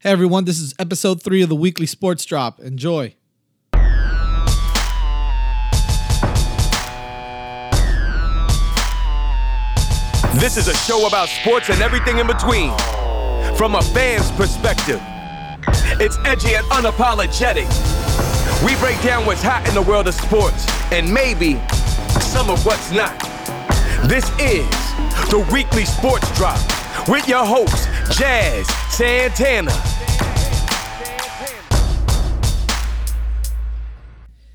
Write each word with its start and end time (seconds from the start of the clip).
Hey 0.00 0.10
everyone, 0.10 0.44
this 0.44 0.60
is 0.60 0.74
episode 0.78 1.22
three 1.22 1.40
of 1.40 1.48
the 1.48 1.56
weekly 1.56 1.86
sports 1.86 2.26
drop. 2.26 2.60
Enjoy. 2.60 3.14
This 10.34 10.58
is 10.58 10.68
a 10.68 10.76
show 10.76 11.06
about 11.06 11.30
sports 11.30 11.70
and 11.70 11.80
everything 11.80 12.18
in 12.18 12.26
between. 12.26 12.76
From 13.56 13.74
a 13.74 13.80
fan's 13.80 14.30
perspective, 14.32 15.00
it's 15.98 16.18
edgy 16.26 16.56
and 16.56 16.66
unapologetic. 16.66 17.66
We 18.66 18.76
break 18.76 19.00
down 19.02 19.24
what's 19.24 19.42
hot 19.42 19.66
in 19.66 19.72
the 19.72 19.80
world 19.80 20.08
of 20.08 20.14
sports 20.14 20.66
and 20.92 21.10
maybe 21.12 21.54
some 22.20 22.50
of 22.50 22.66
what's 22.66 22.92
not. 22.92 23.18
This 24.10 24.28
is 24.38 24.68
the 25.30 25.48
weekly 25.50 25.86
sports 25.86 26.30
drop 26.36 26.60
with 27.08 27.26
your 27.26 27.46
host, 27.46 27.88
Jazz 28.18 28.68
Santana. 28.96 29.72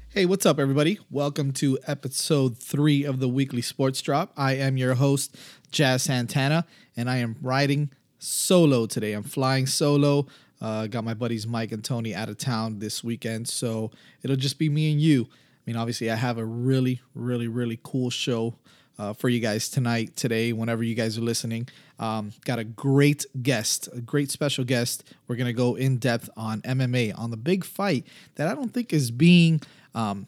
Hey, 0.09 0.26
what's 0.26 0.48
up, 0.48 0.59
everybody? 0.59 0.98
Welcome 1.12 1.52
to 1.54 1.77
episode 1.86 2.58
three 2.58 3.04
of 3.04 3.20
the 3.20 3.30
weekly 3.30 3.62
sports 3.62 4.02
drop. 4.02 4.34
I 4.35 4.54
am 4.54 4.77
your 4.77 4.96
host, 4.96 5.38
Jazz 5.72 6.02
Santana, 6.02 6.66
and 6.98 7.08
I 7.08 7.18
am 7.18 7.35
riding 7.40 7.91
solo 8.18 8.88
today. 8.88 9.13
I'm 9.13 9.22
flying 9.22 9.68
solo. 9.68 10.26
Uh, 10.60 10.88
got 10.88 11.04
my 11.04 11.13
buddies 11.13 11.46
Mike 11.46 11.71
and 11.71 11.84
Tony 11.84 12.16
out 12.16 12.27
of 12.27 12.40
town 12.40 12.80
this 12.80 13.04
weekend, 13.04 13.48
so 13.48 13.91
it'll 14.23 14.35
just 14.35 14.58
be 14.58 14.70
me 14.70 14.91
and 14.91 14.99
you. 14.99 15.27
I 15.30 15.62
mean, 15.68 15.76
obviously, 15.76 16.10
I 16.10 16.16
have 16.16 16.40
a 16.40 16.46
really, 16.46 16.99
really, 17.13 17.48
really 17.48 17.80
cool 17.84 18.10
show 18.10 18.55
uh, 18.98 19.13
for 19.13 19.30
you 19.30 19.40
guys 19.40 19.70
tonight, 19.70 20.16
today, 20.16 20.54
whenever 20.54 20.84
you 20.84 20.95
guys 20.95 21.18
are 21.18 21.22
listening. 21.22 21.68
Um, 21.99 22.32
got 22.45 22.59
a 22.59 22.63
great 22.63 23.26
guest, 23.41 23.90
a 23.94 24.02
great 24.02 24.32
special 24.32 24.63
guest. 24.63 25.04
We're 25.27 25.36
going 25.36 25.48
to 25.48 25.54
go 25.54 25.76
in 25.76 25.98
depth 25.98 26.30
on 26.36 26.62
MMA, 26.62 27.18
on 27.18 27.32
the 27.32 27.38
big 27.38 27.63
fight 27.63 28.05
that 28.35 28.48
I 28.48 28.55
don't 28.55 28.73
think 28.73 28.93
is 28.93 29.12
being 29.12 29.62
um, 29.93 30.27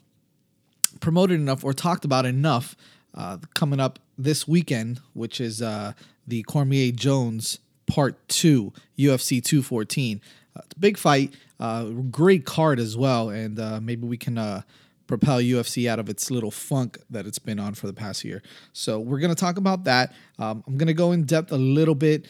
promoted 0.99 1.39
enough 1.39 1.63
or 1.63 1.73
talked 1.73 2.05
about 2.05 2.25
enough 2.25 2.75
uh, 3.15 3.37
coming 3.53 3.79
up 3.79 3.99
this 4.17 4.47
weekend, 4.47 4.99
which 5.13 5.41
is 5.41 5.61
uh, 5.61 5.93
the 6.27 6.43
Cormier 6.43 6.91
Jones 6.91 7.59
Part 7.87 8.27
2, 8.29 8.71
UFC 8.97 9.43
214. 9.43 10.21
Uh, 10.55 10.61
big 10.79 10.97
fight, 10.97 11.33
uh, 11.59 11.85
great 11.85 12.45
card 12.45 12.79
as 12.79 12.95
well, 12.95 13.29
and 13.29 13.59
uh, 13.59 13.79
maybe 13.81 14.07
we 14.07 14.17
can 14.17 14.37
uh, 14.37 14.61
propel 15.07 15.39
UFC 15.39 15.87
out 15.87 15.99
of 15.99 16.09
its 16.09 16.31
little 16.31 16.51
funk 16.51 16.99
that 17.09 17.25
it's 17.25 17.39
been 17.39 17.59
on 17.59 17.73
for 17.73 17.87
the 17.87 17.93
past 17.93 18.23
year. 18.23 18.41
So 18.71 18.99
we're 18.99 19.19
going 19.19 19.33
to 19.33 19.39
talk 19.39 19.57
about 19.57 19.83
that. 19.85 20.13
Um, 20.39 20.63
I'm 20.67 20.77
going 20.77 20.87
to 20.87 20.93
go 20.93 21.11
in 21.11 21.23
depth 21.23 21.51
a 21.51 21.57
little 21.57 21.95
bit. 21.95 22.27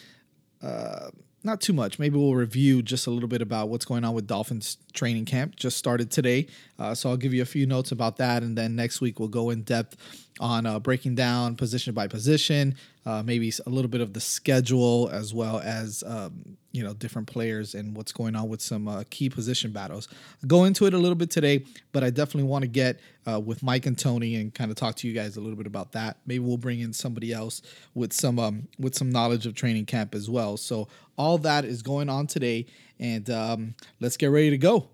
Uh, 0.62 1.10
not 1.44 1.60
too 1.60 1.74
much. 1.74 1.98
Maybe 1.98 2.16
we'll 2.16 2.34
review 2.34 2.82
just 2.82 3.06
a 3.06 3.10
little 3.10 3.28
bit 3.28 3.42
about 3.42 3.68
what's 3.68 3.84
going 3.84 4.02
on 4.02 4.14
with 4.14 4.26
Dolphins 4.26 4.78
training 4.94 5.26
camp. 5.26 5.56
Just 5.56 5.76
started 5.76 6.10
today, 6.10 6.46
uh, 6.78 6.94
so 6.94 7.10
I'll 7.10 7.18
give 7.18 7.34
you 7.34 7.42
a 7.42 7.46
few 7.46 7.66
notes 7.66 7.92
about 7.92 8.16
that, 8.16 8.42
and 8.42 8.56
then 8.56 8.74
next 8.74 9.02
week 9.02 9.20
we'll 9.20 9.28
go 9.28 9.50
in 9.50 9.62
depth 9.62 10.23
on 10.40 10.66
uh, 10.66 10.80
breaking 10.80 11.14
down 11.14 11.54
position 11.54 11.94
by 11.94 12.08
position, 12.08 12.74
uh, 13.06 13.22
maybe 13.22 13.52
a 13.66 13.70
little 13.70 13.88
bit 13.88 14.00
of 14.00 14.12
the 14.12 14.20
schedule 14.20 15.08
as 15.12 15.32
well 15.32 15.60
as 15.60 16.02
um, 16.06 16.56
you 16.72 16.82
know 16.82 16.92
different 16.94 17.28
players 17.28 17.74
and 17.74 17.96
what's 17.96 18.10
going 18.10 18.34
on 18.34 18.48
with 18.48 18.60
some 18.60 18.88
uh, 18.88 19.04
key 19.10 19.30
position 19.30 19.70
battles. 19.70 20.08
Go 20.46 20.64
into 20.64 20.86
it 20.86 20.94
a 20.94 20.98
little 20.98 21.14
bit 21.14 21.30
today, 21.30 21.64
but 21.92 22.02
I 22.02 22.10
definitely 22.10 22.48
want 22.48 22.62
to 22.62 22.68
get 22.68 22.98
uh, 23.30 23.38
with 23.38 23.62
Mike 23.62 23.86
and 23.86 23.96
Tony 23.96 24.34
and 24.36 24.52
kind 24.52 24.70
of 24.70 24.76
talk 24.76 24.96
to 24.96 25.08
you 25.08 25.14
guys 25.14 25.36
a 25.36 25.40
little 25.40 25.56
bit 25.56 25.66
about 25.66 25.92
that. 25.92 26.16
Maybe 26.26 26.40
we'll 26.40 26.56
bring 26.56 26.80
in 26.80 26.92
somebody 26.92 27.32
else 27.32 27.62
with 27.94 28.12
some 28.12 28.38
um, 28.38 28.68
with 28.78 28.94
some 28.96 29.10
knowledge 29.10 29.46
of 29.46 29.54
training 29.54 29.86
camp 29.86 30.14
as 30.14 30.28
well. 30.28 30.56
So 30.56 30.88
all 31.16 31.38
that 31.38 31.64
is 31.64 31.80
going 31.82 32.08
on 32.08 32.26
today, 32.26 32.66
and 32.98 33.28
um, 33.30 33.74
let's 34.00 34.16
get 34.16 34.26
ready 34.26 34.50
to 34.50 34.58
go. 34.58 34.88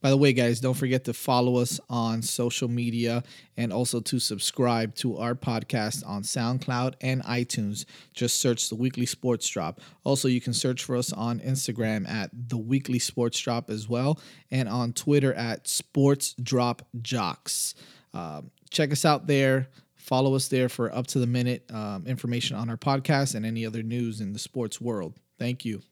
By 0.00 0.10
the 0.10 0.16
way, 0.16 0.32
guys, 0.32 0.60
don't 0.60 0.74
forget 0.74 1.04
to 1.04 1.12
follow 1.12 1.56
us 1.56 1.78
on 1.90 2.22
social 2.22 2.68
media 2.68 3.22
and 3.56 3.72
also 3.72 4.00
to 4.00 4.18
subscribe 4.18 4.94
to 4.96 5.18
our 5.18 5.34
podcast 5.34 6.06
on 6.06 6.22
SoundCloud 6.22 6.94
and 7.02 7.22
iTunes. 7.24 7.84
Just 8.14 8.40
search 8.40 8.70
the 8.70 8.76
Weekly 8.76 9.04
Sports 9.04 9.46
Drop. 9.48 9.80
Also, 10.04 10.26
you 10.26 10.40
can 10.40 10.54
search 10.54 10.84
for 10.84 10.96
us 10.96 11.12
on 11.12 11.40
Instagram 11.40 12.08
at 12.08 12.30
the 12.32 12.56
Weekly 12.56 12.98
Sports 12.98 13.38
Drop 13.38 13.68
as 13.68 13.88
well, 13.88 14.18
and 14.50 14.68
on 14.68 14.94
Twitter 14.94 15.34
at 15.34 15.68
Sports 15.68 16.34
Drop 16.42 16.82
Jocks. 17.02 17.74
Um, 18.14 18.50
check 18.70 18.92
us 18.92 19.04
out 19.04 19.26
there. 19.26 19.68
Follow 19.96 20.34
us 20.34 20.48
there 20.48 20.70
for 20.70 20.92
up 20.94 21.06
to 21.08 21.18
the 21.18 21.26
minute 21.26 21.70
um, 21.72 22.06
information 22.06 22.56
on 22.56 22.70
our 22.70 22.78
podcast 22.78 23.34
and 23.34 23.44
any 23.44 23.66
other 23.66 23.82
news 23.82 24.22
in 24.22 24.32
the 24.32 24.38
sports 24.38 24.80
world. 24.80 25.14
Thank 25.38 25.64
you. 25.66 25.82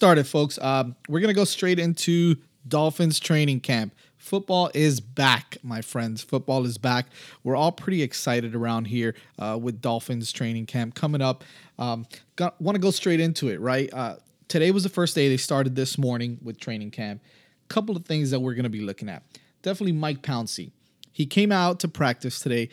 Started, 0.00 0.26
folks. 0.26 0.58
Um, 0.62 0.96
we're 1.10 1.20
gonna 1.20 1.34
go 1.34 1.44
straight 1.44 1.78
into 1.78 2.36
Dolphins 2.66 3.20
training 3.20 3.60
camp. 3.60 3.94
Football 4.16 4.70
is 4.72 4.98
back, 4.98 5.58
my 5.62 5.82
friends. 5.82 6.22
Football 6.22 6.64
is 6.64 6.78
back. 6.78 7.08
We're 7.44 7.54
all 7.54 7.70
pretty 7.70 8.00
excited 8.00 8.54
around 8.54 8.86
here 8.86 9.14
uh, 9.38 9.58
with 9.60 9.82
Dolphins 9.82 10.32
training 10.32 10.64
camp 10.64 10.94
coming 10.94 11.20
up. 11.20 11.44
Um, 11.78 12.06
Want 12.38 12.76
to 12.76 12.78
go 12.78 12.90
straight 12.90 13.20
into 13.20 13.48
it, 13.48 13.60
right? 13.60 13.92
Uh, 13.92 14.16
today 14.48 14.70
was 14.70 14.84
the 14.84 14.88
first 14.88 15.14
day 15.14 15.28
they 15.28 15.36
started 15.36 15.76
this 15.76 15.98
morning 15.98 16.38
with 16.42 16.58
training 16.58 16.92
camp. 16.92 17.20
Couple 17.68 17.94
of 17.94 18.06
things 18.06 18.30
that 18.30 18.40
we're 18.40 18.54
going 18.54 18.62
to 18.62 18.70
be 18.70 18.80
looking 18.80 19.10
at. 19.10 19.22
Definitely 19.60 19.92
Mike 19.92 20.22
Pouncey. 20.22 20.70
He 21.12 21.26
came 21.26 21.52
out 21.52 21.78
to 21.80 21.88
practice 21.88 22.38
today 22.40 22.70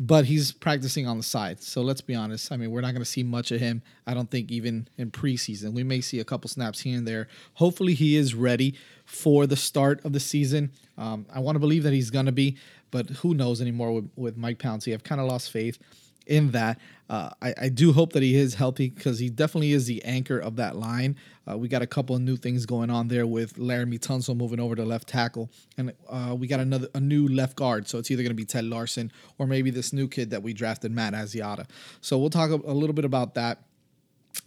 but 0.00 0.24
he's 0.24 0.52
practicing 0.52 1.06
on 1.06 1.18
the 1.18 1.22
side. 1.22 1.62
So 1.62 1.82
let's 1.82 2.00
be 2.00 2.14
honest. 2.14 2.50
I 2.50 2.56
mean, 2.56 2.70
we're 2.70 2.80
not 2.80 2.92
going 2.92 3.02
to 3.02 3.08
see 3.10 3.22
much 3.22 3.52
of 3.52 3.60
him. 3.60 3.82
I 4.06 4.14
don't 4.14 4.30
think 4.30 4.50
even 4.50 4.88
in 4.96 5.10
preseason. 5.10 5.72
We 5.72 5.84
may 5.84 6.00
see 6.00 6.18
a 6.18 6.24
couple 6.24 6.48
snaps 6.48 6.80
here 6.80 6.96
and 6.96 7.06
there. 7.06 7.28
Hopefully, 7.54 7.94
he 7.94 8.16
is 8.16 8.34
ready 8.34 8.74
for 9.04 9.46
the 9.46 9.56
start 9.56 10.04
of 10.04 10.12
the 10.12 10.20
season. 10.20 10.72
Um, 10.96 11.26
I 11.32 11.40
want 11.40 11.56
to 11.56 11.60
believe 11.60 11.82
that 11.82 11.92
he's 11.92 12.10
going 12.10 12.26
to 12.26 12.32
be, 12.32 12.56
but 12.90 13.08
who 13.10 13.34
knows 13.34 13.60
anymore 13.60 13.92
with, 13.92 14.10
with 14.16 14.36
Mike 14.36 14.58
Pouncey. 14.58 14.94
I've 14.94 15.04
kind 15.04 15.20
of 15.20 15.26
lost 15.26 15.50
faith 15.50 15.78
in 16.26 16.50
that. 16.52 16.78
Uh, 17.10 17.30
I, 17.42 17.54
I, 17.62 17.68
do 17.68 17.92
hope 17.92 18.12
that 18.14 18.22
he 18.22 18.36
is 18.36 18.54
healthy 18.54 18.88
because 18.88 19.18
he 19.18 19.28
definitely 19.28 19.72
is 19.72 19.86
the 19.86 20.02
anchor 20.04 20.38
of 20.38 20.56
that 20.56 20.76
line. 20.76 21.16
Uh, 21.50 21.58
we 21.58 21.68
got 21.68 21.82
a 21.82 21.86
couple 21.86 22.14
of 22.14 22.22
new 22.22 22.36
things 22.36 22.66
going 22.66 22.90
on 22.90 23.08
there 23.08 23.26
with 23.26 23.54
Laremy 23.54 23.98
Tunsil 23.98 24.36
moving 24.36 24.60
over 24.60 24.76
to 24.76 24.84
left 24.84 25.08
tackle, 25.08 25.50
and 25.76 25.92
uh, 26.08 26.34
we 26.38 26.46
got 26.46 26.60
another 26.60 26.88
a 26.94 27.00
new 27.00 27.26
left 27.28 27.56
guard. 27.56 27.88
So 27.88 27.98
it's 27.98 28.10
either 28.10 28.22
going 28.22 28.30
to 28.30 28.34
be 28.34 28.44
Ted 28.44 28.64
Larsen 28.64 29.10
or 29.38 29.46
maybe 29.46 29.70
this 29.70 29.92
new 29.92 30.08
kid 30.08 30.30
that 30.30 30.42
we 30.42 30.52
drafted, 30.52 30.92
Matt 30.92 31.14
Asiata. 31.14 31.66
So 32.00 32.18
we'll 32.18 32.30
talk 32.30 32.50
a, 32.50 32.54
a 32.54 32.74
little 32.74 32.94
bit 32.94 33.04
about 33.04 33.34
that. 33.34 33.58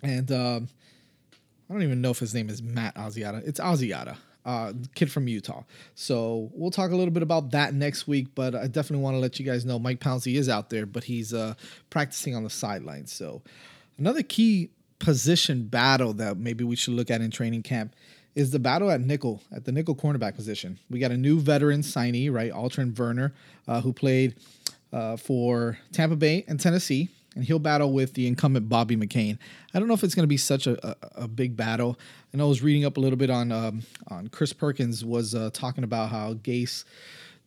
And 0.02 0.32
um, 0.32 0.70
I 1.70 1.74
don't 1.74 1.84
even 1.84 2.02
know 2.02 2.12
if 2.12 2.20
his 2.20 2.34
name 2.34 2.50
is 2.50 2.62
Matt 2.64 2.96
Asiata. 2.96 3.46
It's 3.46 3.60
Asiata 3.60 4.18
uh, 4.46 4.74
kid 4.94 5.12
from 5.12 5.28
Utah. 5.28 5.64
So 5.96 6.50
we'll 6.54 6.72
talk 6.72 6.92
a 6.92 6.96
little 6.96 7.14
bit 7.14 7.24
about 7.24 7.52
that 7.52 7.74
next 7.74 8.08
week. 8.08 8.28
But 8.36 8.56
I 8.56 8.68
definitely 8.68 9.04
want 9.04 9.16
to 9.16 9.20
let 9.20 9.40
you 9.40 9.46
guys 9.46 9.66
know 9.66 9.80
Mike 9.80 10.00
Pouncey 10.00 10.36
is 10.36 10.48
out 10.48 10.70
there, 10.70 10.86
but 10.86 11.06
he's 11.06 11.34
uh, 11.34 11.56
practicing 11.90 12.36
on 12.36 12.44
the 12.44 12.50
sidelines. 12.50 13.12
So 13.12 13.42
another 13.98 14.24
key 14.24 14.70
position 15.00 15.68
battle 15.68 16.14
that 16.14 16.38
maybe 16.38 16.64
we 16.64 16.76
should 16.76 16.94
look 16.94 17.12
at 17.12 17.22
in 17.22 17.32
training 17.32 17.64
camp 17.64 17.96
is 18.34 18.52
the 18.52 18.60
battle 18.60 18.92
at 18.92 19.02
nickel, 19.02 19.42
at 19.52 19.66
the 19.66 19.72
nickel 19.72 19.96
cornerback 19.96 20.36
position. 20.36 20.78
We 20.90 21.00
got 21.00 21.12
a 21.12 21.18
new 21.18 21.40
veteran 21.40 21.82
signee, 21.82 22.32
right, 22.32 22.52
Alterraun 22.52 22.92
Verner, 22.92 23.34
uh, 23.68 23.82
who 23.82 23.94
played 23.94 24.36
uh, 24.92 25.18
for 25.18 25.78
Tampa 25.92 26.16
Bay 26.16 26.44
and 26.48 26.60
Tennessee 26.60 27.10
and 27.36 27.44
he'll 27.44 27.60
battle 27.60 27.92
with 27.92 28.14
the 28.14 28.28
incumbent 28.28 28.70
Bobby 28.70 28.96
McCain. 28.96 29.38
I 29.74 29.80
don't 29.80 29.88
know 29.88 29.94
if 29.94 30.04
it's 30.04 30.16
going 30.16 30.24
to 30.24 30.28
be 30.28 30.38
such 30.38 30.68
a, 30.68 30.88
a, 30.88 31.24
a, 31.24 31.28
big 31.28 31.56
battle. 31.56 32.00
And 32.32 32.42
I 32.42 32.46
was 32.46 32.64
reading 32.64 32.86
up 32.86 32.98
a 32.98 33.00
little 33.00 33.18
bit 33.18 33.30
on 33.30 33.52
um, 33.52 33.84
on 34.08 34.30
Chris 34.30 34.54
Perkins 34.54 35.04
was 35.04 35.36
uh, 35.36 35.50
talking 35.54 35.84
about 35.84 36.10
how 36.10 36.36
Gase 36.36 36.86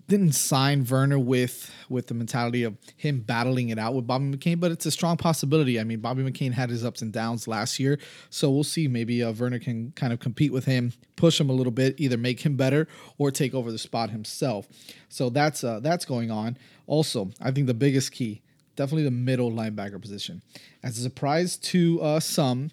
didn't 0.09 0.33
sign 0.33 0.83
Verner 0.83 1.19
with 1.19 1.71
with 1.91 2.07
the 2.07 2.15
mentality 2.15 2.65
of 2.65 2.77
him 2.97 3.21
battling 3.21 3.69
it 3.69 3.79
out 3.79 3.95
with 3.95 4.07
Bobby 4.07 4.25
McCain, 4.25 4.59
but 4.59 4.73
it's 4.73 4.87
a 4.87 4.91
strong 4.91 5.17
possibility. 5.17 5.79
I 5.79 5.85
mean, 5.85 6.01
Bobby 6.01 6.23
McCain 6.23 6.53
had 6.53 6.71
his 6.71 6.85
ups 6.85 7.03
and 7.03 7.13
downs 7.13 7.47
last 7.47 7.79
year, 7.79 7.99
so 8.31 8.51
we'll 8.51 8.65
see. 8.65 8.89
Maybe 8.89 9.23
uh, 9.23 9.33
Verner 9.33 9.59
can 9.59 9.93
kind 9.93 10.13
of 10.13 10.19
compete 10.19 10.53
with 10.53 10.65
him, 10.65 10.95
push 11.17 11.39
him 11.39 11.51
a 11.51 11.53
little 11.53 11.71
bit, 11.71 11.95
either 11.99 12.17
make 12.17 12.41
him 12.41 12.57
better 12.57 12.89
or 13.19 13.31
take 13.31 13.55
over 13.55 13.71
the 13.71 13.79
spot 13.79 14.11
himself. 14.11 14.67
So 15.11 15.29
that's 15.29 15.63
uh, 15.63 15.81
that's 15.81 16.07
going 16.07 16.31
on. 16.31 16.57
Also, 16.87 17.31
I 17.41 17.51
think 17.51 17.67
the 17.67 17.75
biggest 17.75 18.13
key, 18.13 18.41
definitely 18.77 19.05
the 19.05 19.11
middle 19.11 19.53
linebacker 19.53 20.01
position. 20.01 20.41
As 20.83 20.99
a 20.99 21.03
surprise 21.03 21.59
to 21.59 22.01
uh, 22.01 22.21
some, 22.21 22.71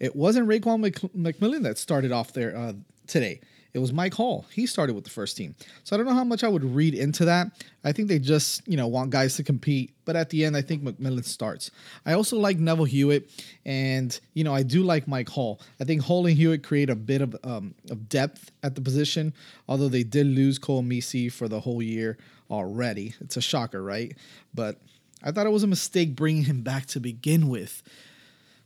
it 0.00 0.16
wasn't 0.16 0.48
Raekwon 0.48 0.80
Mc- 0.80 1.12
McMillan 1.14 1.62
that 1.64 1.76
started 1.76 2.12
off 2.12 2.32
there 2.32 2.56
uh, 2.56 2.72
today. 3.06 3.40
It 3.74 3.80
was 3.80 3.92
Mike 3.92 4.14
Hall. 4.14 4.46
He 4.52 4.66
started 4.66 4.94
with 4.94 5.04
the 5.04 5.10
first 5.10 5.36
team. 5.36 5.54
So 5.84 5.94
I 5.94 5.98
don't 5.98 6.06
know 6.06 6.14
how 6.14 6.24
much 6.24 6.42
I 6.42 6.48
would 6.48 6.64
read 6.64 6.94
into 6.94 7.26
that. 7.26 7.48
I 7.84 7.92
think 7.92 8.08
they 8.08 8.18
just, 8.18 8.66
you 8.66 8.76
know, 8.76 8.86
want 8.86 9.10
guys 9.10 9.36
to 9.36 9.44
compete. 9.44 9.92
But 10.04 10.16
at 10.16 10.30
the 10.30 10.44
end, 10.44 10.56
I 10.56 10.62
think 10.62 10.82
McMillan 10.82 11.24
starts. 11.24 11.70
I 12.06 12.14
also 12.14 12.38
like 12.38 12.58
Neville 12.58 12.86
Hewitt. 12.86 13.30
And, 13.66 14.18
you 14.32 14.42
know, 14.42 14.54
I 14.54 14.62
do 14.62 14.82
like 14.82 15.06
Mike 15.06 15.28
Hall. 15.28 15.60
I 15.80 15.84
think 15.84 16.02
Hall 16.02 16.26
and 16.26 16.36
Hewitt 16.36 16.62
create 16.62 16.88
a 16.88 16.96
bit 16.96 17.20
of, 17.20 17.36
um, 17.44 17.74
of 17.90 18.08
depth 18.08 18.50
at 18.62 18.74
the 18.74 18.80
position, 18.80 19.34
although 19.68 19.88
they 19.88 20.02
did 20.02 20.26
lose 20.26 20.58
Koa 20.58 20.82
Misi 20.82 21.28
for 21.28 21.46
the 21.46 21.60
whole 21.60 21.82
year 21.82 22.16
already. 22.50 23.14
It's 23.20 23.36
a 23.36 23.42
shocker, 23.42 23.82
right? 23.82 24.16
But 24.54 24.80
I 25.22 25.30
thought 25.30 25.46
it 25.46 25.52
was 25.52 25.62
a 25.62 25.68
mistake 25.68 26.16
bringing 26.16 26.44
him 26.44 26.62
back 26.62 26.86
to 26.86 27.00
begin 27.00 27.48
with. 27.48 27.82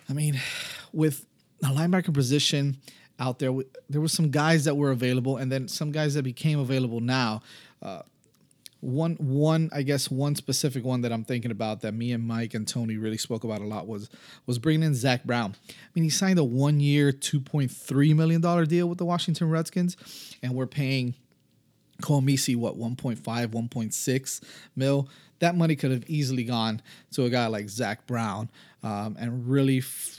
I 0.09 0.13
mean, 0.13 0.41
with 0.93 1.27
the 1.61 1.69
linebacker 1.69 2.13
position, 2.13 2.79
out 3.19 3.39
there. 3.39 3.53
There 3.89 4.01
were 4.01 4.09
some 4.09 4.31
guys 4.31 4.65
that 4.65 4.77
were 4.77 4.91
available, 4.91 5.37
and 5.37 5.51
then 5.51 5.69
some 5.69 5.93
guys 5.93 6.15
that 6.15 6.23
became 6.23 6.59
available 6.59 7.01
now. 7.01 7.43
Uh, 7.81 8.03
one, 8.81 9.15
one, 9.15 9.71
I 9.73 9.83
guess 9.83 10.11
one 10.11 10.35
specific 10.35 10.85
one 10.85 11.03
that 11.03 11.13
I'm 11.13 11.23
thinking 11.23 11.53
about 11.53 11.83
that 11.83 11.93
me 11.93 12.11
and 12.11 12.27
Mike 12.27 12.53
and 12.53 12.67
Tony 12.67 12.97
really 12.97 13.17
spoke 13.17 13.45
about 13.45 13.61
a 13.61 13.65
lot 13.65 13.87
was 13.87 14.11
was 14.45 14.59
bringing 14.59 14.83
in 14.83 14.95
Zach 14.95 15.23
Brown. 15.23 15.55
I 15.69 15.75
mean, 15.95 16.03
he 16.03 16.11
signed 16.11 16.41
a 16.41 16.45
one 16.45 16.81
year, 16.81 17.13
two 17.13 17.41
point 17.41 17.71
three 17.71 18.13
million 18.13 18.41
dollar 18.41 18.67
deal 18.67 18.89
with 18.89 18.99
the 18.99 19.05
Washington 19.05 19.51
Redskins, 19.51 19.97
and 20.43 20.55
we're 20.55 20.67
paying 20.67 21.15
Koa 22.03 22.21
Misi 22.21 22.57
what 22.57 22.77
1.5, 22.77 23.23
1.6 23.23 24.41
mil. 24.75 25.09
That 25.39 25.57
money 25.57 25.77
could 25.77 25.93
have 25.93 26.05
easily 26.09 26.45
gone 26.45 26.83
to 27.13 27.25
a 27.25 27.31
guy 27.31 27.47
like 27.47 27.69
Zach 27.69 28.07
Brown, 28.07 28.51
um, 28.83 29.17
and 29.19 29.49
really, 29.49 29.79
f- 29.79 30.19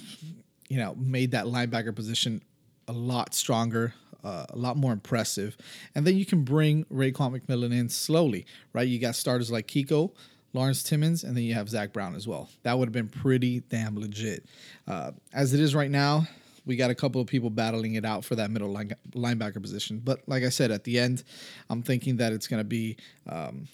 you 0.70 0.78
know, 0.78 0.96
made 0.96 1.32
that 1.32 1.46
linebacker 1.46 1.94
position 1.94 2.42
a 2.88 2.94
lot 2.94 3.34
stronger, 3.34 3.94
uh, 4.24 4.46
a 4.50 4.58
lot 4.58 4.78
more 4.78 4.92
impressive. 4.92 5.58
And 5.96 6.06
then 6.06 6.18
you 6.18 6.26
can 6.26 6.44
bring 6.44 6.86
Raekwon 6.86 7.40
McMillan 7.40 7.78
in 7.78 7.90
slowly, 7.90 8.46
right? 8.74 8.88
You 8.88 9.00
got 9.00 9.16
starters 9.16 9.52
like 9.52 9.68
Kiko, 9.68 10.12
Lawrence 10.54 10.84
Timmons, 10.84 11.24
and 11.24 11.36
then 11.36 11.44
you 11.44 11.54
have 11.54 11.70
Zach 11.70 11.94
Brown 11.94 12.16
as 12.16 12.28
well. 12.28 12.50
That 12.64 12.78
would 12.78 12.88
have 12.88 12.94
been 12.94 13.10
pretty 13.10 13.62
damn 13.62 13.98
legit. 13.98 14.46
Uh, 14.88 15.12
as 15.34 15.54
it 15.54 15.60
is 15.60 15.74
right 15.74 15.92
now, 15.92 16.28
we 16.66 16.76
got 16.76 16.92
a 16.92 16.96
couple 16.96 17.20
of 17.20 17.28
people 17.28 17.50
battling 17.50 17.96
it 17.96 18.06
out 18.06 18.24
for 18.24 18.36
that 18.36 18.50
middle 18.50 18.70
line, 18.70 18.94
linebacker 19.12 19.62
position. 19.62 20.02
But 20.04 20.22
like 20.28 20.44
I 20.44 20.50
said, 20.50 20.72
at 20.72 20.84
the 20.84 21.00
end, 21.00 21.24
I'm 21.70 21.84
thinking 21.84 22.18
that 22.18 22.32
it's 22.32 22.48
going 22.48 22.60
to 22.62 22.66
be 22.66 22.98
um. 23.28 23.68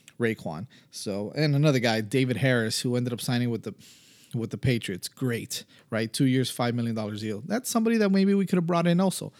So, 0.91 1.31
and 1.33 1.55
another 1.55 1.79
guy, 1.79 2.01
David 2.01 2.35
Harris, 2.35 2.81
who 2.81 2.97
ended 2.97 3.13
up 3.13 3.21
signing 3.21 3.49
with 3.49 3.63
the 3.63 3.73
with 4.33 4.51
the 4.51 4.57
Patriots. 4.57 5.07
Great, 5.07 5.65
right? 5.89 6.11
Two 6.11 6.25
years, 6.25 6.55
$5 6.55 6.73
million 6.73 6.95
deal. 7.15 7.43
That's 7.45 7.69
somebody 7.69 7.97
that 7.97 8.11
maybe 8.11 8.33
we 8.33 8.45
could 8.45 8.57
have 8.57 8.67
brought 8.67 8.87
in 8.87 8.99
also. 8.99 9.31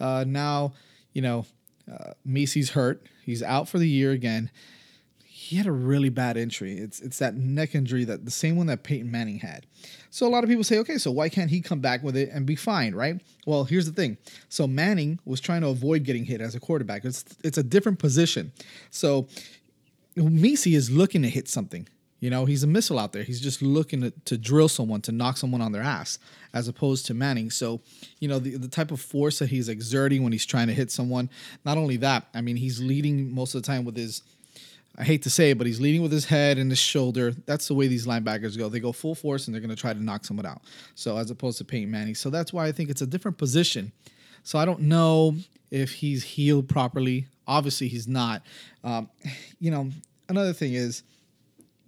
Uh, 0.00 0.24
now, 0.26 0.72
you 1.12 1.22
know, 1.22 1.46
uh, 1.92 2.12
hurt. 2.70 3.02
He's 3.24 3.42
out 3.42 3.68
for 3.68 3.78
the 3.78 3.88
year 3.88 4.12
again. 4.12 4.50
He 5.24 5.56
had 5.56 5.66
a 5.66 5.72
really 5.72 6.10
bad 6.10 6.36
injury. 6.36 6.76
It's 6.76 7.00
it's 7.00 7.18
that 7.20 7.34
neck 7.34 7.74
injury 7.74 8.04
that 8.04 8.24
the 8.24 8.30
same 8.30 8.56
one 8.56 8.66
that 8.66 8.82
Peyton 8.82 9.10
Manning 9.10 9.38
had. 9.38 9.66
So 10.10 10.26
a 10.26 10.28
lot 10.28 10.44
of 10.44 10.50
people 10.50 10.64
say, 10.64 10.78
okay, 10.78 10.98
so 10.98 11.10
why 11.10 11.28
can't 11.28 11.48
he 11.48 11.60
come 11.60 11.80
back 11.80 12.02
with 12.02 12.16
it 12.16 12.28
and 12.30 12.44
be 12.44 12.56
fine, 12.56 12.94
right? 12.94 13.20
Well, 13.46 13.64
here's 13.64 13.86
the 13.86 13.92
thing. 13.92 14.18
So 14.48 14.66
Manning 14.66 15.20
was 15.24 15.40
trying 15.40 15.62
to 15.62 15.68
avoid 15.68 16.04
getting 16.04 16.24
hit 16.24 16.40
as 16.40 16.54
a 16.54 16.60
quarterback. 16.60 17.04
It's 17.04 17.24
it's 17.42 17.56
a 17.56 17.62
different 17.62 17.98
position. 17.98 18.52
So 18.90 19.28
Misi 20.16 20.74
is 20.74 20.90
looking 20.90 21.22
to 21.22 21.28
hit 21.28 21.48
something. 21.48 21.88
You 22.20 22.30
know, 22.30 22.46
he's 22.46 22.64
a 22.64 22.66
missile 22.66 22.98
out 22.98 23.12
there. 23.12 23.22
He's 23.22 23.40
just 23.40 23.62
looking 23.62 24.00
to, 24.00 24.10
to, 24.24 24.36
drill 24.36 24.68
someone, 24.68 25.00
to 25.02 25.12
knock 25.12 25.36
someone 25.36 25.60
on 25.60 25.70
their 25.70 25.82
ass, 25.82 26.18
as 26.52 26.66
opposed 26.66 27.06
to 27.06 27.14
Manning. 27.14 27.50
So, 27.50 27.80
you 28.18 28.26
know, 28.26 28.40
the, 28.40 28.56
the 28.56 28.68
type 28.68 28.90
of 28.90 29.00
force 29.00 29.38
that 29.38 29.50
he's 29.50 29.68
exerting 29.68 30.24
when 30.24 30.32
he's 30.32 30.46
trying 30.46 30.66
to 30.66 30.72
hit 30.72 30.90
someone, 30.90 31.30
not 31.64 31.78
only 31.78 31.96
that, 31.98 32.26
I 32.34 32.40
mean, 32.40 32.56
he's 32.56 32.80
leading 32.80 33.32
most 33.32 33.54
of 33.54 33.62
the 33.62 33.66
time 33.66 33.84
with 33.84 33.96
his, 33.96 34.22
I 34.98 35.04
hate 35.04 35.22
to 35.22 35.30
say 35.30 35.50
it, 35.50 35.58
but 35.58 35.68
he's 35.68 35.80
leading 35.80 36.02
with 36.02 36.10
his 36.10 36.24
head 36.24 36.58
and 36.58 36.70
his 36.70 36.80
shoulder. 36.80 37.34
That's 37.46 37.68
the 37.68 37.74
way 37.74 37.86
these 37.86 38.04
linebackers 38.04 38.58
go. 38.58 38.68
They 38.68 38.80
go 38.80 38.90
full 38.90 39.14
force 39.14 39.46
and 39.46 39.54
they're 39.54 39.60
going 39.60 39.74
to 39.74 39.80
try 39.80 39.92
to 39.92 40.02
knock 40.02 40.24
someone 40.24 40.46
out. 40.46 40.62
So, 40.96 41.16
as 41.18 41.30
opposed 41.30 41.58
to 41.58 41.64
Peyton 41.64 41.90
Manning. 41.90 42.16
So, 42.16 42.30
that's 42.30 42.52
why 42.52 42.66
I 42.66 42.72
think 42.72 42.90
it's 42.90 43.02
a 43.02 43.06
different 43.06 43.38
position. 43.38 43.92
So, 44.42 44.58
I 44.58 44.64
don't 44.64 44.80
know 44.80 45.36
if 45.70 45.92
he's 45.92 46.24
healed 46.24 46.68
properly. 46.68 47.26
Obviously, 47.46 47.86
he's 47.86 48.08
not. 48.08 48.42
Um, 48.82 49.08
you 49.60 49.70
know, 49.70 49.90
another 50.28 50.52
thing 50.52 50.74
is, 50.74 51.04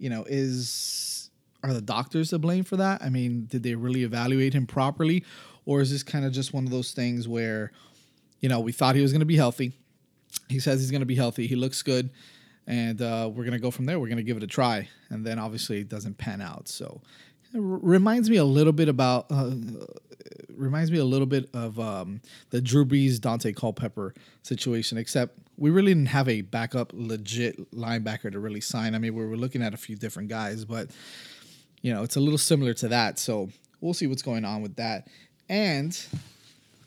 you 0.01 0.09
know, 0.09 0.25
is 0.27 1.29
are 1.63 1.73
the 1.73 1.81
doctors 1.81 2.31
to 2.31 2.39
blame 2.39 2.63
for 2.63 2.75
that? 2.77 3.03
I 3.03 3.09
mean, 3.09 3.45
did 3.45 3.61
they 3.61 3.75
really 3.75 4.03
evaluate 4.03 4.53
him 4.53 4.65
properly, 4.65 5.23
or 5.65 5.79
is 5.79 5.91
this 5.91 6.01
kind 6.01 6.25
of 6.25 6.33
just 6.33 6.53
one 6.53 6.65
of 6.65 6.71
those 6.71 6.91
things 6.91 7.27
where, 7.27 7.71
you 8.39 8.49
know, 8.49 8.59
we 8.59 8.71
thought 8.71 8.95
he 8.95 9.01
was 9.03 9.11
going 9.11 9.19
to 9.19 9.27
be 9.27 9.37
healthy. 9.37 9.73
He 10.49 10.59
says 10.59 10.81
he's 10.81 10.89
going 10.89 11.01
to 11.01 11.05
be 11.05 11.15
healthy. 11.15 11.45
He 11.45 11.55
looks 11.55 11.83
good, 11.83 12.09
and 12.65 12.99
uh, 12.99 13.29
we're 13.31 13.43
going 13.43 13.51
to 13.53 13.59
go 13.59 13.69
from 13.69 13.85
there. 13.85 13.99
We're 13.99 14.07
going 14.07 14.17
to 14.17 14.23
give 14.23 14.37
it 14.37 14.43
a 14.43 14.47
try, 14.47 14.89
and 15.11 15.23
then 15.23 15.37
obviously 15.37 15.81
it 15.81 15.89
doesn't 15.89 16.17
pan 16.17 16.41
out. 16.41 16.67
So, 16.67 17.01
reminds 17.53 18.29
me 18.29 18.37
a 18.37 18.45
little 18.45 18.73
bit 18.73 18.89
about. 18.89 19.27
Uh, 19.29 19.51
reminds 20.55 20.91
me 20.91 20.99
a 20.99 21.05
little 21.05 21.25
bit 21.25 21.49
of 21.55 21.79
um, 21.79 22.21
the 22.51 22.61
Drew 22.61 22.85
Brees 22.85 23.15
Daunte 23.15 23.55
Culpepper 23.55 24.13
situation, 24.43 24.97
except 24.97 25.39
we 25.57 25.71
really 25.71 25.91
didn't 25.91 26.09
have 26.09 26.29
a 26.29 26.41
backup 26.41 26.91
legit 26.93 27.71
linebacker 27.71 28.31
to 28.31 28.39
really 28.39 28.61
sign. 28.61 28.93
I 28.93 28.99
mean, 28.99 29.15
we 29.15 29.25
were 29.25 29.37
looking 29.37 29.63
at 29.63 29.73
a 29.73 29.77
few 29.77 29.95
different 29.95 30.29
guys, 30.29 30.63
but 30.63 30.91
you 31.81 31.91
know, 31.93 32.03
it's 32.03 32.15
a 32.15 32.19
little 32.19 32.37
similar 32.37 32.73
to 32.75 32.87
that. 32.89 33.17
So 33.19 33.49
we'll 33.79 33.93
see 33.93 34.07
what's 34.07 34.21
going 34.21 34.45
on 34.45 34.61
with 34.61 34.75
that. 34.75 35.07
And 35.49 35.99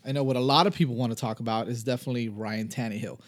I 0.06 0.12
know 0.12 0.22
what 0.22 0.36
a 0.36 0.40
lot 0.40 0.66
of 0.66 0.74
people 0.74 0.94
want 0.94 1.12
to 1.12 1.18
talk 1.18 1.40
about 1.40 1.68
is 1.68 1.82
definitely 1.82 2.28
Ryan 2.28 2.68
Tannehill. 2.68 3.18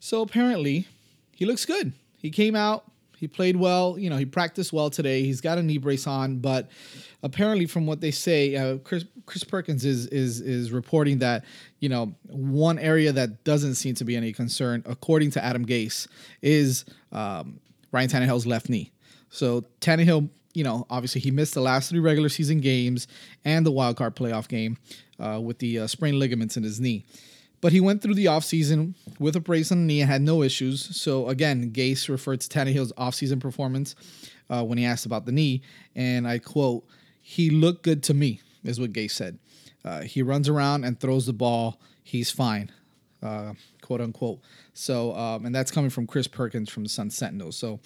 So 0.00 0.22
apparently, 0.22 0.86
he 1.34 1.44
looks 1.44 1.64
good. 1.64 1.92
He 2.16 2.30
came 2.30 2.54
out, 2.54 2.84
he 3.18 3.26
played 3.26 3.56
well. 3.56 3.98
You 3.98 4.10
know, 4.10 4.16
he 4.16 4.24
practiced 4.24 4.72
well 4.72 4.90
today. 4.90 5.22
He's 5.22 5.40
got 5.40 5.58
a 5.58 5.62
knee 5.62 5.78
brace 5.78 6.06
on, 6.06 6.38
but 6.38 6.70
apparently, 7.22 7.66
from 7.66 7.86
what 7.86 8.00
they 8.00 8.12
say, 8.12 8.54
uh, 8.54 8.78
Chris 8.78 9.04
Chris 9.26 9.42
Perkins 9.42 9.84
is 9.84 10.06
is 10.06 10.40
is 10.40 10.70
reporting 10.70 11.18
that 11.18 11.44
you 11.80 11.88
know 11.88 12.14
one 12.28 12.78
area 12.78 13.12
that 13.12 13.42
doesn't 13.44 13.74
seem 13.74 13.94
to 13.96 14.04
be 14.04 14.16
any 14.16 14.32
concern, 14.32 14.84
according 14.86 15.32
to 15.32 15.44
Adam 15.44 15.66
Gase, 15.66 16.06
is 16.42 16.84
um, 17.10 17.58
Ryan 17.90 18.08
Tannehill's 18.08 18.46
left 18.46 18.68
knee. 18.68 18.92
So 19.30 19.64
Tannehill, 19.80 20.28
you 20.54 20.62
know, 20.62 20.86
obviously 20.88 21.20
he 21.20 21.30
missed 21.32 21.54
the 21.54 21.60
last 21.60 21.90
three 21.90 21.98
regular 21.98 22.28
season 22.28 22.60
games 22.60 23.08
and 23.44 23.66
the 23.66 23.72
wild 23.72 23.96
card 23.96 24.14
playoff 24.14 24.48
game 24.48 24.78
uh, 25.18 25.40
with 25.42 25.58
the 25.58 25.80
uh, 25.80 25.86
sprained 25.86 26.18
ligaments 26.18 26.56
in 26.56 26.62
his 26.62 26.80
knee. 26.80 27.04
But 27.60 27.72
he 27.72 27.80
went 27.80 28.02
through 28.02 28.14
the 28.14 28.26
offseason 28.26 28.94
with 29.18 29.34
a 29.34 29.40
brace 29.40 29.72
on 29.72 29.78
the 29.78 29.84
knee 29.84 30.00
and 30.00 30.10
had 30.10 30.22
no 30.22 30.42
issues. 30.42 30.96
So 30.96 31.28
again, 31.28 31.70
Gase 31.72 32.08
referred 32.08 32.40
to 32.40 32.48
Tannehill's 32.48 32.92
offseason 32.92 33.40
performance 33.40 33.96
uh, 34.48 34.64
when 34.64 34.78
he 34.78 34.84
asked 34.84 35.06
about 35.06 35.26
the 35.26 35.32
knee, 35.32 35.62
and 35.96 36.26
I 36.26 36.38
quote, 36.38 36.86
"He 37.20 37.50
looked 37.50 37.82
good 37.82 38.02
to 38.04 38.14
me," 38.14 38.40
is 38.64 38.80
what 38.80 38.92
Gase 38.92 39.12
said. 39.12 39.38
Uh, 39.84 40.02
he 40.02 40.22
runs 40.22 40.48
around 40.48 40.84
and 40.84 40.98
throws 40.98 41.26
the 41.26 41.32
ball. 41.32 41.80
He's 42.02 42.30
fine, 42.30 42.70
uh, 43.22 43.54
quote 43.82 44.00
unquote. 44.00 44.40
So, 44.72 45.14
um, 45.14 45.44
and 45.44 45.54
that's 45.54 45.70
coming 45.70 45.90
from 45.90 46.06
Chris 46.06 46.26
Perkins 46.26 46.70
from 46.70 46.84
the 46.84 46.88
Sun 46.88 47.10
Sentinel. 47.10 47.52
So, 47.52 47.80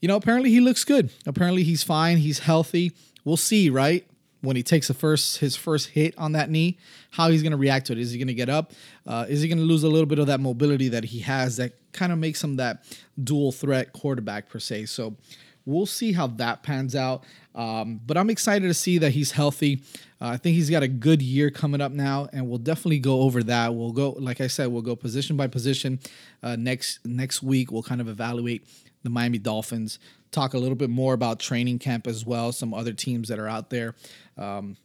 you 0.00 0.08
know, 0.08 0.16
apparently 0.16 0.50
he 0.50 0.60
looks 0.60 0.84
good. 0.84 1.10
Apparently 1.26 1.62
he's 1.62 1.82
fine. 1.82 2.18
He's 2.18 2.40
healthy. 2.40 2.92
We'll 3.24 3.36
see, 3.36 3.68
right? 3.70 4.06
When 4.42 4.56
he 4.56 4.62
takes 4.62 4.88
the 4.88 4.94
first 4.94 5.38
his 5.38 5.56
first 5.56 5.90
hit 5.90 6.14
on 6.18 6.32
that 6.32 6.50
knee, 6.50 6.78
how 7.10 7.28
he's 7.28 7.42
going 7.42 7.52
to 7.52 7.58
react 7.58 7.86
to 7.86 7.92
it. 7.92 7.98
Is 7.98 8.12
he 8.12 8.18
going 8.18 8.28
to 8.28 8.34
get 8.34 8.48
up? 8.48 8.72
Uh, 9.06 9.26
is 9.28 9.42
he 9.42 9.48
going 9.48 9.58
to 9.58 9.64
lose 9.64 9.82
a 9.82 9.88
little 9.88 10.06
bit 10.06 10.18
of 10.18 10.26
that 10.28 10.40
mobility 10.40 10.88
that 10.88 11.04
he 11.04 11.20
has 11.20 11.56
that 11.56 11.72
kind 11.92 12.12
of 12.12 12.18
makes 12.18 12.42
him 12.42 12.56
that 12.56 12.84
dual 13.22 13.52
threat 13.52 13.92
quarterback 13.92 14.48
per 14.48 14.58
se? 14.58 14.86
So 14.86 15.16
we'll 15.66 15.86
see 15.86 16.12
how 16.12 16.26
that 16.26 16.62
pans 16.62 16.94
out. 16.94 17.24
Um, 17.54 18.00
but 18.06 18.16
I'm 18.16 18.30
excited 18.30 18.66
to 18.68 18.74
see 18.74 18.98
that 18.98 19.10
he's 19.10 19.32
healthy. 19.32 19.82
Uh, 20.20 20.28
I 20.28 20.36
think 20.36 20.54
he's 20.54 20.70
got 20.70 20.82
a 20.82 20.88
good 20.88 21.22
year 21.22 21.50
coming 21.50 21.80
up 21.80 21.92
now, 21.92 22.28
and 22.32 22.48
we'll 22.48 22.58
definitely 22.58 22.98
go 22.98 23.22
over 23.22 23.42
that. 23.44 23.74
We'll 23.74 23.92
go, 23.92 24.10
like 24.10 24.40
I 24.40 24.46
said, 24.46 24.68
we'll 24.68 24.82
go 24.82 24.94
position 24.94 25.36
by 25.36 25.46
position 25.46 25.98
uh, 26.42 26.56
next 26.56 27.04
next 27.04 27.42
week. 27.42 27.72
We'll 27.72 27.82
kind 27.82 28.00
of 28.00 28.08
evaluate 28.08 28.66
the 29.02 29.10
Miami 29.10 29.38
Dolphins, 29.38 29.98
talk 30.30 30.54
a 30.54 30.58
little 30.58 30.76
bit 30.76 30.90
more 30.90 31.14
about 31.14 31.40
training 31.40 31.78
camp 31.78 32.06
as 32.06 32.24
well, 32.24 32.52
some 32.52 32.72
other 32.72 32.92
teams 32.92 33.28
that 33.28 33.38
are 33.38 33.48
out 33.48 33.70
there. 33.70 33.94
Um, 34.38 34.76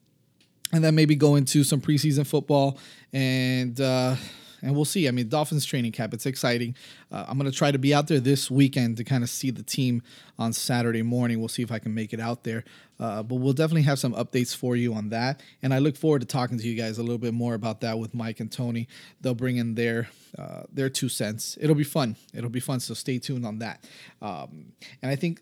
and 0.74 0.84
then 0.84 0.96
maybe 0.96 1.16
go 1.16 1.36
into 1.36 1.64
some 1.64 1.80
preseason 1.80 2.26
football 2.26 2.78
and 3.14 3.80
uh, 3.80 4.16
and 4.66 4.76
we'll 4.76 4.84
see. 4.84 5.08
I 5.08 5.12
mean, 5.12 5.30
Dolphins 5.30 5.64
training 5.64 5.92
camp, 5.92 6.14
it's 6.14 6.26
exciting. 6.26 6.76
Uh, 7.12 7.26
I'm 7.28 7.38
going 7.38 7.50
to 7.50 7.56
try 7.56 7.72
to 7.72 7.78
be 7.78 7.94
out 7.94 8.08
there 8.08 8.20
this 8.20 8.50
weekend 8.50 8.98
to 8.98 9.04
kind 9.04 9.24
of 9.24 9.30
see 9.30 9.52
the 9.52 9.62
team 9.62 10.02
on 10.40 10.54
Saturday 10.54 11.04
morning. 11.04 11.40
We'll 11.40 11.50
see 11.50 11.62
if 11.62 11.72
I 11.72 11.78
can 11.78 11.94
make 11.94 12.14
it 12.14 12.20
out 12.20 12.44
there. 12.44 12.64
Uh, 13.00 13.22
but 13.22 13.36
we'll 13.36 13.54
definitely 13.54 13.84
have 13.84 14.00
some 14.00 14.14
updates 14.14 14.56
for 14.56 14.76
you 14.76 14.96
on 14.96 15.10
that. 15.10 15.42
And 15.62 15.72
I 15.72 15.78
look 15.80 15.96
forward 15.96 16.22
to 16.22 16.26
talking 16.26 16.58
to 16.58 16.68
you 16.68 16.76
guys 16.76 16.98
a 16.98 17.04
little 17.04 17.20
bit 17.20 17.34
more 17.34 17.54
about 17.54 17.82
that 17.82 18.00
with 18.00 18.16
Mike 18.16 18.40
and 18.40 18.52
Tony. 18.52 18.88
They'll 19.22 19.36
bring 19.36 19.58
in 19.58 19.76
their 19.76 20.10
uh, 20.38 20.64
their 20.74 20.90
two 20.90 21.10
cents. 21.10 21.58
It'll 21.62 21.76
be 21.76 21.84
fun. 21.84 22.16
It'll 22.34 22.50
be 22.50 22.60
fun. 22.60 22.80
So 22.80 22.96
stay 22.96 23.20
tuned 23.20 23.46
on 23.46 23.60
that. 23.60 23.86
Um, 24.22 24.74
and 25.02 25.12
I 25.12 25.16
think 25.16 25.42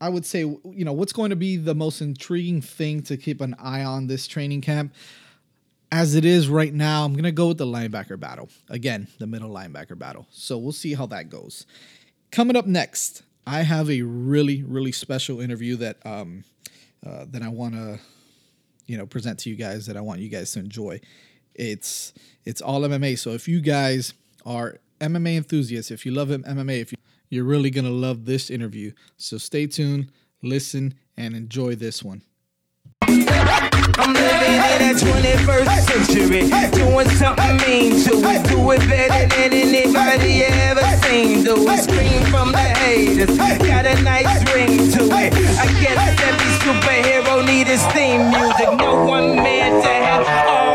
I 0.00 0.08
would 0.08 0.26
say, 0.26 0.40
you 0.40 0.84
know, 0.84 0.92
what's 0.92 1.12
going 1.12 1.30
to 1.30 1.36
be 1.36 1.56
the 1.56 1.74
most 1.74 2.00
intriguing 2.00 2.60
thing 2.60 3.02
to 3.04 3.16
keep 3.16 3.40
an 3.40 3.54
eye 3.60 3.84
on 3.84 4.08
this 4.08 4.26
training 4.26 4.60
camp? 4.60 4.92
As 5.92 6.14
it 6.14 6.24
is 6.24 6.48
right 6.48 6.74
now, 6.74 7.04
I'm 7.04 7.12
going 7.12 7.24
to 7.24 7.32
go 7.32 7.48
with 7.48 7.58
the 7.58 7.66
linebacker 7.66 8.18
battle. 8.18 8.48
Again, 8.68 9.06
the 9.18 9.26
middle 9.26 9.50
linebacker 9.50 9.98
battle. 9.98 10.26
So 10.30 10.58
we'll 10.58 10.72
see 10.72 10.94
how 10.94 11.06
that 11.06 11.30
goes. 11.30 11.64
Coming 12.32 12.56
up 12.56 12.66
next, 12.66 13.22
I 13.46 13.62
have 13.62 13.88
a 13.88 14.02
really, 14.02 14.62
really 14.64 14.92
special 14.92 15.40
interview 15.40 15.76
that 15.76 16.04
um, 16.04 16.44
uh, 17.06 17.26
that 17.30 17.42
I 17.42 17.48
want 17.48 17.74
to, 17.74 18.00
you 18.86 18.98
know, 18.98 19.06
present 19.06 19.38
to 19.40 19.50
you 19.50 19.56
guys 19.56 19.86
that 19.86 19.96
I 19.96 20.00
want 20.00 20.20
you 20.20 20.28
guys 20.28 20.50
to 20.52 20.58
enjoy. 20.58 21.00
It's 21.54 22.12
it's 22.44 22.60
all 22.60 22.80
MMA. 22.80 23.16
So 23.18 23.30
if 23.30 23.46
you 23.46 23.60
guys 23.60 24.12
are 24.44 24.78
MMA 25.00 25.36
enthusiasts, 25.36 25.92
if 25.92 26.04
you 26.04 26.12
love 26.12 26.28
MMA, 26.28 26.80
if 26.80 26.92
you 26.92 26.98
you're 27.28 27.44
really 27.44 27.70
to 27.70 27.90
love 27.90 28.24
this 28.24 28.50
interview. 28.50 28.92
So 29.16 29.38
stay 29.38 29.66
tuned, 29.66 30.10
listen, 30.42 30.94
and 31.16 31.34
enjoy 31.34 31.74
this 31.74 32.02
one. 32.02 32.22
I'm 33.02 34.12
living 34.12 34.54
in 34.54 34.78
that 34.80 34.96
21st 34.96 35.80
century, 35.86 36.40
doing 36.72 37.08
something 37.10 37.56
mean 37.68 37.92
to 38.04 38.14
it. 38.28 38.48
Do 38.48 38.70
it 38.70 38.80
better 38.88 39.28
than 39.28 39.52
anybody 39.52 40.44
ever 40.44 40.86
seen. 41.04 41.44
Do 41.44 41.68
it, 41.68 41.82
scream 41.82 42.24
from 42.30 42.52
the 42.52 42.58
haters, 42.58 43.36
got 43.36 43.86
a 43.86 44.00
nice 44.02 44.38
ring 44.54 44.90
to 44.92 45.04
it. 45.16 45.32
I 45.58 45.66
guess 45.80 46.20
every 46.22 46.52
superhero 46.64 47.44
need 47.44 47.66
his 47.66 47.84
theme 47.88 48.30
music. 48.30 48.78
No 48.78 49.04
one 49.04 49.36
man 49.36 49.82
to 49.82 49.88
have 49.88 50.48
all 50.48 50.65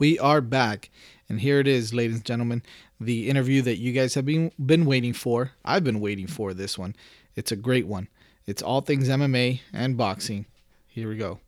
We 0.00 0.18
are 0.18 0.40
back, 0.40 0.88
and 1.28 1.40
here 1.40 1.60
it 1.60 1.68
is, 1.68 1.92
ladies 1.92 2.16
and 2.16 2.24
gentlemen, 2.24 2.62
the 2.98 3.28
interview 3.28 3.60
that 3.60 3.76
you 3.76 3.92
guys 3.92 4.14
have 4.14 4.24
been 4.24 4.50
been 4.58 4.86
waiting 4.86 5.12
for. 5.12 5.52
I've 5.62 5.84
been 5.84 6.00
waiting 6.00 6.26
for 6.26 6.54
this 6.54 6.78
one. 6.78 6.96
It's 7.36 7.52
a 7.52 7.56
great 7.56 7.86
one. 7.86 8.08
It's 8.46 8.62
all 8.62 8.80
things 8.80 9.10
MMA 9.10 9.60
and 9.74 9.98
boxing. 9.98 10.46
Here 10.88 11.06
we 11.06 11.18
go. 11.18 11.40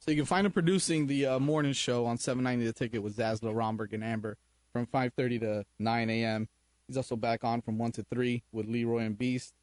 So 0.00 0.10
you 0.10 0.18
can 0.18 0.26
find 0.26 0.44
him 0.44 0.52
producing 0.52 1.06
the 1.06 1.24
uh, 1.24 1.38
morning 1.38 1.72
show 1.72 2.04
on 2.04 2.18
790 2.18 2.66
The 2.66 2.74
Ticket 2.74 3.02
with 3.02 3.16
Zaslow, 3.16 3.54
Romberg, 3.54 3.94
and 3.94 4.04
Amber 4.04 4.36
from 4.70 4.86
5:30 4.86 5.40
to 5.40 5.64
9 5.78 6.10
a.m. 6.10 6.48
He's 6.86 6.98
also 6.98 7.16
back 7.16 7.44
on 7.44 7.62
from 7.62 7.78
1 7.78 7.92
to 7.92 8.02
3 8.02 8.42
with 8.52 8.68
Leroy 8.68 9.04
and 9.04 9.16
Beast. 9.16 9.54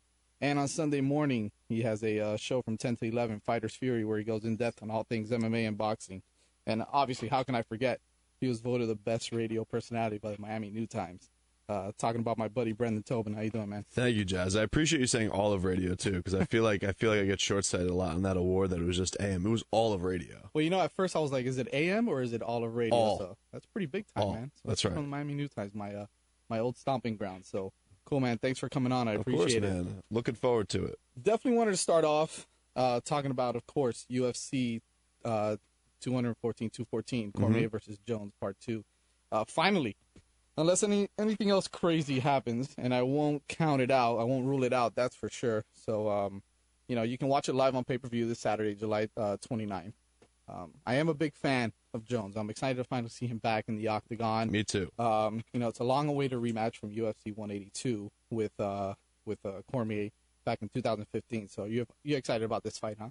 And 0.41 0.57
on 0.57 0.67
Sunday 0.67 1.01
morning, 1.01 1.51
he 1.69 1.83
has 1.83 2.03
a 2.03 2.19
uh, 2.19 2.37
show 2.37 2.63
from 2.63 2.77
10 2.77 2.95
to 2.95 3.05
11, 3.05 3.41
Fighters 3.41 3.75
Fury, 3.75 4.03
where 4.03 4.17
he 4.17 4.23
goes 4.23 4.43
in 4.43 4.55
depth 4.55 4.81
on 4.81 4.89
all 4.89 5.03
things 5.03 5.29
MMA 5.29 5.67
and 5.67 5.77
boxing. 5.77 6.23
And 6.67 6.83
obviously, 6.91 7.27
how 7.27 7.43
can 7.43 7.55
I 7.55 7.61
forget? 7.63 7.99
He 8.39 8.47
was 8.47 8.59
voted 8.61 8.87
the 8.89 8.95
best 8.95 9.31
radio 9.31 9.63
personality 9.65 10.17
by 10.17 10.31
the 10.31 10.41
Miami 10.41 10.69
New 10.71 10.87
Times. 10.87 11.29
Uh, 11.69 11.91
talking 11.97 12.19
about 12.19 12.37
my 12.37 12.49
buddy 12.49 12.73
Brendan 12.73 13.01
Tobin. 13.03 13.33
How 13.33 13.41
you 13.41 13.49
doing, 13.49 13.69
man? 13.69 13.85
Thank 13.91 14.17
you, 14.17 14.25
Jazz. 14.25 14.57
I 14.57 14.63
appreciate 14.63 14.99
you 14.99 15.07
saying 15.07 15.29
all 15.29 15.53
of 15.53 15.63
radio 15.63 15.95
too, 15.95 16.13
because 16.13 16.33
I 16.35 16.43
feel 16.43 16.63
like 16.63 16.83
I 16.83 16.91
feel 16.91 17.11
like 17.11 17.21
I 17.21 17.25
get 17.25 17.39
short 17.39 17.63
sighted 17.63 17.89
a 17.89 17.93
lot 17.93 18.13
on 18.13 18.23
that 18.23 18.35
award 18.35 18.71
that 18.71 18.79
it 18.81 18.83
was 18.85 18.97
just 18.97 19.15
AM. 19.21 19.45
It 19.45 19.49
was 19.49 19.63
all 19.71 19.93
of 19.93 20.03
radio. 20.03 20.49
Well, 20.53 20.63
you 20.63 20.69
know, 20.69 20.81
at 20.81 20.91
first 20.91 21.15
I 21.15 21.19
was 21.19 21.31
like, 21.31 21.45
is 21.45 21.57
it 21.59 21.69
AM 21.71 22.09
or 22.09 22.21
is 22.21 22.33
it 22.33 22.41
all 22.41 22.65
of 22.65 22.75
radio? 22.75 22.95
All. 22.97 23.17
So 23.19 23.37
that's 23.53 23.65
pretty 23.67 23.85
big 23.85 24.05
time, 24.13 24.23
All. 24.23 24.33
man. 24.33 24.51
So 24.55 24.61
That's 24.67 24.81
From 24.81 24.95
right. 24.95 25.01
the 25.01 25.07
Miami 25.07 25.33
New 25.33 25.47
Times, 25.47 25.73
my 25.73 25.93
uh, 25.95 26.05
my 26.49 26.59
old 26.59 26.75
stomping 26.77 27.15
ground. 27.15 27.45
So 27.45 27.71
cool, 28.03 28.19
man. 28.19 28.37
Thanks 28.37 28.59
for 28.59 28.67
coming 28.67 28.91
on. 28.91 29.07
I 29.07 29.13
Of 29.13 29.21
appreciate 29.21 29.39
course, 29.39 29.53
it. 29.53 29.61
man. 29.61 30.03
Looking 30.09 30.35
forward 30.35 30.67
to 30.69 30.83
it. 30.85 30.99
Definitely 31.21 31.57
wanted 31.57 31.71
to 31.71 31.77
start 31.77 32.03
off 32.03 32.47
uh, 32.75 32.99
talking 33.05 33.31
about, 33.31 33.55
of 33.55 33.65
course, 33.65 34.05
UFC 34.11 34.81
uh, 35.23 35.55
214, 36.01 36.69
214, 36.69 37.31
Cormier 37.31 37.69
versus 37.69 37.97
Jones, 38.07 38.33
part 38.39 38.57
two. 38.59 38.83
Uh, 39.31 39.45
finally, 39.47 39.95
unless 40.57 40.83
any 40.83 41.09
anything 41.17 41.49
else 41.49 41.67
crazy 41.67 42.19
happens, 42.19 42.73
and 42.77 42.93
I 42.93 43.01
won't 43.03 43.47
count 43.47 43.81
it 43.81 43.91
out, 43.91 44.17
I 44.17 44.23
won't 44.23 44.45
rule 44.45 44.63
it 44.63 44.73
out. 44.73 44.95
That's 44.95 45.15
for 45.15 45.29
sure. 45.29 45.63
So, 45.73 46.09
um, 46.09 46.43
you 46.87 46.95
know, 46.95 47.03
you 47.03 47.17
can 47.17 47.27
watch 47.27 47.49
it 47.49 47.53
live 47.53 47.75
on 47.75 47.83
pay 47.83 47.97
per 47.97 48.07
view 48.07 48.27
this 48.27 48.39
Saturday, 48.39 48.75
July 48.75 49.07
uh, 49.15 49.37
29th. 49.49 49.93
Um, 50.49 50.71
I 50.85 50.95
am 50.95 51.07
a 51.07 51.13
big 51.13 51.33
fan 51.35 51.71
of 51.93 52.03
Jones. 52.05 52.35
I'm 52.35 52.49
excited 52.49 52.77
to 52.77 52.83
finally 52.83 53.09
see 53.09 53.27
him 53.27 53.37
back 53.37 53.65
in 53.67 53.77
the 53.77 53.87
octagon. 53.87 54.51
Me 54.51 54.63
too. 54.63 54.91
Um, 54.99 55.43
you 55.53 55.59
know, 55.59 55.69
it's 55.69 55.79
a 55.79 55.83
long 55.83 56.09
awaited 56.09 56.39
rematch 56.39 56.75
from 56.75 56.91
UFC 56.91 57.35
182 57.35 58.11
with 58.29 58.59
uh, 58.59 58.95
with 59.25 59.39
uh, 59.45 59.61
Cormier 59.71 60.09
back 60.43 60.61
in 60.61 60.69
2015. 60.69 61.47
So 61.47 61.65
you 61.65 61.85
you 62.03 62.17
excited 62.17 62.43
about 62.43 62.63
this 62.63 62.77
fight, 62.77 62.97
huh? 62.99 63.09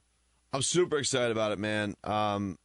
I'm 0.53 0.63
super 0.63 0.99
excited 0.99 1.31
about 1.31 1.53
it, 1.53 1.59
man. 1.59 1.95
Um, 2.03 2.59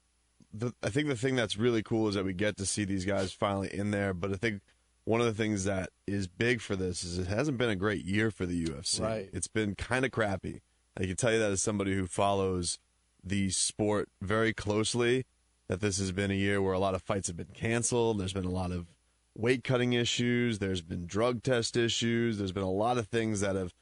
the, 0.57 0.73
I 0.83 0.89
think 0.89 1.07
the 1.07 1.15
thing 1.15 1.35
that's 1.35 1.57
really 1.57 1.83
cool 1.83 2.07
is 2.07 2.15
that 2.15 2.25
we 2.25 2.33
get 2.33 2.57
to 2.57 2.65
see 2.65 2.85
these 2.85 3.05
guys 3.05 3.33
finally 3.33 3.73
in 3.73 3.91
there. 3.91 4.13
But 4.13 4.31
I 4.31 4.35
think 4.35 4.61
one 5.03 5.21
of 5.21 5.27
the 5.27 5.33
things 5.33 5.63
that 5.65 5.89
is 6.07 6.27
big 6.27 6.61
for 6.61 6.75
this 6.75 7.03
is 7.03 7.17
it 7.17 7.27
hasn't 7.27 7.57
been 7.57 7.69
a 7.69 7.75
great 7.75 8.05
year 8.05 8.31
for 8.31 8.45
the 8.45 8.65
UFC. 8.65 9.01
Right. 9.01 9.29
It's 9.33 9.47
been 9.47 9.75
kind 9.75 10.05
of 10.05 10.11
crappy. 10.11 10.61
I 10.97 11.05
can 11.05 11.15
tell 11.15 11.33
you 11.33 11.39
that 11.39 11.51
as 11.51 11.61
somebody 11.61 11.93
who 11.93 12.07
follows 12.07 12.79
the 13.23 13.49
sport 13.49 14.09
very 14.21 14.53
closely, 14.53 15.25
that 15.67 15.81
this 15.81 15.97
has 15.97 16.11
been 16.11 16.31
a 16.31 16.35
year 16.35 16.61
where 16.61 16.73
a 16.73 16.79
lot 16.79 16.95
of 16.95 17.01
fights 17.01 17.27
have 17.27 17.37
been 17.37 17.53
canceled. 17.53 18.19
There's 18.19 18.33
been 18.33 18.45
a 18.45 18.51
lot 18.51 18.71
of 18.71 18.87
weight 19.35 19.63
cutting 19.63 19.93
issues. 19.93 20.59
There's 20.59 20.81
been 20.81 21.05
drug 21.05 21.43
test 21.43 21.75
issues. 21.75 22.37
There's 22.37 22.51
been 22.51 22.63
a 22.63 22.71
lot 22.71 22.97
of 22.97 23.07
things 23.07 23.41
that 23.41 23.55
have 23.55 23.73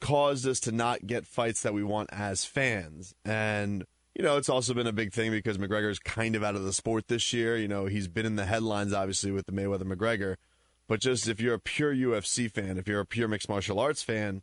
caused 0.00 0.48
us 0.48 0.60
to 0.60 0.72
not 0.72 1.06
get 1.06 1.26
fights 1.26 1.62
that 1.62 1.74
we 1.74 1.84
want 1.84 2.10
as 2.12 2.44
fans. 2.44 3.14
And, 3.24 3.84
you 4.14 4.24
know, 4.24 4.36
it's 4.36 4.48
also 4.48 4.74
been 4.74 4.86
a 4.86 4.92
big 4.92 5.12
thing 5.12 5.30
because 5.30 5.58
McGregor's 5.58 5.98
kind 5.98 6.34
of 6.34 6.42
out 6.42 6.56
of 6.56 6.64
the 6.64 6.72
sport 6.72 7.08
this 7.08 7.32
year. 7.32 7.56
You 7.56 7.68
know, 7.68 7.86
he's 7.86 8.08
been 8.08 8.26
in 8.26 8.36
the 8.36 8.46
headlines, 8.46 8.92
obviously, 8.92 9.30
with 9.30 9.46
the 9.46 9.52
Mayweather 9.52 9.82
McGregor. 9.82 10.36
But 10.88 11.00
just 11.00 11.28
if 11.28 11.40
you're 11.40 11.54
a 11.54 11.60
pure 11.60 11.94
UFC 11.94 12.50
fan, 12.50 12.76
if 12.76 12.88
you're 12.88 13.00
a 13.00 13.06
pure 13.06 13.28
mixed 13.28 13.48
martial 13.48 13.78
arts 13.78 14.02
fan, 14.02 14.42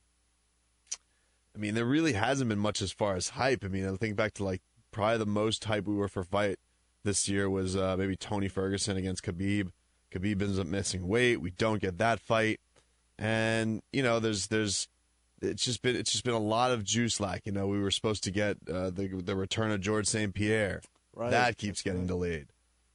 I 1.54 1.60
mean, 1.60 1.74
there 1.74 1.86
really 1.86 2.14
hasn't 2.14 2.50
been 2.50 2.60
much 2.60 2.82
as 2.82 2.92
far 2.92 3.16
as 3.16 3.30
hype. 3.30 3.66
I 3.66 3.68
mean, 3.68 3.86
I 3.86 3.96
think 3.96 4.16
back 4.16 4.34
to 4.36 4.44
like 4.44 4.62
probably 4.92 5.18
the 5.18 5.26
most 5.26 5.66
hype 5.66 5.86
we 5.86 5.96
were 5.96 6.08
for 6.08 6.24
fight 6.24 6.58
this 7.04 7.28
year 7.28 7.50
was 7.50 7.76
uh, 7.76 7.98
maybe 7.98 8.16
Tony 8.16 8.48
Ferguson 8.48 8.96
against 8.96 9.24
Khabib. 9.24 9.72
Khabib 10.12 10.42
ends 10.42 10.60
up 10.60 10.68
missing 10.68 11.08
weight. 11.08 11.42
We 11.42 11.52
don't 11.52 11.82
get 11.82 11.98
that 11.98 12.20
fight, 12.20 12.62
and 13.20 13.82
you 13.92 14.04
know, 14.04 14.20
there's 14.20 14.48
there's 14.48 14.88
it's 15.42 15.64
just 15.64 15.82
been 15.82 15.96
it's 15.96 16.12
just 16.12 16.24
been 16.24 16.34
a 16.34 16.40
lot 16.40 16.72
of 16.72 16.84
juice 16.84 17.20
lack. 17.20 17.46
You 17.46 17.52
know, 17.52 17.68
we 17.68 17.80
were 17.80 17.92
supposed 17.92 18.24
to 18.26 18.32
get 18.32 18.58
uh, 18.72 18.90
the 18.90 19.08
the 19.24 19.36
return 19.36 19.72
of 19.72 19.82
George 19.82 20.08
St. 20.08 20.34
Pierre. 20.34 20.82
Right. 21.14 21.32
That 21.32 21.58
keeps 21.58 21.82
getting 21.82 22.06
delayed. 22.06 22.48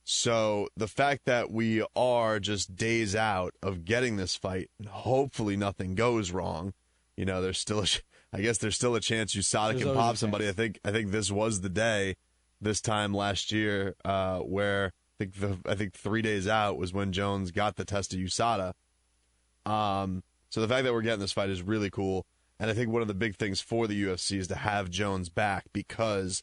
So 0.04 0.68
the 0.76 0.88
fact 0.88 1.26
that 1.26 1.50
we 1.50 1.84
are 1.94 2.40
just 2.40 2.74
days 2.74 3.14
out 3.14 3.54
of 3.62 3.84
getting 3.84 4.16
this 4.16 4.34
fight, 4.34 4.70
and 4.78 4.88
hopefully 4.88 5.56
nothing 5.56 5.94
goes 5.94 6.32
wrong. 6.32 6.72
You 7.16 7.24
know, 7.24 7.40
there's 7.40 7.58
still, 7.58 7.80
a, 7.80 7.86
I 8.32 8.40
guess, 8.40 8.58
there's 8.58 8.74
still 8.74 8.94
a 8.94 9.00
chance 9.00 9.34
USADA 9.34 9.78
can 9.78 9.94
pop 9.94 10.16
somebody. 10.16 10.48
I 10.48 10.52
think, 10.52 10.80
I 10.84 10.90
think 10.90 11.10
this 11.10 11.30
was 11.30 11.60
the 11.60 11.68
day, 11.68 12.16
this 12.60 12.80
time 12.80 13.14
last 13.14 13.52
year, 13.52 13.94
uh, 14.04 14.38
where 14.38 14.86
I 14.86 15.24
think 15.24 15.34
the, 15.34 15.58
I 15.70 15.74
think 15.76 15.94
three 15.94 16.22
days 16.22 16.48
out 16.48 16.78
was 16.78 16.92
when 16.92 17.12
Jones 17.12 17.50
got 17.50 17.76
the 17.76 17.84
test 17.84 18.12
of 18.12 18.18
USADA. 18.18 18.72
Um, 19.64 20.24
so 20.50 20.60
the 20.60 20.68
fact 20.68 20.84
that 20.84 20.92
we're 20.92 21.02
getting 21.02 21.20
this 21.20 21.32
fight 21.32 21.50
is 21.50 21.62
really 21.62 21.90
cool, 21.90 22.26
and 22.58 22.70
I 22.70 22.74
think 22.74 22.90
one 22.90 23.02
of 23.02 23.08
the 23.08 23.14
big 23.14 23.36
things 23.36 23.60
for 23.60 23.86
the 23.86 24.04
UFC 24.04 24.38
is 24.38 24.48
to 24.48 24.54
have 24.54 24.90
Jones 24.90 25.28
back 25.28 25.66
because 25.72 26.42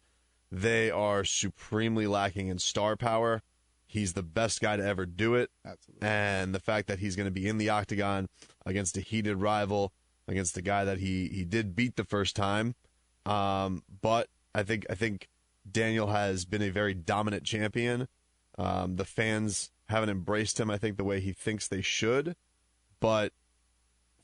they 0.51 0.89
are 0.89 1.23
supremely 1.23 2.07
lacking 2.07 2.47
in 2.47 2.59
star 2.59 2.95
power. 2.95 3.41
He's 3.87 4.13
the 4.13 4.23
best 4.23 4.61
guy 4.61 4.77
to 4.77 4.85
ever 4.85 5.05
do 5.05 5.35
it. 5.35 5.49
Absolutely. 5.65 6.07
And 6.07 6.53
the 6.53 6.59
fact 6.59 6.87
that 6.87 6.99
he's 6.99 7.15
going 7.15 7.25
to 7.25 7.31
be 7.31 7.47
in 7.47 7.57
the 7.57 7.69
octagon 7.69 8.27
against 8.65 8.97
a 8.97 9.01
heated 9.01 9.37
rival, 9.37 9.93
against 10.27 10.55
the 10.55 10.61
guy 10.61 10.85
that 10.85 10.99
he 10.99 11.27
he 11.27 11.43
did 11.43 11.75
beat 11.75 11.95
the 11.95 12.03
first 12.03 12.35
time. 12.35 12.75
Um, 13.25 13.83
but 14.01 14.27
I 14.53 14.63
think 14.63 14.85
I 14.89 14.95
think 14.95 15.27
Daniel 15.69 16.07
has 16.07 16.45
been 16.45 16.61
a 16.61 16.69
very 16.69 16.93
dominant 16.93 17.43
champion. 17.43 18.07
Um, 18.57 18.97
the 18.97 19.05
fans 19.05 19.71
haven't 19.87 20.09
embraced 20.09 20.59
him, 20.59 20.69
I 20.69 20.77
think, 20.77 20.97
the 20.97 21.03
way 21.03 21.19
he 21.19 21.33
thinks 21.33 21.67
they 21.67 21.81
should. 21.81 22.35
But 22.99 23.33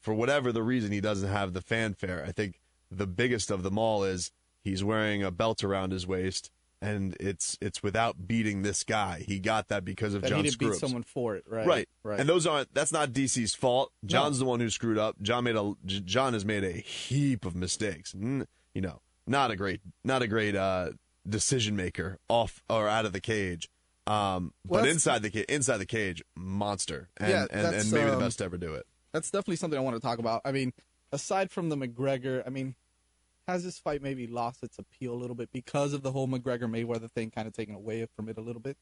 for 0.05 0.13
whatever 0.13 0.51
the 0.51 0.63
reason, 0.63 0.91
he 0.91 1.01
doesn't 1.01 1.29
have 1.29 1.53
the 1.53 1.61
fanfare. 1.61 2.23
I 2.25 2.31
think 2.31 2.61
the 2.91 3.07
biggest 3.07 3.49
of 3.49 3.63
them 3.63 3.77
all 3.77 4.03
is 4.03 4.31
he's 4.63 4.83
wearing 4.83 5.23
a 5.23 5.31
belt 5.31 5.63
around 5.63 5.91
his 5.91 6.05
waist 6.05 6.51
and 6.79 7.17
it's 7.19 7.57
it's 7.61 7.81
without 7.81 8.27
beating 8.27 8.61
this 8.61 8.83
guy. 8.83 9.23
He 9.27 9.39
got 9.39 9.69
that 9.69 9.83
because 9.83 10.13
of 10.13 10.21
That 10.21 10.29
John 10.29 10.43
he 10.43 10.51
didn't 10.51 10.59
beat 10.59 10.75
someone 10.75 11.01
for 11.01 11.35
it, 11.35 11.43
right? 11.47 11.65
Right. 11.65 11.89
Right. 12.03 12.19
And 12.19 12.29
those 12.29 12.45
aren't 12.45 12.73
that's 12.73 12.91
not 12.91 13.11
DC's 13.11 13.55
fault. 13.55 13.91
John's 14.05 14.39
the 14.39 14.45
one 14.45 14.59
who 14.59 14.69
screwed 14.69 14.99
up. 14.99 15.15
John 15.21 15.45
made 15.45 15.55
a 15.55 15.73
J- 15.85 16.01
John 16.01 16.33
has 16.33 16.45
made 16.45 16.63
a 16.63 16.71
heap 16.73 17.45
of 17.45 17.55
mistakes. 17.55 18.13
You 18.13 18.45
know, 18.81 19.01
not 19.25 19.49
a 19.49 19.55
great 19.55 19.81
not 20.03 20.21
a 20.21 20.27
great 20.27 20.55
uh 20.55 20.91
decision 21.27 21.75
maker 21.75 22.19
off 22.29 22.61
or 22.69 22.87
out 22.87 23.05
of 23.05 23.13
the 23.13 23.21
cage. 23.21 23.69
Um 24.05 24.53
Well, 24.67 24.83
but 24.83 24.89
inside 24.89 25.23
the 25.23 25.53
inside 25.53 25.77
the 25.77 25.87
cage, 25.87 26.23
monster. 26.35 27.09
And 27.17 27.31
Yeah, 27.31 27.47
and, 27.49 27.75
and 27.75 27.91
maybe 27.91 28.05
the 28.05 28.13
um, 28.13 28.19
best 28.19 28.37
to 28.39 28.43
ever 28.43 28.57
do 28.57 28.75
it. 28.75 28.85
That's 29.15 29.31
definitely 29.31 29.55
something 29.55 29.79
I 29.79 29.81
want 29.81 29.95
to 29.95 30.01
talk 30.01 30.19
about. 30.19 30.41
I 30.43 30.51
mean, 30.51 30.73
aside 31.13 31.49
from 31.49 31.69
the 31.69 31.77
McGregor, 31.77 32.43
I 32.45 32.49
mean, 32.49 32.75
has 33.47 33.63
this 33.63 33.79
fight 33.79 34.01
maybe 34.01 34.27
lost 34.27 34.61
its 34.61 34.77
appeal 34.77 35.13
a 35.13 35.15
little 35.15 35.37
bit 35.37 35.49
because 35.53 35.93
of 35.93 36.03
the 36.03 36.11
whole 36.11 36.27
McGregor 36.27 36.63
Mayweather 36.63 37.09
thing 37.09 37.31
kind 37.31 37.47
of 37.47 37.53
taken 37.53 37.75
away 37.75 38.05
from 38.13 38.27
it 38.27 38.37
a 38.37 38.41
little 38.41 38.61
bit? 38.61 38.75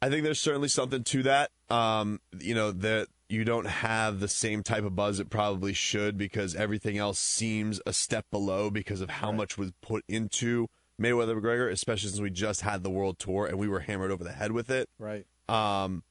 I 0.00 0.08
think 0.08 0.22
there's 0.22 0.40
certainly 0.40 0.68
something 0.68 1.02
to 1.02 1.22
that. 1.24 1.50
Um, 1.68 2.20
you 2.38 2.54
know, 2.54 2.70
that 2.70 3.08
you 3.28 3.44
don't 3.44 3.66
have 3.66 4.20
the 4.20 4.28
same 4.28 4.62
type 4.62 4.84
of 4.84 4.94
buzz 4.94 5.18
it 5.18 5.28
probably 5.28 5.72
should 5.72 6.16
because 6.16 6.54
everything 6.54 6.96
else 6.96 7.18
seems 7.18 7.80
a 7.84 7.92
step 7.92 8.26
below 8.30 8.70
because 8.70 9.00
of 9.00 9.10
how 9.10 9.32
much 9.32 9.58
was 9.58 9.72
put 9.82 10.04
into 10.08 10.68
Mayweather 11.00 11.40
McGregor, 11.40 11.70
especially 11.70 12.10
since 12.10 12.20
we 12.20 12.30
just 12.30 12.60
had 12.60 12.84
the 12.84 12.90
world 12.90 13.18
tour 13.18 13.46
and 13.46 13.58
we 13.58 13.66
were 13.66 13.80
hammered 13.80 14.12
over 14.12 14.22
the 14.22 14.32
head 14.32 14.52
with 14.52 14.70
it. 14.70 14.88
Right. 15.00 15.26
Um, 15.48 16.04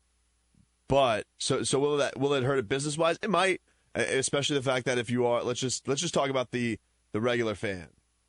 but 0.89 1.27
so 1.37 1.63
so 1.63 1.79
will 1.79 1.97
that 1.97 2.19
will 2.19 2.33
it 2.33 2.43
hurt 2.43 2.57
it 2.59 2.67
business 2.67 2.97
wise? 2.97 3.17
It 3.21 3.29
might, 3.29 3.61
especially 3.95 4.55
the 4.57 4.63
fact 4.63 4.85
that 4.85 4.97
if 4.97 5.09
you 5.09 5.25
are 5.25 5.43
let's 5.43 5.59
just 5.59 5.87
let's 5.87 6.01
just 6.01 6.13
talk 6.13 6.29
about 6.29 6.51
the 6.51 6.79
the 7.11 7.21
regular 7.21 7.55
fan. 7.55 7.87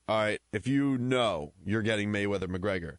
All 0.08 0.18
right, 0.18 0.40
if 0.52 0.66
you 0.66 0.98
know 0.98 1.52
you're 1.64 1.82
getting 1.82 2.10
Mayweather 2.12 2.48
McGregor, 2.48 2.96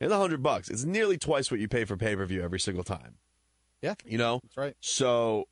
it's 0.00 0.12
a 0.12 0.16
hundred 0.16 0.42
bucks. 0.42 0.68
It's 0.68 0.84
nearly 0.84 1.18
twice 1.18 1.50
what 1.50 1.60
you 1.60 1.68
pay 1.68 1.84
for 1.84 1.96
pay 1.96 2.16
per 2.16 2.24
view 2.24 2.42
every 2.42 2.60
single 2.60 2.84
time. 2.84 3.16
Yeah. 3.82 3.94
You 4.06 4.16
know, 4.16 4.40
That's 4.42 4.56
right. 4.56 4.76
so 4.80 5.46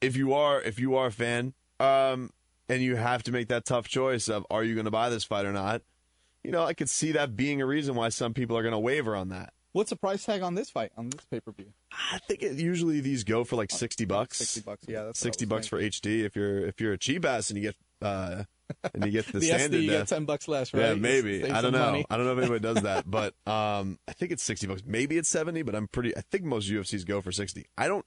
if 0.00 0.16
you 0.16 0.34
are 0.34 0.60
if 0.60 0.80
you 0.80 0.96
are 0.96 1.06
a 1.06 1.12
fan, 1.12 1.54
um, 1.78 2.30
and 2.68 2.82
you 2.82 2.96
have 2.96 3.22
to 3.24 3.32
make 3.32 3.48
that 3.48 3.64
tough 3.64 3.86
choice 3.88 4.28
of 4.28 4.44
are 4.50 4.64
you 4.64 4.74
going 4.74 4.84
to 4.86 4.90
buy 4.90 5.08
this 5.10 5.24
fight 5.24 5.46
or 5.46 5.52
not, 5.52 5.82
you 6.42 6.50
know, 6.50 6.64
I 6.64 6.74
could 6.74 6.88
see 6.88 7.12
that 7.12 7.36
being 7.36 7.62
a 7.62 7.66
reason 7.66 7.94
why 7.94 8.08
some 8.08 8.34
people 8.34 8.56
are 8.58 8.62
going 8.62 8.72
to 8.72 8.78
waver 8.78 9.14
on 9.14 9.28
that. 9.28 9.52
What's 9.78 9.90
the 9.90 9.96
price 9.96 10.24
tag 10.24 10.42
on 10.42 10.56
this 10.56 10.70
fight 10.70 10.90
on 10.96 11.08
this 11.08 11.24
pay 11.30 11.38
per 11.38 11.52
view? 11.52 11.66
I 11.92 12.18
think 12.18 12.42
it, 12.42 12.56
usually 12.56 12.98
these 12.98 13.22
go 13.22 13.44
for 13.44 13.54
like 13.54 13.70
sixty 13.70 14.06
bucks. 14.06 14.38
Sixty 14.38 14.60
bucks. 14.60 14.84
Yeah, 14.88 15.04
that's 15.04 15.20
sixty 15.20 15.46
bucks 15.46 15.68
for 15.68 15.80
HD. 15.80 16.24
If 16.24 16.34
you're 16.34 16.66
if 16.66 16.80
you're 16.80 16.94
a 16.94 16.98
cheap 16.98 17.24
ass 17.24 17.50
and 17.50 17.62
you 17.62 17.62
get 17.62 17.76
uh 18.02 18.42
and 18.92 19.06
you 19.06 19.12
get 19.12 19.26
the, 19.32 19.38
The 19.38 19.46
standard 19.46 19.78
SD 19.78 19.82
you 19.84 19.90
get 19.90 20.08
ten 20.08 20.24
bucks 20.24 20.48
less, 20.48 20.74
right? 20.74 20.82
yeah, 20.82 20.94
maybe. 20.94 21.48
I 21.48 21.60
don't 21.62 21.70
know. 21.70 21.78
money. 21.78 22.04
I 22.10 22.16
don't 22.16 22.26
know 22.26 22.32
if 22.32 22.38
anybody 22.38 22.58
does 22.58 22.82
that, 22.82 23.08
but 23.08 23.34
um, 23.46 24.00
I 24.08 24.14
think 24.14 24.32
it's 24.32 24.42
sixty 24.42 24.66
bucks. 24.66 24.82
Maybe 24.84 25.16
it's 25.16 25.28
seventy, 25.28 25.62
but 25.62 25.76
I'm 25.76 25.86
pretty. 25.86 26.16
I 26.16 26.22
think 26.22 26.42
most 26.42 26.68
UFCs 26.68 27.06
go 27.06 27.20
for 27.20 27.30
sixty. 27.30 27.66
I 27.78 27.86
don't. 27.86 28.04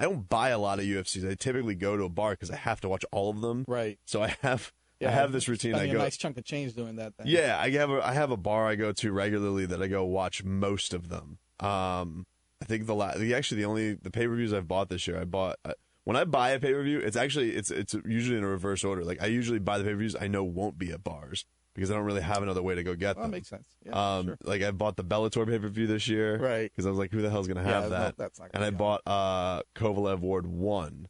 I 0.00 0.04
don't 0.06 0.28
buy 0.28 0.48
a 0.48 0.58
lot 0.58 0.80
of 0.80 0.86
UFCs. 0.86 1.30
I 1.30 1.34
typically 1.34 1.76
go 1.76 1.96
to 1.96 2.02
a 2.02 2.08
bar 2.08 2.32
because 2.32 2.50
I 2.50 2.56
have 2.56 2.80
to 2.80 2.88
watch 2.88 3.04
all 3.12 3.30
of 3.30 3.42
them. 3.42 3.64
Right. 3.68 4.00
So 4.06 4.24
I 4.24 4.34
have. 4.42 4.72
Yeah, 5.02 5.08
I 5.08 5.12
have 5.12 5.32
this 5.32 5.48
routine. 5.48 5.74
I 5.74 5.86
go. 5.86 5.94
a 5.94 5.98
nice 5.98 6.16
chunk 6.16 6.38
of 6.38 6.44
change 6.44 6.74
doing 6.74 6.96
that. 6.96 7.16
Then. 7.16 7.26
Yeah, 7.26 7.58
I 7.60 7.70
have 7.70 7.90
a 7.90 8.06
I 8.06 8.12
have 8.14 8.30
a 8.30 8.36
bar 8.36 8.66
I 8.66 8.74
go 8.76 8.92
to 8.92 9.12
regularly 9.12 9.66
that 9.66 9.82
I 9.82 9.88
go 9.88 10.04
watch 10.04 10.44
most 10.44 10.94
of 10.94 11.08
them. 11.08 11.38
Um, 11.60 12.26
I 12.60 12.64
think 12.64 12.86
the 12.86 12.94
last 12.94 13.18
the 13.18 13.34
actually 13.34 13.58
the 13.62 13.66
only 13.66 13.94
the 13.94 14.10
pay 14.10 14.26
per 14.26 14.34
views 14.34 14.52
I've 14.52 14.68
bought 14.68 14.88
this 14.88 15.06
year 15.06 15.20
I 15.20 15.24
bought 15.24 15.56
uh, 15.64 15.72
when 16.04 16.16
I 16.16 16.24
buy 16.24 16.50
a 16.50 16.58
pay 16.60 16.72
per 16.72 16.82
view 16.82 16.98
it's 17.00 17.16
actually 17.16 17.50
it's 17.50 17.70
it's 17.70 17.94
usually 18.06 18.38
in 18.38 18.44
a 18.44 18.48
reverse 18.48 18.84
order. 18.84 19.04
Like 19.04 19.22
I 19.22 19.26
usually 19.26 19.58
buy 19.58 19.78
the 19.78 19.84
pay 19.84 19.90
per 19.90 19.96
views 19.96 20.16
I 20.20 20.28
know 20.28 20.44
won't 20.44 20.78
be 20.78 20.90
at 20.92 21.02
bars 21.04 21.44
because 21.74 21.90
I 21.90 21.94
don't 21.94 22.04
really 22.04 22.20
have 22.20 22.42
another 22.42 22.62
way 22.62 22.74
to 22.74 22.82
go 22.82 22.94
get 22.94 23.16
Well, 23.16 23.22
them. 23.24 23.30
that 23.30 23.36
makes 23.38 23.48
sense. 23.48 23.66
Yeah, 23.86 23.92
um, 24.18 24.26
sure. 24.26 24.38
like 24.44 24.62
I 24.62 24.70
bought 24.72 24.96
the 24.96 25.04
Bellator 25.04 25.46
pay 25.46 25.58
per 25.58 25.68
view 25.68 25.86
this 25.86 26.06
year, 26.06 26.36
Right. 26.38 26.70
Because 26.70 26.84
I 26.86 26.90
was 26.90 26.98
like, 26.98 27.10
who 27.12 27.22
the 27.22 27.30
hell's 27.30 27.48
gonna 27.48 27.62
Yeah, 27.62 27.70
have 27.80 27.84
no, 27.84 27.88
that? 27.90 28.18
that's 28.18 28.38
not 28.38 28.50
and 28.54 28.62
I 28.62 28.70
bought 28.70 29.00
uh 29.06 29.62
Kovalev 29.74 30.18
Ward 30.20 30.46
one, 30.46 31.08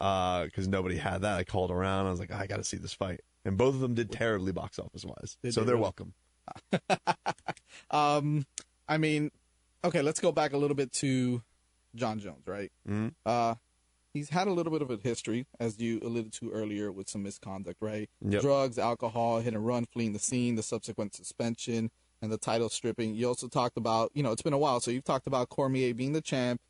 uh, 0.00 0.44
because 0.44 0.66
nobody 0.68 0.96
had 0.96 1.22
that. 1.22 1.36
I 1.38 1.44
called 1.44 1.70
around. 1.70 2.06
I 2.06 2.10
was 2.10 2.20
like, 2.20 2.32
I 2.32 2.46
got 2.46 2.56
to 2.56 2.64
see 2.64 2.76
this 2.78 2.92
fight, 2.94 3.20
and 3.44 3.56
both 3.58 3.74
of 3.74 3.80
them 3.80 3.94
did 3.94 4.10
terribly 4.10 4.52
box 4.52 4.78
office 4.78 5.04
wise. 5.04 5.36
Did 5.42 5.54
So 5.54 5.60
they 5.60 5.66
they're 5.66 5.74
really? 5.76 5.82
welcome. 5.82 6.14
Um, 7.90 8.46
I 8.88 8.98
mean, 8.98 9.30
okay, 9.84 10.02
let's 10.02 10.20
go 10.20 10.32
back 10.32 10.52
a 10.52 10.56
little 10.56 10.74
bit 10.76 10.92
to 10.94 11.42
John 11.94 12.18
Jones, 12.18 12.46
right? 12.46 12.70
Mhm. 12.88 13.14
Uh, 13.26 13.54
he's 14.12 14.30
had 14.30 14.48
a 14.48 14.52
little 14.52 14.72
bit 14.72 14.82
of 14.82 14.90
a 14.90 14.96
history, 14.96 15.46
as 15.58 15.78
you 15.80 16.00
alluded 16.02 16.32
to 16.34 16.50
earlier, 16.50 16.90
with 16.92 17.08
some 17.08 17.22
misconduct, 17.22 17.78
right? 17.80 18.08
Yep. 18.20 18.42
Drugs, 18.42 18.78
alcohol, 18.78 19.40
hit 19.40 19.54
and 19.54 19.66
run, 19.66 19.86
fleeing 19.86 20.12
the 20.12 20.18
scene, 20.18 20.54
the 20.56 20.62
subsequent 20.62 21.14
suspension, 21.14 21.90
and 22.22 22.30
the 22.30 22.38
title 22.38 22.68
stripping. 22.68 23.14
You 23.14 23.28
also 23.28 23.48
talked 23.48 23.76
about, 23.76 24.10
you 24.14 24.22
know, 24.22 24.32
it's 24.32 24.42
been 24.42 24.52
a 24.52 24.58
while, 24.58 24.80
so 24.80 24.90
you've 24.90 25.04
talked 25.04 25.26
about 25.26 25.48
Cormier 25.48 25.94
being 25.94 26.12
the 26.12 26.20
champ. 26.20 26.60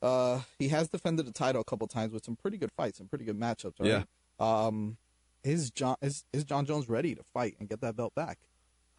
Uh, 0.00 0.40
he 0.58 0.68
has 0.68 0.88
defended 0.88 1.26
the 1.26 1.32
title 1.32 1.60
a 1.60 1.64
couple 1.64 1.86
times 1.86 2.12
with 2.12 2.24
some 2.24 2.36
pretty 2.36 2.56
good 2.56 2.70
fights 2.72 3.00
and 3.00 3.08
pretty 3.10 3.24
good 3.24 3.38
matchups, 3.38 3.80
right? 3.80 3.88
Yeah. 3.88 4.02
Um, 4.38 4.96
is 5.44 5.70
John 5.70 5.96
is 6.02 6.24
is 6.32 6.44
John 6.44 6.66
Jones 6.66 6.88
ready 6.88 7.14
to 7.14 7.22
fight 7.34 7.56
and 7.58 7.68
get 7.68 7.80
that 7.80 7.96
belt 7.96 8.14
back? 8.14 8.38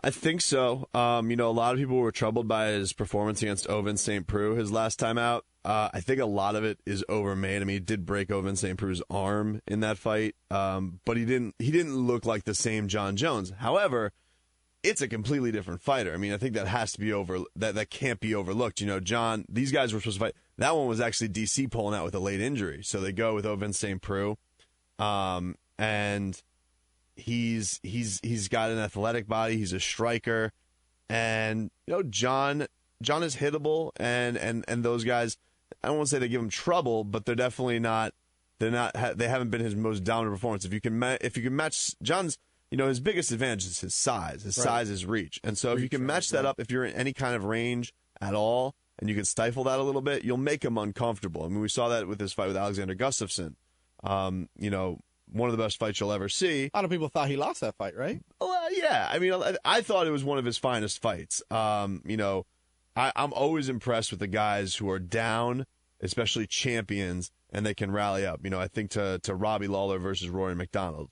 I 0.02 0.12
think 0.12 0.42
so. 0.42 0.88
Um, 0.94 1.30
you 1.30 1.36
know, 1.36 1.50
a 1.50 1.52
lot 1.52 1.74
of 1.74 1.80
people 1.80 1.98
were 1.98 2.12
troubled 2.12 2.48
by 2.48 2.68
his 2.68 2.94
performance 2.94 3.42
against 3.42 3.68
Ovin 3.68 3.98
St. 3.98 4.26
Preux 4.26 4.56
his 4.56 4.72
last 4.72 4.98
time 4.98 5.18
out. 5.18 5.46
Uh, 5.66 5.90
I 5.94 6.00
think 6.00 6.22
a 6.22 6.26
lot 6.26 6.56
of 6.56 6.64
it 6.64 6.80
is 6.86 7.04
overmade. 7.10 7.62
I 7.62 7.66
mean, 7.66 7.76
he 7.76 7.80
did 7.82 8.06
break 8.06 8.30
Ovin 8.30 8.58
St. 8.58 8.78
Preux's 8.78 9.04
arm 9.10 9.62
in 9.68 9.82
that 9.82 9.98
fight, 9.98 10.36
um, 10.50 11.02
but 11.06 11.18
he 11.18 11.26
didn't. 11.26 11.56
He 11.60 11.72
didn't 11.72 11.98
look 11.98 12.26
like 12.26 12.46
the 12.46 12.56
same 12.56 12.88
John 12.88 13.18
Jones. 13.18 13.52
However, 13.58 14.14
it's 14.84 15.02
a 15.02 15.08
completely 15.08 15.52
different 15.52 15.82
fighter. 15.82 16.14
I 16.14 16.18
mean, 16.18 16.32
I 16.32 16.38
think 16.38 16.54
that 16.54 16.68
has 16.68 16.94
to 16.94 17.00
be 17.00 17.12
over. 17.12 17.40
That 17.58 17.76
that 17.76 17.90
can't 17.90 18.22
be 18.22 18.34
overlooked. 18.34 18.80
You 18.80 18.88
know, 18.88 19.02
John. 19.02 19.46
These 19.50 19.74
guys 19.74 19.94
were 19.94 20.00
supposed 20.00 20.20
to 20.20 20.26
fight. 20.28 20.36
That 20.60 20.76
one 20.76 20.88
was 20.88 21.02
actually 21.02 21.30
DC 21.30 21.72
pulling 21.72 21.98
out 21.98 22.06
with 22.06 22.14
a 22.16 22.20
late 22.20 22.40
injury, 22.42 22.84
so 22.84 23.00
they 23.02 23.12
go 23.12 23.34
with 23.34 23.46
Ovin 23.46 23.74
St. 23.74 24.02
Preux, 24.02 24.38
um, 25.00 25.56
and 25.78 26.40
he's 27.16 27.80
he's 27.84 28.20
he's 28.24 28.48
got 28.48 28.70
an 28.70 28.78
athletic 28.78 29.28
body. 29.28 29.58
He's 29.58 29.74
a 29.74 29.80
striker, 29.80 30.52
and 31.10 31.72
you 31.88 31.94
know 31.94 32.04
John 32.04 32.68
John 33.02 33.24
is 33.24 33.38
hittable, 33.38 33.92
and 33.98 34.38
and 34.38 34.66
and 34.68 34.84
those 34.84 35.04
guys. 35.04 35.38
I 35.84 35.88
don't 35.88 35.98
want 35.98 36.10
to 36.10 36.16
say 36.16 36.20
they 36.20 36.28
give 36.28 36.42
him 36.42 36.50
trouble, 36.50 37.04
but 37.06 37.26
they're 37.26 37.36
definitely 37.36 37.80
not. 37.80 38.14
They're 38.60 38.72
not. 38.72 38.96
ha- 38.98 39.14
They 39.16 39.30
haven't 39.30 39.50
been 39.52 39.62
his 39.62 39.76
most 39.76 40.04
dominant 40.04 40.36
performance. 40.36 40.66
If 40.66 40.74
you 40.74 40.82
can, 40.82 41.00
ma- 41.00 41.18
if 41.22 41.38
you 41.38 41.44
can 41.44 41.56
match 41.56 41.96
John's, 42.04 42.38
you 42.70 42.78
know, 42.78 42.88
his 42.88 43.00
biggest 43.00 43.32
advantage 43.32 43.66
is 43.66 43.80
his 43.80 43.96
size. 43.96 44.44
His 44.44 44.58
Right. 44.58 44.64
size 44.66 44.90
is 44.90 45.06
reach, 45.06 45.40
and 45.44 45.58
so 45.58 45.72
if 45.72 45.78
you 45.78 45.84
Reach, 45.84 45.92
can 45.92 46.02
right, 46.02 46.08
match 46.08 46.30
that 46.32 46.40
right. 46.44 46.50
up, 46.50 46.60
if 46.60 46.70
you're 46.70 46.84
in 46.84 46.94
any 46.96 47.14
kind 47.14 47.34
of 47.36 47.46
range 47.46 47.94
at 48.20 48.34
all, 48.34 48.76
and 49.00 49.10
you 49.10 49.16
can 49.16 49.26
stifle 49.26 49.64
that 49.64 49.80
a 49.80 49.84
little 49.84 50.02
bit, 50.02 50.24
you'll 50.24 50.38
make 50.38 50.64
him 50.64 50.78
uncomfortable. 50.78 51.44
I 51.44 51.48
mean, 51.48 51.62
we 51.62 51.70
saw 51.70 51.90
that 51.90 52.08
with 52.08 52.20
his 52.20 52.34
fight 52.34 52.48
with 52.48 52.58
Alexander 52.58 52.96
Gustafsson. 52.96 53.56
Um, 54.04 54.50
you 54.58 54.70
know, 54.70 55.00
one 55.32 55.50
of 55.50 55.58
the 55.58 55.64
best 55.64 55.78
fights 55.78 56.00
you'll 56.00 56.12
ever 56.12 56.30
see. 56.30 56.66
A 56.74 56.78
lot 56.78 56.86
of 56.86 56.92
people 56.92 57.08
thought 57.08 57.30
he 57.30 57.38
lost 57.38 57.62
that 57.62 57.76
fight, 57.76 57.96
right? 57.96 58.22
Well, 58.40 58.74
yeah. 58.74 59.10
I 59.12 59.20
mean, 59.20 59.34
I, 59.34 59.56
I 59.64 59.82
thought 59.82 60.08
it 60.08 60.12
was 60.12 60.24
one 60.24 60.38
of 60.38 60.46
his 60.46 60.58
finest 60.58 61.02
fights. 61.02 61.42
Um, 61.52 62.02
you 62.06 62.18
know, 62.18 62.46
I, 62.96 63.12
I'm 63.16 63.34
always 63.34 63.70
impressed 63.70 64.12
with 64.12 64.20
the 64.20 64.28
guys 64.28 64.76
who 64.76 64.90
are 64.90 65.00
down, 65.00 65.66
especially 66.02 66.48
champions, 66.48 67.32
and 67.52 67.66
they 67.66 67.74
can 67.74 67.92
rally 67.92 68.26
up. 68.26 68.42
You 68.44 68.50
know, 68.50 68.60
I 68.60 68.68
think 68.68 68.92
to 68.92 69.20
to 69.24 69.36
Robbie 69.36 69.68
Lawler 69.68 70.00
versus 70.00 70.30
Rory 70.30 70.56
MacDonald. 70.56 71.10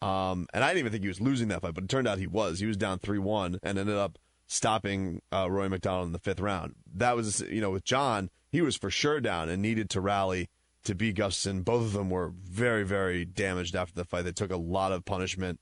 Um, 0.00 0.46
and 0.54 0.62
I 0.62 0.68
didn't 0.68 0.80
even 0.80 0.92
think 0.92 1.02
he 1.02 1.08
was 1.08 1.20
losing 1.20 1.48
that 1.48 1.62
fight, 1.62 1.74
but 1.74 1.84
it 1.84 1.90
turned 1.90 2.06
out 2.06 2.18
he 2.18 2.26
was. 2.26 2.60
He 2.60 2.66
was 2.66 2.76
down 2.76 2.98
three 2.98 3.18
one 3.18 3.58
and 3.62 3.78
ended 3.78 3.96
up 3.96 4.18
stopping 4.48 5.22
uh, 5.32 5.48
Roy 5.48 5.68
MacDonald 5.68 6.06
in 6.06 6.12
the 6.12 6.18
fifth 6.18 6.40
round. 6.40 6.74
That 6.92 7.14
was, 7.14 7.42
you 7.42 7.60
know, 7.60 7.70
with 7.70 7.84
John, 7.84 8.30
he 8.50 8.60
was 8.60 8.76
for 8.76 8.90
sure 8.90 9.20
down 9.20 9.48
and 9.48 9.62
needed 9.62 9.88
to 9.90 10.00
rally 10.00 10.48
to 10.84 10.94
beat 10.94 11.16
Gustafsson. 11.16 11.64
Both 11.64 11.82
of 11.82 11.92
them 11.92 12.10
were 12.10 12.32
very, 12.34 12.82
very 12.82 13.24
damaged 13.24 13.76
after 13.76 13.94
the 13.94 14.04
fight. 14.04 14.22
They 14.22 14.32
took 14.32 14.50
a 14.50 14.56
lot 14.56 14.90
of 14.90 15.04
punishment. 15.04 15.60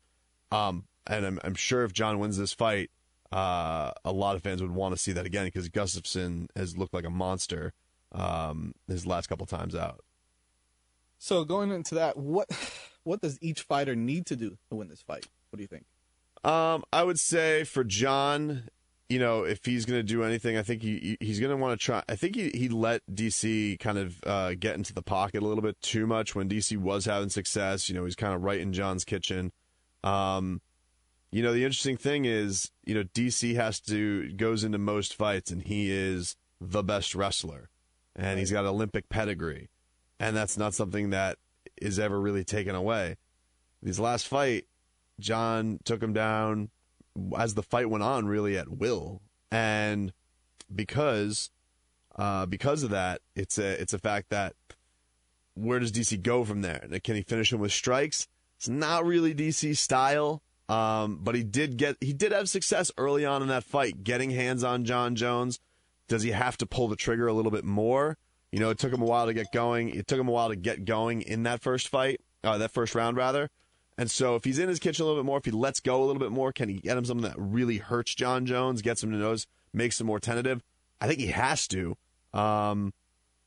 Um, 0.51 0.85
and 1.07 1.27
I'm, 1.27 1.41
I'm 1.45 1.55
sure 1.55 1.85
if 1.85 1.93
John 1.93 2.19
wins 2.21 2.39
this 2.39 2.53
fight, 2.53 2.91
uh, 3.33 3.91
a 4.05 4.13
lot 4.13 4.37
of 4.37 4.43
fans 4.43 4.63
would 4.63 4.71
want 4.71 4.95
to 4.95 5.03
see 5.03 5.13
that 5.13 5.27
again 5.27 5.47
because 5.47 5.69
Gustafsson 5.69 6.47
has 6.55 6.79
looked 6.79 6.95
like 6.95 7.05
a 7.05 7.11
monster 7.11 7.73
um, 8.13 8.73
his 8.87 9.05
last 9.05 9.27
couple 9.27 9.47
times 9.47 9.75
out. 9.75 10.01
So 11.19 11.45
going 11.45 11.73
into 11.73 11.97
that, 11.97 12.17
what 12.17 12.49
what 13.03 13.21
does 13.21 13.39
each 13.41 13.63
fighter 13.63 13.97
need 13.97 14.27
to 14.27 14.37
do 14.37 14.59
to 14.71 14.77
win 14.77 14.89
this 14.89 15.03
fight? 15.03 15.27
What 15.51 15.57
do 15.57 15.63
you 15.63 15.69
think? 15.69 15.87
Um, 16.45 16.85
I 16.93 17.03
would 17.03 17.19
say 17.19 17.65
for 17.65 17.83
John, 17.83 18.69
you 19.09 19.19
know, 19.21 19.45
if 19.45 19.65
he's 19.65 19.85
going 19.85 19.99
to 20.01 20.03
do 20.03 20.25
anything, 20.25 20.57
I 20.57 20.63
think 20.63 20.83
he 20.83 21.17
he's 21.21 21.39
going 21.39 21.51
to 21.51 21.57
want 21.57 21.79
to 21.79 21.85
try. 21.85 22.03
I 22.09 22.17
think 22.17 22.35
he 22.35 22.51
he 22.55 22.69
let 22.69 23.03
DC 23.13 23.79
kind 23.79 23.99
of 23.99 24.21
uh, 24.27 24.55
get 24.59 24.75
into 24.75 24.93
the 24.93 25.03
pocket 25.03 25.43
a 25.43 25.47
little 25.47 25.63
bit 25.63 25.81
too 25.81 26.07
much 26.07 26.35
when 26.35 26.49
DC 26.49 26.77
was 26.77 27.05
having 27.05 27.29
success. 27.29 27.89
You 27.89 27.95
know, 27.95 28.05
he's 28.05 28.17
kind 28.17 28.35
of 28.35 28.43
right 28.43 28.61
in 28.61 28.73
John's 28.73 29.05
kitchen. 29.05 29.53
Um, 30.03 30.61
you 31.31 31.43
know, 31.43 31.53
the 31.53 31.65
interesting 31.65 31.97
thing 31.97 32.25
is, 32.25 32.71
you 32.85 32.95
know, 32.95 33.05
DC 33.05 33.55
has 33.55 33.81
to 33.83 34.33
goes 34.33 34.65
into 34.65 34.79
most 34.79 35.15
fights 35.15 35.51
and 35.51 35.63
he 35.63 35.91
is 35.91 36.37
the 36.61 36.83
best 36.83 37.15
wrestler, 37.15 37.71
and 38.17 38.41
he's 38.41 38.51
got 38.51 38.65
Olympic 38.65 39.09
pedigree, 39.09 39.69
and 40.19 40.37
that's 40.37 40.59
not 40.59 40.75
something 40.75 41.11
that 41.11 41.39
is 41.81 41.99
ever 42.01 42.21
really 42.21 42.45
taken 42.45 42.75
away. 42.75 43.17
His 43.85 44.01
last 44.01 44.27
fight, 44.27 44.65
John 45.21 45.79
took 45.85 46.03
him 46.03 46.13
down 46.13 46.71
as 47.39 47.55
the 47.55 47.63
fight 47.63 47.91
went 47.91 48.05
on, 48.05 48.27
really 48.27 48.57
at 48.57 48.69
will. 48.69 49.21
and 49.51 50.13
because 50.75 51.51
uh, 52.17 52.47
because 52.47 52.83
of 52.83 52.91
that, 52.91 53.21
it's 53.35 53.59
a 53.59 53.81
it's 53.81 53.93
a 53.93 53.99
fact 53.99 54.31
that 54.31 54.55
where 55.55 55.79
does 55.79 55.93
DC 55.93 56.23
go 56.23 56.45
from 56.45 56.63
there? 56.63 56.87
Can 57.03 57.17
he 57.17 57.23
finish 57.23 57.53
him 57.53 57.61
with 57.61 57.73
strikes? 57.73 58.29
It's 58.59 58.69
not 58.69 59.05
really 59.05 59.35
DC 59.35 59.77
style, 59.77 60.43
um, 60.69 61.21
but 61.23 61.35
he 61.35 61.45
did 61.45 61.77
get 61.77 61.97
he 62.01 62.13
did 62.13 62.33
have 62.33 62.49
success 62.49 62.91
early 62.97 63.25
on 63.25 63.43
in 63.43 63.49
that 63.49 63.65
fight, 63.65 64.03
getting 64.03 64.31
hands 64.31 64.65
on 64.65 64.85
John 64.85 65.15
Jones. 65.15 65.61
Does 66.09 66.23
he 66.23 66.31
have 66.31 66.57
to 66.59 66.67
pull 66.67 66.89
the 66.89 66.97
trigger 66.97 67.27
a 67.27 67.33
little 67.33 67.51
bit 67.51 67.65
more? 67.65 68.17
You 68.53 68.61
know, 68.61 68.71
it 68.71 68.79
took 68.79 68.93
him 68.93 69.03
a 69.03 69.07
while 69.07 69.27
to 69.27 69.35
get 69.35 69.53
going. 69.53 69.91
It 69.91 70.07
took 70.07 70.21
him 70.21 70.29
a 70.29 70.33
while 70.33 70.49
to 70.49 70.57
get 70.57 70.85
going 70.85 71.21
in 71.23 71.43
that 71.43 71.61
first 71.61 71.89
fight, 71.89 72.21
uh, 72.45 72.59
that 72.59 72.71
first 72.71 72.95
round 72.95 73.17
rather. 73.17 73.51
And 73.99 74.11
so, 74.11 74.37
if 74.37 74.45
he's 74.45 74.59
in 74.59 74.69
his 74.69 74.79
kitchen 74.79 75.05
a 75.05 75.07
little 75.07 75.23
bit 75.23 75.27
more, 75.27 75.39
if 75.39 75.45
he 75.47 75.51
lets 75.51 75.81
go 75.81 76.03
a 76.03 76.05
little 76.05 76.21
bit 76.21 76.31
more, 76.31 76.53
can 76.53 76.69
he 76.69 76.77
get 76.77 76.99
him 76.99 77.05
something 77.05 77.29
that 77.29 77.39
really 77.39 77.79
hurts 77.79 78.15
John 78.15 78.45
Jones, 78.45 78.83
gets 78.83 79.03
him 79.03 79.11
to 79.11 79.17
nose, 79.17 79.47
makes 79.73 80.01
him 80.01 80.07
more 80.07 80.21
tentative? 80.21 80.63
I 81.01 81.07
think 81.07 81.21
he 81.21 81.29
has 81.29 81.67
to. 81.69 81.97
Um, 82.35 82.93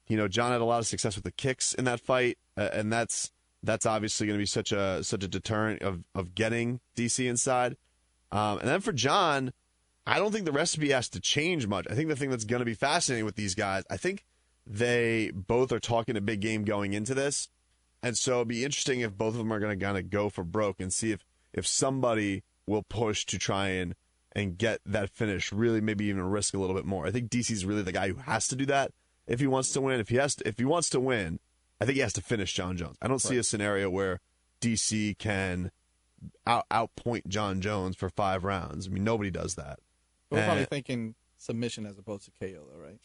you 0.08 0.18
know, 0.18 0.28
John 0.28 0.52
had 0.52 0.62
a 0.62 0.66
lot 0.66 0.80
of 0.80 0.88
success 0.88 1.16
with 1.16 1.24
the 1.24 1.32
kicks 1.32 1.74
in 1.74 1.86
that 1.86 2.00
fight, 2.00 2.38
uh, 2.58 2.70
and 2.74 2.92
that's 2.92 3.32
that's 3.62 3.86
obviously 3.86 4.26
going 4.26 4.38
to 4.38 4.42
be 4.42 4.48
such 4.48 4.72
a 4.72 5.04
such 5.04 5.24
a 5.24 5.28
deterrent 5.28 5.82
of 5.82 6.04
of 6.16 6.34
getting 6.34 6.80
DC 6.96 7.28
inside. 7.28 7.78
Um, 8.32 8.60
and 8.60 8.68
then 8.68 8.82
for 8.82 8.92
John, 8.92 9.54
I 10.08 10.18
don't 10.18 10.32
think 10.32 10.46
the 10.46 10.52
recipe 10.52 10.90
has 10.90 11.10
to 11.10 11.20
change 11.20 11.68
much. 11.68 11.86
I 11.90 11.94
think 11.94 12.10
the 12.10 12.16
thing 12.16 12.30
that's 12.30 12.46
going 12.46 12.60
to 12.60 12.66
be 12.66 12.74
fascinating 12.74 13.26
with 13.26 13.36
these 13.36 13.56
guys, 13.56 13.84
I 13.90 13.98
think 13.98 14.26
they 14.66 15.32
both 15.34 15.72
are 15.72 15.80
talking 15.80 16.16
a 16.16 16.22
big 16.22 16.42
game 16.42 16.64
going 16.64 16.94
into 16.94 17.14
this. 17.14 17.50
And 18.02 18.18
so 18.18 18.36
it'd 18.36 18.48
be 18.48 18.64
interesting 18.64 19.02
if 19.02 19.18
both 19.18 19.34
of 19.34 19.40
them 19.40 19.52
are 19.52 19.60
going 19.60 19.78
to 19.78 19.86
kind 19.86 19.98
of 19.98 20.10
go 20.10 20.30
for 20.30 20.44
broke 20.44 20.80
and 20.80 20.92
see 20.92 21.12
if 21.12 21.26
if 21.54 21.66
somebody 21.66 22.44
will 22.68 22.84
push 22.84 23.26
to 23.26 23.38
try 23.38 23.70
and 23.70 23.96
and 24.34 24.58
get 24.58 24.80
that 24.86 25.10
finish. 25.10 25.52
Really, 25.52 25.82
maybe 25.82 26.06
even 26.06 26.24
risk 26.24 26.54
a 26.54 26.60
little 26.60 26.76
bit 26.76 26.86
more. 26.86 27.06
I 27.06 27.12
think 27.12 27.30
DC's 27.30 27.66
really 27.66 27.82
the 27.82 27.92
guy 27.92 28.10
who 28.10 28.16
has 28.16 28.48
to 28.50 28.56
do 28.56 28.66
that 28.68 28.92
if 29.28 29.40
he 29.40 29.48
wants 29.48 29.72
to 29.74 29.82
win. 29.82 30.00
If 30.00 30.10
he 30.10 30.16
has 30.18 30.36
to, 30.36 30.48
if 30.48 30.58
he 30.58 30.66
wants 30.66 30.90
to 30.92 31.00
win, 31.00 31.40
I 31.82 31.86
think 31.86 31.96
he 31.96 32.02
has 32.02 32.14
to 32.14 32.22
finish 32.22 32.54
John 32.54 32.78
Jones. 32.78 32.98
I 33.02 33.08
don't 33.08 33.16
right. 33.16 33.22
see 33.22 33.38
a 33.38 33.44
scenario 33.44 33.90
where 33.90 34.20
DC 34.62 35.18
can 35.18 35.72
out 36.46 36.66
outpoint 36.70 37.28
John 37.28 37.62
Jones 37.62 37.96
for 37.96 38.10
five 38.10 38.44
rounds. 38.44 38.88
I 38.88 38.92
mean, 38.92 39.04
nobody 39.04 39.32
does 39.32 39.56
that. 39.56 39.80
We're 40.30 40.40
and, 40.40 40.46
probably 40.46 40.66
thinking 40.66 41.16
submission 41.38 41.86
as 41.86 41.98
opposed 41.98 42.26
to 42.26 42.32
KO, 42.40 42.66
though, 42.72 42.80
right? 42.80 43.00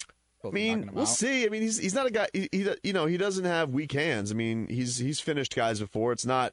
I 0.44 0.50
mean, 0.50 0.90
we'll 0.92 1.06
see. 1.06 1.46
I 1.46 1.48
mean, 1.48 1.62
he's 1.62 1.78
he's 1.78 1.94
not 1.94 2.06
a 2.06 2.10
guy. 2.10 2.28
He, 2.32 2.48
he, 2.52 2.68
you 2.82 2.92
know 2.92 3.06
he 3.06 3.16
doesn't 3.16 3.44
have 3.44 3.70
weak 3.70 3.92
hands. 3.92 4.30
I 4.30 4.34
mean, 4.34 4.68
he's 4.68 4.98
he's 4.98 5.20
finished 5.20 5.54
guys 5.54 5.80
before. 5.80 6.12
It's 6.12 6.26
not 6.26 6.52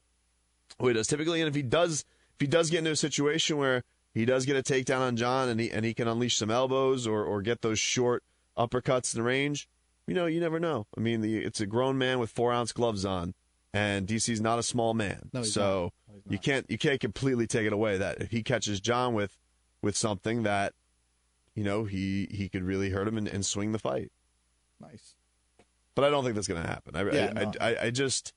what 0.78 0.90
he 0.90 0.94
does 0.94 1.08
typically. 1.08 1.42
And 1.42 1.48
if 1.48 1.56
he 1.56 1.62
does 1.62 2.06
if 2.36 2.40
he 2.42 2.48
does 2.48 2.70
get 2.70 2.80
into 2.80 2.92
a 2.92 2.96
situation 2.96 3.58
where 3.58 3.84
he 4.14 4.26
does 4.26 4.46
get 4.46 4.56
a 4.56 4.64
takedown 4.64 5.00
on 5.00 5.16
John 5.16 5.50
and 5.50 5.60
he 5.60 5.72
and 5.72 5.86
he 5.86 5.94
can 5.94 6.08
unleash 6.08 6.38
some 6.38 6.52
elbows 6.52 7.08
or 7.08 7.24
or 7.24 7.42
get 7.42 7.62
those 7.62 7.80
short 7.80 8.24
uppercuts 8.58 9.14
in 9.14 9.20
the 9.20 9.24
range, 9.24 9.68
you 10.08 10.14
know, 10.14 10.26
you 10.26 10.40
never 10.40 10.60
know. 10.60 10.88
I 10.98 11.00
mean, 11.00 11.22
the, 11.22 11.38
it's 11.38 11.62
a 11.62 11.66
grown 11.66 11.98
man 11.98 12.20
with 12.20 12.30
four 12.30 12.52
ounce 12.52 12.72
gloves 12.72 13.06
on, 13.06 13.34
and 13.74 14.08
DC's 14.08 14.42
not 14.42 14.60
a 14.60 14.64
small 14.64 14.94
man, 14.94 15.30
no, 15.34 15.44
so 15.44 15.94
no, 16.08 16.22
you 16.30 16.38
can't 16.38 16.70
you 16.70 16.78
can't 16.78 17.00
completely 17.00 17.48
take 17.48 17.66
it 17.66 17.74
away 17.74 17.98
that 17.98 18.22
if 18.22 18.32
he 18.32 18.44
catches 18.44 18.80
John 18.80 19.14
with 19.14 19.38
with 19.82 19.96
something 19.96 20.44
that 20.44 20.74
you 21.56 21.64
know, 21.64 21.84
he 21.84 22.28
he 22.32 22.50
could 22.50 22.64
really 22.64 22.90
hurt 22.90 23.08
him 23.08 23.18
and, 23.18 23.28
and 23.28 23.46
swing 23.46 23.72
the 23.72 23.80
fight. 23.80 24.12
Nice. 24.80 25.16
But 25.94 26.06
I 26.06 26.10
don't 26.10 26.24
think 26.24 26.36
that's 26.36 26.48
going 26.48 26.62
to 26.62 26.68
happen. 26.68 26.96
I, 26.96 27.12
yeah, 27.12 27.34
I, 27.36 27.44
no. 27.44 27.52
I, 27.60 27.76
I, 27.88 27.90
just, 27.90 28.34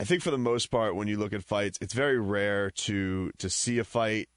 I 0.00 0.04
think 0.04 0.22
for 0.22 0.30
the 0.30 0.38
most 0.38 0.70
part, 0.70 0.96
when 0.96 1.06
you 1.06 1.18
look 1.18 1.34
at 1.34 1.44
fights, 1.44 1.78
it's 1.82 1.92
very 1.92 2.18
rare 2.18 2.70
to 2.70 3.30
to 3.38 3.50
see 3.50 3.78
a 3.78 3.84
fight, 3.84 4.28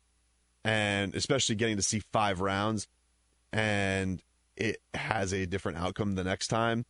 and 0.63 1.15
especially 1.15 1.55
getting 1.55 1.77
to 1.77 1.81
see 1.81 1.99
five 2.11 2.41
rounds, 2.41 2.87
and 3.53 4.21
it 4.57 4.81
has 4.93 5.33
a 5.33 5.45
different 5.45 5.77
outcome 5.77 6.15
the 6.15 6.23
next 6.25 6.49
time, 6.49 6.85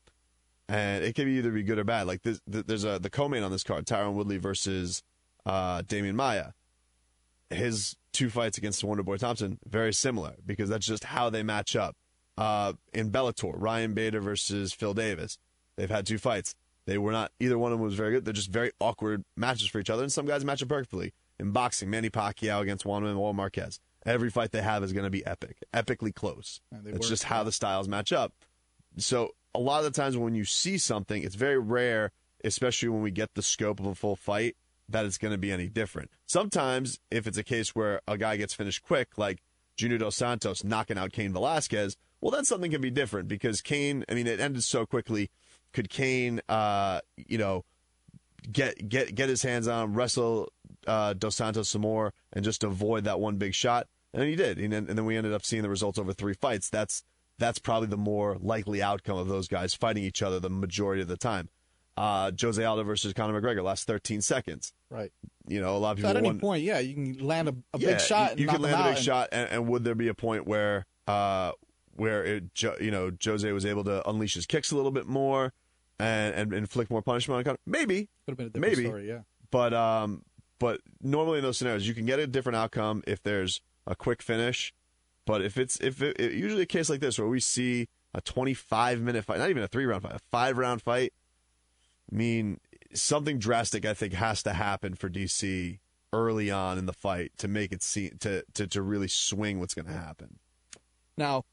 and 0.68 1.04
it 1.04 1.14
can 1.16 1.28
either 1.28 1.52
be 1.52 1.64
good 1.64 1.78
or 1.78 1.84
bad. 1.84 2.08
Like 2.08 2.24
this, 2.24 2.42
there's 2.48 2.84
a 2.84 2.98
the 2.98 3.12
co-main 3.12 3.44
on 3.44 3.52
this 3.52 3.64
card, 3.64 3.86
Tyron 3.86 4.14
Woodley 4.14 4.38
versus 4.38 5.04
uh, 5.46 5.84
Demian 5.84 6.16
Maia. 6.16 6.54
His 7.52 7.96
two 8.16 8.30
fights 8.30 8.58
against 8.58 8.84
Wonder 8.84 9.04
Boy 9.04 9.18
Thompson 9.18 9.60
very 9.68 9.94
similar 9.94 10.36
because 10.46 10.70
that's 10.70 10.86
just 10.86 11.04
how 11.04 11.30
they 11.30 11.44
match 11.44 11.76
up. 11.76 11.96
Uh, 12.38 12.74
in 12.94 13.12
Bellator, 13.12 13.54
Ryan 13.56 13.94
Bader 13.94 14.20
versus 14.20 14.74
Phil 14.74 14.94
Davis. 14.94 15.38
They've 15.78 15.90
had 15.90 16.06
two 16.06 16.18
fights. 16.18 16.56
They 16.86 16.98
were 16.98 17.12
not 17.12 17.32
either 17.40 17.58
one 17.58 17.72
of 17.72 17.78
them 17.80 17.86
was 17.86 17.96
very 17.96 18.12
good. 18.12 18.26
They're 18.26 18.34
just 18.34 18.52
very 18.52 18.72
awkward 18.80 19.24
matches 19.38 19.68
for 19.68 19.80
each 19.80 19.90
other, 19.90 20.04
and 20.04 20.12
some 20.12 20.26
guys 20.26 20.44
match 20.44 20.62
up 20.62 20.70
perfectly. 20.70 21.14
In 21.40 21.52
boxing, 21.52 21.90
Manny 21.90 22.10
Pacquiao 22.10 22.62
against 22.62 22.86
Juan 22.86 23.04
Manuel 23.04 23.34
Marquez. 23.34 23.80
Every 24.06 24.30
fight 24.30 24.52
they 24.52 24.62
have 24.62 24.84
is 24.84 24.94
going 24.94 25.04
to 25.04 25.10
be 25.10 25.26
epic, 25.26 25.58
epically 25.74 26.14
close. 26.14 26.62
It's 26.86 27.10
just 27.10 27.24
how 27.24 27.44
the 27.44 27.52
styles 27.52 27.88
match 27.88 28.14
up. 28.14 28.34
So 28.98 29.32
a 29.54 29.60
lot 29.60 29.80
of 29.84 29.86
the 29.86 30.00
times 30.00 30.16
when 30.16 30.36
you 30.36 30.46
see 30.46 30.78
something, 30.78 31.24
it's 31.24 31.36
very 31.36 31.58
rare, 31.58 32.12
especially 32.44 32.90
when 32.90 33.02
we 33.02 33.12
get 33.12 33.34
the 33.34 33.42
scope 33.42 33.80
of 33.80 33.88
a 33.88 33.96
full 33.96 34.16
fight, 34.16 34.56
that 34.90 35.06
it's 35.06 35.18
going 35.18 35.32
to 35.32 35.38
be 35.38 35.52
any 35.52 35.68
different. 35.68 36.10
Sometimes, 36.26 37.00
if 37.12 37.28
it's 37.28 37.38
a 37.38 37.44
case 37.44 37.76
where 37.76 38.02
a 38.08 38.18
guy 38.18 38.38
gets 38.38 38.54
finished 38.54 38.84
quick, 38.84 39.18
like 39.18 39.42
Junior 39.78 39.98
Dos 39.98 40.16
Santos 40.16 40.64
knocking 40.64 40.98
out 40.98 41.12
Cain 41.12 41.34
Velasquez, 41.34 41.98
well, 42.22 42.32
then 42.32 42.46
something 42.46 42.72
can 42.72 42.82
be 42.82 42.92
different 42.92 43.28
because 43.28 43.62
Cain, 43.62 44.06
I 44.10 44.14
mean, 44.14 44.28
it 44.28 44.40
ended 44.40 44.64
so 44.64 44.86
quickly. 44.86 45.30
Could 45.74 45.90
Cain, 45.90 46.42
uh, 46.48 47.02
you 47.18 47.38
know, 47.38 47.66
get 48.52 48.88
get 48.88 49.16
get 49.16 49.28
his 49.30 49.44
hands 49.44 49.68
on 49.68 49.94
wrestle 49.94 50.52
uh, 50.88 51.14
Dos 51.14 51.36
Santos 51.36 51.70
some 51.70 51.82
more 51.82 52.14
and 52.32 52.46
just 52.46 52.64
avoid 52.64 53.04
that 53.04 53.20
one 53.20 53.38
big 53.38 53.54
shot? 53.54 53.88
And 54.14 54.24
he 54.24 54.36
did, 54.38 54.60
and 54.60 54.72
then, 54.72 54.86
and 54.88 54.98
then 54.98 55.06
we 55.06 55.18
ended 55.18 55.34
up 55.34 55.44
seeing 55.44 55.62
the 55.62 55.70
results 55.70 56.00
over 56.00 56.14
three 56.14 56.34
fights. 56.34 56.70
That's 56.70 57.04
that's 57.38 57.60
probably 57.60 57.90
the 57.90 57.98
more 57.98 58.38
likely 58.40 58.82
outcome 58.82 59.18
of 59.18 59.28
those 59.28 59.50
guys 59.50 59.74
fighting 59.74 60.04
each 60.04 60.22
other 60.22 60.40
the 60.40 60.50
majority 60.50 61.02
of 61.02 61.10
the 61.10 61.18
time 61.18 61.50
uh, 61.98 62.32
Jose 62.40 62.64
Aldo 62.64 62.84
versus 62.84 63.14
Conor 63.14 63.40
McGregor 63.42 63.64
last 63.64 63.88
13 63.88 64.22
seconds. 64.22 64.74
Right. 64.90 65.12
You 65.48 65.62
know, 65.62 65.76
a 65.76 65.80
lot 65.80 65.92
of 65.92 65.98
people. 65.98 66.12
So 66.12 66.18
at 66.18 66.18
any 66.18 66.30
want, 66.30 66.42
point, 66.42 66.64
yeah, 66.64 66.80
you 66.80 66.94
can 66.94 67.26
land 67.26 67.50
a, 67.50 67.56
a 67.74 67.80
yeah, 67.80 67.92
big 67.92 68.02
shot. 68.02 68.38
You, 68.38 68.44
you 68.44 68.50
can 68.50 68.62
land 68.62 68.76
a 68.76 68.84
big 68.84 68.96
and, 68.98 69.06
shot, 69.06 69.30
and, 69.32 69.50
and, 69.50 69.68
would 69.68 69.84
there 69.84 69.96
be 69.96 70.08
a 70.08 70.14
point 70.14 70.46
where, 70.46 70.86
uh, 71.08 71.52
where 71.96 72.24
it, 72.24 72.44
you 72.82 72.92
know, 72.92 73.12
Jose 73.24 73.50
was 73.52 73.66
able 73.66 73.84
to 73.86 74.08
unleash 74.10 74.34
his 74.34 74.46
kicks 74.46 74.72
a 74.72 74.76
little 74.76 74.92
bit 74.92 75.08
more, 75.08 75.54
and, 76.00 76.36
and 76.36 76.54
inflict 76.54 76.92
more 76.92 77.02
punishment 77.02 77.38
on 77.38 77.44
Conor? 77.44 77.60
Maybe. 77.66 78.10
Could 78.26 78.32
have 78.32 78.38
been 78.38 78.48
a 78.48 78.50
different 78.50 78.78
maybe. 78.78 78.88
story, 78.88 79.08
yeah. 79.08 79.20
But 79.52 79.74
um, 79.74 80.24
but 80.60 80.82
normally 81.02 81.38
in 81.38 81.44
those 81.44 81.58
scenarios, 81.58 81.88
you 81.88 81.94
can 81.94 82.06
get 82.06 82.20
a 82.20 82.28
different 82.28 82.58
outcome 82.58 83.04
if 83.08 83.24
there's 83.24 83.62
a 83.88 83.96
quick 83.96 84.22
finish. 84.22 84.74
But 85.26 85.42
if 85.42 85.58
it's 85.58 85.80
if 85.80 86.02
it, 86.02 86.20
it, 86.20 86.34
usually 86.34 86.64
a 86.64 86.68
case 86.68 86.90
like 86.90 87.00
this 87.00 87.18
where 87.18 87.28
we 87.28 87.40
see 87.40 87.88
a 88.14 88.22
25 88.22 89.02
minute 89.02 89.26
fight, 89.26 89.40
not 89.40 89.50
even 89.50 89.64
a 89.64 89.68
three 89.68 89.86
round 89.86 90.04
fight, 90.04 90.14
a 90.14 90.20
five 90.32 90.58
round 90.58 90.82
fight 90.82 91.14
I 92.12 92.16
mean, 92.16 92.60
something 92.94 93.40
drastic 93.40 93.86
I 93.86 93.94
think 93.94 94.14
has 94.14 94.44
to 94.44 94.54
happen 94.54 94.96
for 94.96 95.10
DC 95.10 95.80
early 96.14 96.50
on 96.50 96.78
in 96.78 96.86
the 96.86 96.94
fight 96.94 97.32
to 97.38 97.48
make 97.48 97.72
it 97.72 97.84
see 97.84 98.10
to 98.20 98.44
to, 98.54 98.68
to 98.68 98.82
really 98.82 99.08
swing 99.08 99.60
what's 99.60 99.74
going 99.74 99.88
to 99.88 99.94
happen. 99.94 100.40
Now, 101.18 101.46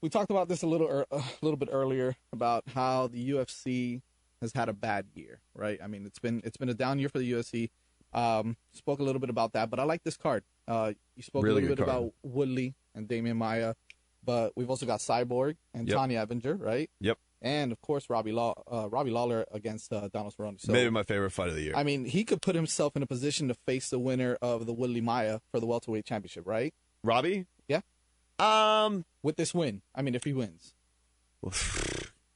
we 0.00 0.08
talked 0.08 0.30
about 0.30 0.48
this 0.48 0.62
a 0.62 0.66
little 0.66 0.88
er, 0.88 1.06
a 1.10 1.22
little 1.42 1.56
bit 1.56 1.68
earlier 1.72 2.16
about 2.32 2.64
how 2.74 3.08
the 3.08 3.30
UFC 3.30 4.02
has 4.40 4.52
had 4.52 4.68
a 4.68 4.72
bad 4.72 5.06
year, 5.14 5.40
right? 5.54 5.78
I 5.82 5.86
mean, 5.86 6.06
it's 6.06 6.18
been 6.18 6.40
it's 6.44 6.56
been 6.56 6.68
a 6.68 6.74
down 6.74 6.98
year 6.98 7.08
for 7.08 7.18
the 7.18 7.32
UFC. 7.32 7.70
Um, 8.14 8.56
spoke 8.72 8.98
a 8.98 9.02
little 9.02 9.20
bit 9.20 9.30
about 9.30 9.54
that, 9.54 9.70
but 9.70 9.80
I 9.80 9.84
like 9.84 10.02
this 10.04 10.18
card. 10.18 10.44
Uh, 10.68 10.92
you 11.16 11.22
spoke 11.22 11.44
really 11.44 11.64
a 11.64 11.68
little 11.68 11.76
bit 11.76 11.84
card. 11.86 11.98
about 11.98 12.12
Woodley 12.22 12.74
and 12.94 13.08
Demian 13.08 13.36
Maia, 13.36 13.74
but 14.22 14.52
we've 14.54 14.68
also 14.68 14.84
got 14.84 15.00
Cyborg 15.00 15.56
and 15.72 15.88
yep. 15.88 15.96
Tonya 15.96 16.26
Evinger, 16.26 16.60
right? 16.60 16.90
Yep 17.00 17.18
and 17.42 17.72
of 17.72 17.80
course 17.82 18.08
Robbie 18.08 18.32
Law, 18.32 18.54
uh, 18.70 18.88
Robbie 18.88 19.10
Lawler 19.10 19.44
against 19.52 19.92
uh, 19.92 20.08
Donald 20.12 20.34
Cerrone. 20.34 20.60
So, 20.60 20.72
Maybe 20.72 20.88
my 20.88 21.02
favorite 21.02 21.30
fight 21.30 21.48
of 21.48 21.54
the 21.54 21.62
year. 21.62 21.74
I 21.76 21.82
mean, 21.82 22.04
he 22.04 22.24
could 22.24 22.40
put 22.40 22.54
himself 22.54 22.96
in 22.96 23.02
a 23.02 23.06
position 23.06 23.48
to 23.48 23.54
face 23.54 23.90
the 23.90 23.98
winner 23.98 24.38
of 24.40 24.64
the 24.66 24.72
Woodley 24.72 25.00
Maia 25.00 25.40
for 25.50 25.60
the 25.60 25.66
welterweight 25.66 26.06
championship, 26.06 26.46
right? 26.46 26.72
Robbie? 27.04 27.46
Yeah. 27.68 27.80
Um, 28.38 29.04
with 29.22 29.36
this 29.36 29.52
win, 29.52 29.82
I 29.94 30.02
mean, 30.02 30.14
if 30.14 30.24
he 30.24 30.32
wins, 30.32 30.74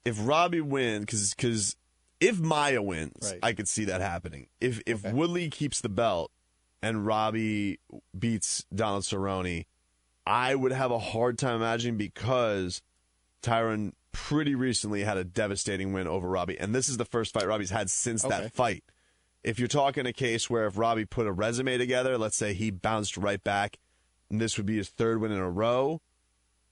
if 0.05 0.19
Robbie 0.21 0.61
wins, 0.61 1.07
because 1.07 1.35
because 1.35 1.77
if 2.21 2.39
Maia 2.39 2.83
wins, 2.83 3.31
right. 3.31 3.41
I 3.43 3.53
could 3.53 3.69
see 3.69 3.85
that 3.87 4.01
happening. 4.01 4.49
If 4.61 4.83
if 4.87 5.05
okay. 5.05 5.15
Woodley 5.15 5.49
keeps 5.49 5.81
the 5.81 5.89
belt 5.89 6.31
and 6.83 7.07
Robbie 7.07 7.79
beats 8.17 8.65
Donald 8.75 9.05
Cerrone, 9.05 9.67
I 10.27 10.55
would 10.55 10.73
have 10.73 10.91
a 10.91 10.99
hard 10.99 11.39
time 11.39 11.57
imagining 11.57 11.97
because 11.97 12.83
Tyron 13.43 13.93
pretty 14.17 14.55
recently 14.55 15.05
had 15.05 15.19
a 15.19 15.25
devastating 15.25 15.93
win 15.93 16.07
over 16.07 16.27
Robbie, 16.27 16.59
and 16.59 16.75
this 16.75 16.89
is 16.89 16.97
the 16.97 17.05
first 17.05 17.35
fight 17.35 17.47
Robbie's 17.47 17.71
had 17.71 17.91
since 17.91 18.25
okay. 18.25 18.43
that 18.43 18.55
fight. 18.55 18.83
If 19.45 19.59
you're 19.59 19.69
talking 19.69 20.07
a 20.07 20.13
case 20.13 20.49
where 20.49 20.67
if 20.67 20.79
Robbie 20.79 21.05
put 21.05 21.27
a 21.27 21.33
resume 21.33 21.77
together, 21.77 22.17
let's 22.17 22.37
say 22.37 22.55
he 22.55 22.71
bounced 22.71 23.19
right 23.19 23.43
back, 23.45 23.79
and 24.31 24.41
this 24.41 24.57
would 24.57 24.65
be 24.65 24.79
his 24.79 24.89
third 24.89 25.21
win 25.21 25.33
in 25.33 25.39
a 25.39 25.51
row, 25.51 26.01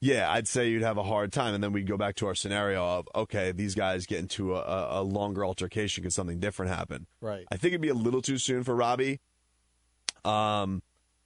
yeah, 0.01 0.29
I'd 0.29 0.47
say 0.47 0.69
you'd 0.69 0.81
have 0.81 0.97
a 0.97 1.03
hard 1.03 1.31
time. 1.31 1.53
And 1.53 1.63
then 1.63 1.71
we'd 1.71 1.87
go 1.87 1.97
back 1.97 2.15
to 2.15 2.27
our 2.27 2.35
scenario 2.35 2.83
of, 2.83 3.07
okay, 3.15 3.51
these 3.51 3.75
guys 3.75 4.05
get 4.05 4.19
into 4.19 4.55
a, 4.55 4.99
a 4.99 5.03
longer 5.03 5.45
altercation. 5.45 6.03
Could 6.03 6.13
something 6.13 6.39
different 6.39 6.71
happen? 6.71 7.07
Right. 7.21 7.45
I 7.51 7.57
think 7.57 7.71
it'd 7.71 7.81
be 7.81 7.89
a 7.89 7.93
little 7.93 8.21
too 8.21 8.37
soon 8.37 8.63
for 8.63 8.75
Robbie. 8.75 9.21
Um, 10.25 10.81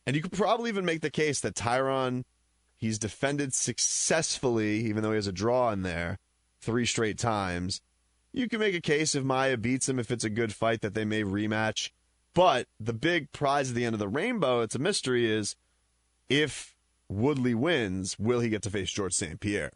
and 0.05 0.15
you 0.15 0.21
could 0.21 0.34
probably 0.34 0.69
even 0.69 0.86
make 0.86 1.01
the 1.01 1.10
case 1.10 1.39
that 1.41 1.55
Tyron 1.55 2.25
He's 2.80 2.98
defended 2.98 3.54
successfully, 3.54 4.78
even 4.86 5.04
though 5.04 5.12
he 5.12 5.18
has 5.18 5.28
a 5.28 5.34
draw 5.34 5.72
in 5.72 5.82
there, 5.82 6.18
three 6.62 6.86
straight 6.86 7.18
times. 7.18 7.82
You 8.32 8.48
can 8.48 8.60
make 8.60 8.74
a 8.74 8.82
case 8.82 9.15
if 9.15 9.24
Maia 9.24 9.58
beats 9.58 9.89
him, 9.89 10.00
if 10.00 10.12
it's 10.12 10.24
a 10.24 10.30
good 10.30 10.54
fight, 10.54 10.80
that 10.82 10.94
they 10.94 11.04
may 11.04 11.24
rematch. 11.24 11.89
But 12.34 12.68
the 12.80 12.94
big 12.94 13.34
prize 13.34 13.70
at 13.70 13.76
the 13.76 13.84
end 13.84 13.96
of 13.96 14.00
the 14.00 14.08
rainbow, 14.08 14.62
it's 14.62 14.76
a 14.76 14.80
mystery, 14.80 15.30
is 15.30 15.58
if 16.30 16.74
Woodley 17.10 17.54
wins, 17.54 18.18
will 18.18 18.39
he 18.39 18.48
get 18.48 18.62
to 18.62 18.70
face 18.70 18.92
George 18.92 19.13
St. 19.13 19.42
Pierre? 19.42 19.72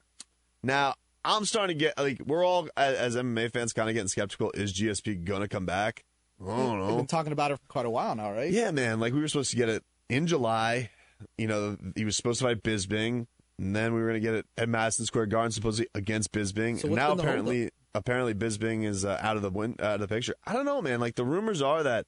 Now, 0.62 0.94
I'm 1.26 1.44
starting 1.44 1.78
to 1.78 1.84
get 1.84 1.98
like 1.98 2.22
we're 2.26 2.46
all 2.46 2.70
as, 2.78 3.18
MMA 3.18 3.52
fans 3.52 3.74
kind 3.74 3.90
of 3.90 3.96
getting 3.96 4.08
skeptical. 4.08 4.52
Is 4.52 4.74
GSP 4.74 5.26
gonna 5.26 5.48
come 5.48 5.66
back? 5.66 6.04
I 6.42 6.46
don't 6.46 6.80
know. 6.80 6.88
We've 6.88 6.98
been 6.98 7.08
talking 7.08 7.32
about 7.34 7.52
it 7.52 7.60
for 7.60 7.68
quite 7.68 7.86
a 7.86 7.90
while 7.90 8.16
now, 8.16 8.32
right? 8.32 8.52
Yeah, 8.52 8.72
man. 8.72 9.00
Like 9.00 9.14
we 9.14 9.22
were 9.22 9.28
supposed 9.28 9.52
to 9.52 9.58
get 9.58 9.70
it 9.70 9.84
in 10.10 10.28
July. 10.28 10.90
You 11.38 11.48
know, 11.48 11.78
he 11.96 12.06
was 12.06 12.16
supposed 12.16 12.40
to 12.40 12.46
fight 12.46 12.64
Bisping, 12.64 13.28
and 13.60 13.76
then 13.76 13.94
we 13.94 14.02
were 14.02 14.08
going 14.10 14.22
to 14.22 14.26
get 14.28 14.34
it 14.36 14.46
at 14.58 14.70
Madison 14.70 15.06
Square 15.06 15.28
Garden, 15.28 15.52
supposedly 15.52 15.88
against 15.96 16.32
Bisping. 16.32 16.80
So 16.80 16.88
and 16.88 16.96
now 16.96 17.12
apparently, 17.14 17.70
apparently 17.96 18.34
Bisping 18.34 18.86
is 18.86 19.06
uh, 19.06 19.18
out 19.22 19.36
of 19.36 19.42
the 19.42 19.50
win- 19.50 19.76
out 19.80 19.96
of 19.96 20.00
the 20.02 20.08
picture. 20.08 20.36
I 20.46 20.54
don't 20.54 20.66
know, 20.66 20.82
man. 20.82 21.00
Like 21.00 21.16
the 21.16 21.26
rumors 21.26 21.62
are 21.62 21.84
that 21.84 22.06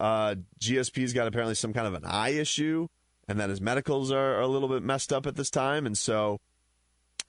uh, 0.00 0.34
GSP's 0.60 1.12
got 1.12 1.26
apparently 1.26 1.54
some 1.54 1.72
kind 1.72 1.86
of 1.86 1.94
an 1.94 2.04
eye 2.04 2.30
issue, 2.30 2.88
and 3.28 3.38
that 3.40 3.48
his 3.50 3.60
medicals 3.60 4.10
are, 4.12 4.36
are 4.36 4.40
a 4.42 4.46
little 4.48 4.68
bit 4.68 4.82
messed 4.82 5.12
up 5.12 5.26
at 5.26 5.36
this 5.36 5.50
time, 5.50 5.86
and 5.86 5.96
so 5.96 6.40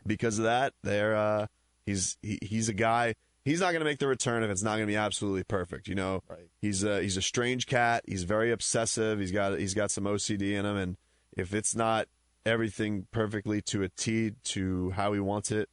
because 0.05 0.37
of 0.37 0.45
that, 0.45 0.73
they're 0.83 1.15
uh, 1.15 1.47
he's 1.85 2.17
he, 2.21 2.39
he's 2.41 2.69
a 2.69 2.73
guy. 2.73 3.15
He's 3.43 3.59
not 3.59 3.67
going 3.73 3.81
to 3.81 3.85
make 3.85 3.99
the 3.99 4.07
return 4.07 4.41
if 4.43 4.49
it's 4.49 4.63
not 4.63 4.71
going 4.71 4.87
to 4.87 4.91
be 4.91 4.95
absolutely 4.95 5.43
perfect. 5.43 5.87
You 5.87 5.93
know, 5.93 6.23
Right. 6.27 6.47
he's 6.61 6.83
a 6.83 7.01
he's 7.01 7.15
a 7.17 7.21
strange 7.21 7.67
cat. 7.67 8.03
He's 8.07 8.23
very 8.23 8.51
obsessive. 8.51 9.19
He's 9.19 9.31
got 9.31 9.59
he's 9.59 9.73
got 9.75 9.91
some 9.91 10.05
OCD 10.05 10.53
in 10.53 10.65
him, 10.65 10.75
and 10.77 10.97
if 11.35 11.53
it's 11.53 11.75
not 11.75 12.07
everything 12.45 13.07
perfectly 13.11 13.61
to 13.61 13.83
a 13.83 13.89
T 13.89 14.31
to 14.43 14.91
how 14.91 15.13
he 15.13 15.19
wants 15.19 15.51
it, 15.51 15.69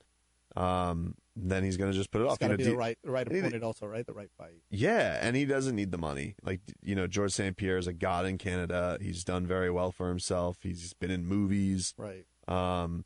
um, 0.56 1.14
then 1.34 1.64
he's 1.64 1.76
going 1.78 1.90
to 1.90 1.96
just 1.96 2.10
put 2.10 2.20
it 2.20 2.24
It's 2.24 2.32
off. 2.34 2.38
got 2.38 2.50
You 2.50 2.56
to 2.56 2.62
know, 2.62 2.66
be 2.68 2.72
the 2.72 2.76
right, 2.76 2.98
right 3.04 3.26
opponent, 3.26 3.62
also, 3.62 3.86
right? 3.86 4.06
The 4.06 4.12
right 4.12 4.30
fight. 4.36 4.60
yeah, 4.70 5.18
and 5.22 5.34
he 5.34 5.44
doesn't 5.46 5.74
need 5.74 5.90
the 5.90 5.98
money. 5.98 6.34
Like 6.42 6.60
you 6.82 6.94
know, 6.94 7.06
George 7.06 7.32
St. 7.32 7.56
Pierre 7.56 7.78
is 7.78 7.86
a 7.86 7.92
god 7.92 8.26
in 8.26 8.36
Canada. 8.38 8.98
He's 9.00 9.24
done 9.24 9.46
very 9.46 9.70
well 9.70 9.92
for 9.92 10.08
himself. 10.08 10.58
He's 10.62 10.92
been 10.94 11.10
in 11.10 11.24
movies. 11.26 11.94
Right. 11.96 12.26
Um, 12.48 13.04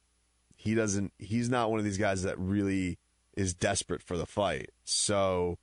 he 0.56 0.74
doesn't. 0.74 1.12
He's 1.18 1.48
not 1.48 1.70
one 1.70 1.78
of 1.78 1.84
these 1.84 1.98
guys 1.98 2.22
that 2.24 2.38
really 2.38 2.98
is 3.36 3.54
desperate 3.54 4.02
for 4.02 4.16
the 4.16 4.26
fight. 4.26 4.70
So 4.84 5.58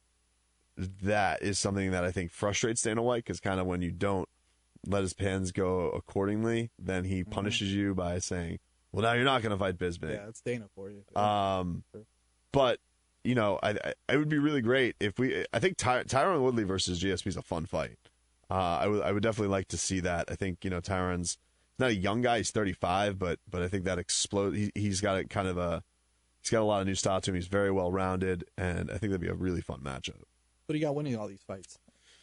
that 0.78 1.42
is 1.42 1.60
something 1.60 1.92
that 1.92 2.04
I 2.04 2.12
think 2.12 2.32
frustrates 2.32 2.82
Dana 2.82 3.02
White 3.02 3.26
because 3.26 3.40
kind 3.40 3.60
of 3.60 3.66
when 3.66 3.82
you 3.82 3.92
don't 3.92 4.30
let 4.86 5.02
his 5.02 5.14
pens 5.14 5.52
go 5.52 5.90
accordingly, 5.92 6.72
then 6.80 7.04
he 7.06 7.24
punishes 7.24 7.74
you 7.74 7.94
by 7.96 8.20
saying, 8.20 8.60
"Well, 8.92 9.04
now 9.04 9.14
you're 9.14 9.24
not 9.26 9.42
going 9.42 9.52
to 9.52 9.58
fight 9.58 9.78
Bisbee." 9.78 10.08
Yeah, 10.08 10.28
it's 10.28 10.42
Dana 10.42 10.66
for 10.76 10.90
you. 10.90 11.04
Um, 11.20 11.84
Sure. 11.94 12.04
but 12.52 12.80
you 13.24 13.36
know, 13.36 13.60
I, 13.64 13.72
I 13.72 13.94
it 14.14 14.18
would 14.18 14.30
be 14.30 14.40
really 14.40 14.62
great 14.62 14.96
if 15.00 15.18
we. 15.20 15.46
I 15.54 15.60
think 15.60 15.78
Ty, 15.78 16.04
Tyron 16.04 16.42
Woodley 16.42 16.64
versus 16.66 17.02
GSP 17.02 17.28
is 17.28 17.38
a 17.38 17.42
fun 17.42 17.66
fight. 17.66 17.98
Uh, 18.52 18.54
I 18.82 18.88
would 18.88 19.02
I 19.04 19.12
would 19.12 19.24
definitely 19.24 19.52
like 19.52 19.70
to 19.70 19.78
see 19.78 20.00
that. 20.02 20.26
I 20.30 20.36
think 20.36 20.64
you 20.64 20.70
know 20.70 20.82
Tyron's 20.82 21.38
not 21.80 21.90
a 21.92 21.96
young 21.96 22.22
guy; 22.22 22.38
he's 22.38 22.52
35, 22.52 23.18
but 23.18 23.40
but 23.50 23.62
I 23.62 23.68
think 23.68 23.86
that 23.86 23.98
explode. 23.98 24.56
He, 24.56 24.72
he's 24.76 25.00
got 25.02 25.18
a 25.18 25.24
kind 25.24 25.48
of 25.48 25.58
a 25.58 25.84
he's 26.42 26.50
got 26.50 26.62
a 26.62 26.66
lot 26.66 26.82
of 26.82 26.88
new 26.88 26.96
style 26.96 27.22
to 27.22 27.32
him. 27.32 27.36
He's 27.36 27.48
very 27.48 27.72
well 27.72 27.92
rounded, 27.92 28.44
and 28.58 28.92
I 28.92 28.98
think 28.98 29.12
that'd 29.12 29.22
be 29.22 29.28
a 29.30 29.34
really 29.34 29.62
fun 29.62 29.80
matchup. 29.80 30.22
But 30.68 30.76
he 30.76 30.82
got 30.82 30.94
winning 30.96 31.16
all 31.18 31.28
these 31.28 31.42
fights? 31.48 31.78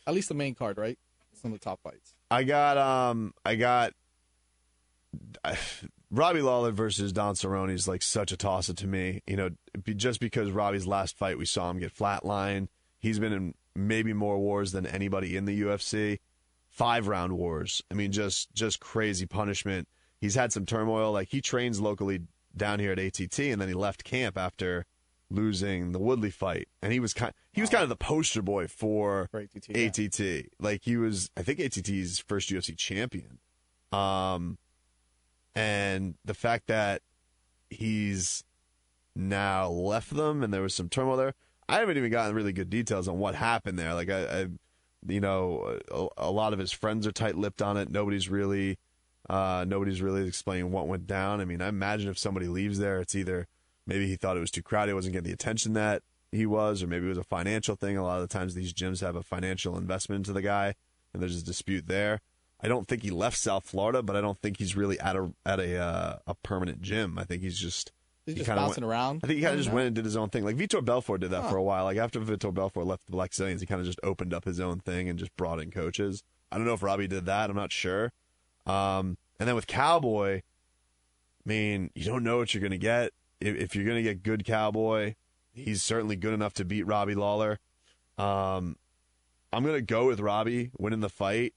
At 0.07 0.15
least 0.15 0.29
the 0.29 0.35
main 0.35 0.55
card, 0.55 0.79
right? 0.79 0.99
Some 1.33 1.53
of 1.53 1.59
the 1.61 1.65
top 1.65 1.81
fights. 1.83 2.15
I 2.31 2.45
got 2.45 2.79
um 2.79 3.35
I 3.45 3.57
got 3.57 3.93
Robbie 6.11 6.43
Lawler 6.43 6.73
versus 6.73 7.13
Don 7.13 7.35
Cerrone 7.35 7.73
is 7.73 7.87
like 7.87 8.03
such 8.03 8.33
a 8.33 8.37
toss 8.37 8.69
up 8.69 8.77
to 8.77 8.87
me. 8.87 9.23
You 9.27 9.37
know, 9.37 9.51
just 9.97 10.21
because 10.21 10.51
Robbie's 10.51 10.87
last 10.87 11.17
fight 11.17 11.39
we 11.39 11.47
saw 11.47 11.71
him 11.71 11.79
get 11.79 11.95
flatlined. 11.95 12.69
He's 12.99 13.19
been 13.19 13.33
in 13.33 13.55
maybe 13.75 14.13
more 14.13 14.39
wars 14.39 14.73
than 14.73 14.87
anybody 14.87 15.37
in 15.37 15.45
the 15.45 15.63
UFC. 15.63 16.19
Five 16.69 17.09
round 17.09 17.33
wars. 17.37 17.83
I 17.91 17.95
mean, 17.95 18.13
just 18.13 18.55
just 18.55 18.81
crazy 18.81 19.27
punishment. 19.27 19.89
He's 20.21 20.35
had 20.35 20.53
some 20.53 20.67
turmoil. 20.67 21.13
Like 21.13 21.29
he 21.29 21.41
trains 21.41 21.81
locally 21.81 22.21
down 22.57 22.79
here 22.79 22.93
at 22.93 22.99
ATT, 22.99 23.39
and 23.39 23.61
then 23.61 23.69
he 23.69 23.75
left 23.75 24.05
camp 24.05 24.37
after 24.37 24.87
losing 25.31 25.93
the 25.93 25.99
Woodley 25.99 26.31
fight, 26.31 26.69
and 26.83 26.93
he 26.93 27.01
was 27.01 27.15
kind 27.15 27.33
he 27.53 27.61
was 27.61 27.71
kind 27.71 27.83
of 27.83 27.89
the 27.89 27.97
poster 27.97 28.43
boy 28.43 28.67
for 28.67 29.29
For 29.31 29.41
ATT, 30.03 30.21
yeah. 30.21 30.43
Like 30.59 30.83
he 30.85 30.97
was, 30.97 31.31
I 31.37 31.43
think 31.43 31.61
ATT's 31.61 32.19
first 32.21 32.51
UFC 32.51 32.77
champion. 32.77 33.39
Um, 33.93 34.59
and 35.55 36.15
the 36.25 36.35
fact 36.35 36.67
that 36.69 37.03
he's 37.69 38.45
now 39.17 39.69
left 39.69 40.15
them, 40.15 40.43
and 40.43 40.53
there 40.53 40.63
was 40.63 40.75
some 40.75 40.89
turmoil 40.89 41.17
there. 41.17 41.35
I 41.69 41.79
haven't 41.79 41.97
even 41.97 42.11
gotten 42.11 42.35
really 42.35 42.53
good 42.53 42.71
details 42.71 43.07
on 43.09 43.19
what 43.19 43.35
happened 43.35 43.79
there. 43.79 43.95
Like 43.95 44.11
I, 44.11 44.25
I 44.25 44.47
you 45.09 45.21
know, 45.21 45.79
a, 45.91 46.07
a 46.19 46.31
lot 46.31 46.53
of 46.53 46.59
his 46.59 46.73
friends 46.73 47.07
are 47.07 47.13
tight-lipped 47.13 47.63
on 47.63 47.77
it. 47.77 47.91
Nobody's 47.91 48.29
really, 48.29 48.79
uh, 49.29 49.65
nobody's 49.67 50.03
really 50.03 50.27
explaining 50.27 50.73
what 50.73 50.89
went 50.89 51.07
down. 51.07 51.41
I 51.41 51.45
mean, 51.45 51.63
I 51.63 51.69
imagine 51.69 52.11
if 52.11 52.19
somebody 52.19 52.49
leaves 52.49 52.79
there, 52.79 53.01
it's 53.01 53.15
either 53.15 53.47
maybe 53.87 54.07
he 54.07 54.17
thought 54.17 54.37
it 54.37 54.41
was 54.41 54.51
too 54.51 54.63
crowded, 54.63 54.95
wasn't 54.95 55.13
getting 55.15 55.29
the 55.29 55.35
attention 55.35 55.73
that 55.75 56.03
he 56.33 56.47
was, 56.47 56.83
or 56.83 56.87
maybe 56.87 57.07
it 57.07 57.11
was 57.11 57.19
a 57.19 57.25
financial 57.25 57.75
thing. 57.77 57.97
A 57.97 58.03
lot 58.05 58.21
of 58.21 58.29
the 58.29 58.33
times, 58.33 58.55
these 58.55 58.73
gyms 58.73 59.01
have 59.01 59.17
a 59.17 59.23
financial 59.23 59.77
investment 59.77 60.21
into 60.21 60.33
the 60.33 60.43
guy, 60.43 60.75
and 61.13 61.21
there's 61.23 61.41
a 61.41 61.45
dispute 61.45 61.87
there. 61.89 62.21
I 62.63 62.69
don't 62.69 62.87
think 62.87 63.03
he 63.03 63.11
left 63.11 63.39
South 63.39 63.65
Florida, 63.65 64.03
but 64.03 64.17
I 64.17 64.21
don't 64.21 64.39
think 64.41 64.59
he's 64.59 64.77
really 64.77 65.01
at 65.01 65.17
a 65.17 65.33
at 65.47 65.59
a 65.61 65.79
uh, 65.79 66.19
a 66.27 66.35
permanent 66.35 66.83
gym. 66.83 67.19
I 67.19 67.25
think 67.25 67.43
he's 67.43 67.59
just 67.59 67.91
He's 68.27 68.35
he 68.35 68.41
just 68.45 68.49
bouncing 68.55 68.83
went- 68.85 68.91
around. 68.93 69.21
I 69.25 69.27
think 69.29 69.39
he 69.39 69.43
kind 69.43 69.55
of 69.55 69.61
just 69.61 69.73
went 69.75 69.87
and 69.87 69.95
did 69.97 70.05
his 70.05 70.15
own 70.17 70.29
thing. 70.29 70.45
Like 70.45 70.57
Vitor 70.57 70.85
Belfort 70.85 71.23
did 71.23 71.31
that 71.31 71.43
Huh. 71.45 71.49
for 71.51 71.57
a 71.57 71.63
while. 71.63 71.85
Like 71.85 71.97
after 71.97 72.21
Vitor 72.21 72.53
Belfort 72.53 72.85
left 72.87 73.07
the 73.07 73.13
Blackzilians, 73.13 73.61
he 73.61 73.67
kind 73.67 73.81
of 73.81 73.87
just 73.87 73.99
opened 74.03 74.35
up 74.35 74.45
his 74.45 74.61
own 74.61 74.79
thing 74.81 75.09
and 75.09 75.19
just 75.19 75.35
brought 75.37 75.59
in 75.59 75.71
coaches. 75.71 76.23
I 76.53 76.59
don't 76.59 76.67
know 76.67 76.75
if 76.75 76.83
Robbie 76.83 77.09
did 77.09 77.25
that. 77.27 77.49
I'm 77.49 77.57
not 77.57 77.73
sure. 77.73 78.13
Um, 78.67 79.17
and 79.41 79.49
then 79.49 79.55
with 79.55 79.67
Cowboy, 79.67 80.43
I 80.43 80.43
mean, 81.49 81.91
you 81.95 82.05
don't 82.05 82.23
know 82.23 82.37
what 82.39 82.53
you're 82.53 82.61
going 82.61 82.73
to 82.73 82.79
get. 82.79 83.13
If, 83.41 83.75
you're 83.75 83.85
going 83.85 83.97
to 83.97 84.03
get 84.03 84.23
good 84.23 84.45
Cowboy, 84.45 85.15
he's 85.53 85.83
certainly 85.83 86.17
good 86.17 86.35
enough 86.35 86.55
to 86.55 86.65
beat 86.65 86.87
Robbie 86.87 87.15
Lawler. 87.15 87.59
Um, 88.19 88.77
I'm 89.53 89.65
going 89.65 89.77
to 89.77 89.83
go 89.83 90.07
with 90.07 90.21
Robbie 90.21 90.71
winning 90.79 91.01
the 91.01 91.09
fight, 91.09 91.55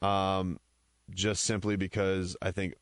um, 0.00 0.58
just 1.10 1.42
simply 1.44 1.76
because 1.76 2.36
I 2.40 2.50
think 2.52 2.74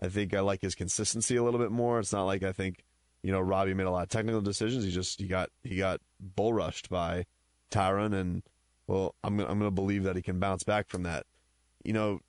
I 0.00 0.08
think 0.08 0.34
I 0.34 0.40
like 0.40 0.60
his 0.60 0.74
consistency 0.74 1.36
a 1.36 1.42
little 1.42 1.60
bit 1.60 1.70
more. 1.70 1.98
It's 1.98 2.12
not 2.12 2.24
like 2.24 2.42
I 2.42 2.52
think 2.52 2.84
you 3.22 3.32
know 3.32 3.40
Robbie 3.40 3.74
made 3.74 3.86
a 3.86 3.90
lot 3.90 4.02
of 4.02 4.08
technical 4.08 4.40
decisions. 4.40 4.84
He 4.84 4.90
just 4.90 5.20
he 5.20 5.26
got 5.26 5.50
he 5.62 5.76
got 5.76 6.00
bull 6.20 6.52
rushed 6.52 6.90
by 6.90 7.24
Tyron, 7.70 8.14
and 8.14 8.42
well, 8.86 9.14
I'm 9.24 9.40
I'm 9.40 9.58
going 9.58 9.60
to 9.60 9.70
believe 9.70 10.04
that 10.04 10.16
he 10.16 10.22
can 10.22 10.38
bounce 10.38 10.62
back 10.62 10.88
from 10.88 11.04
that. 11.04 11.26
You 11.84 11.92
know, 11.92 12.20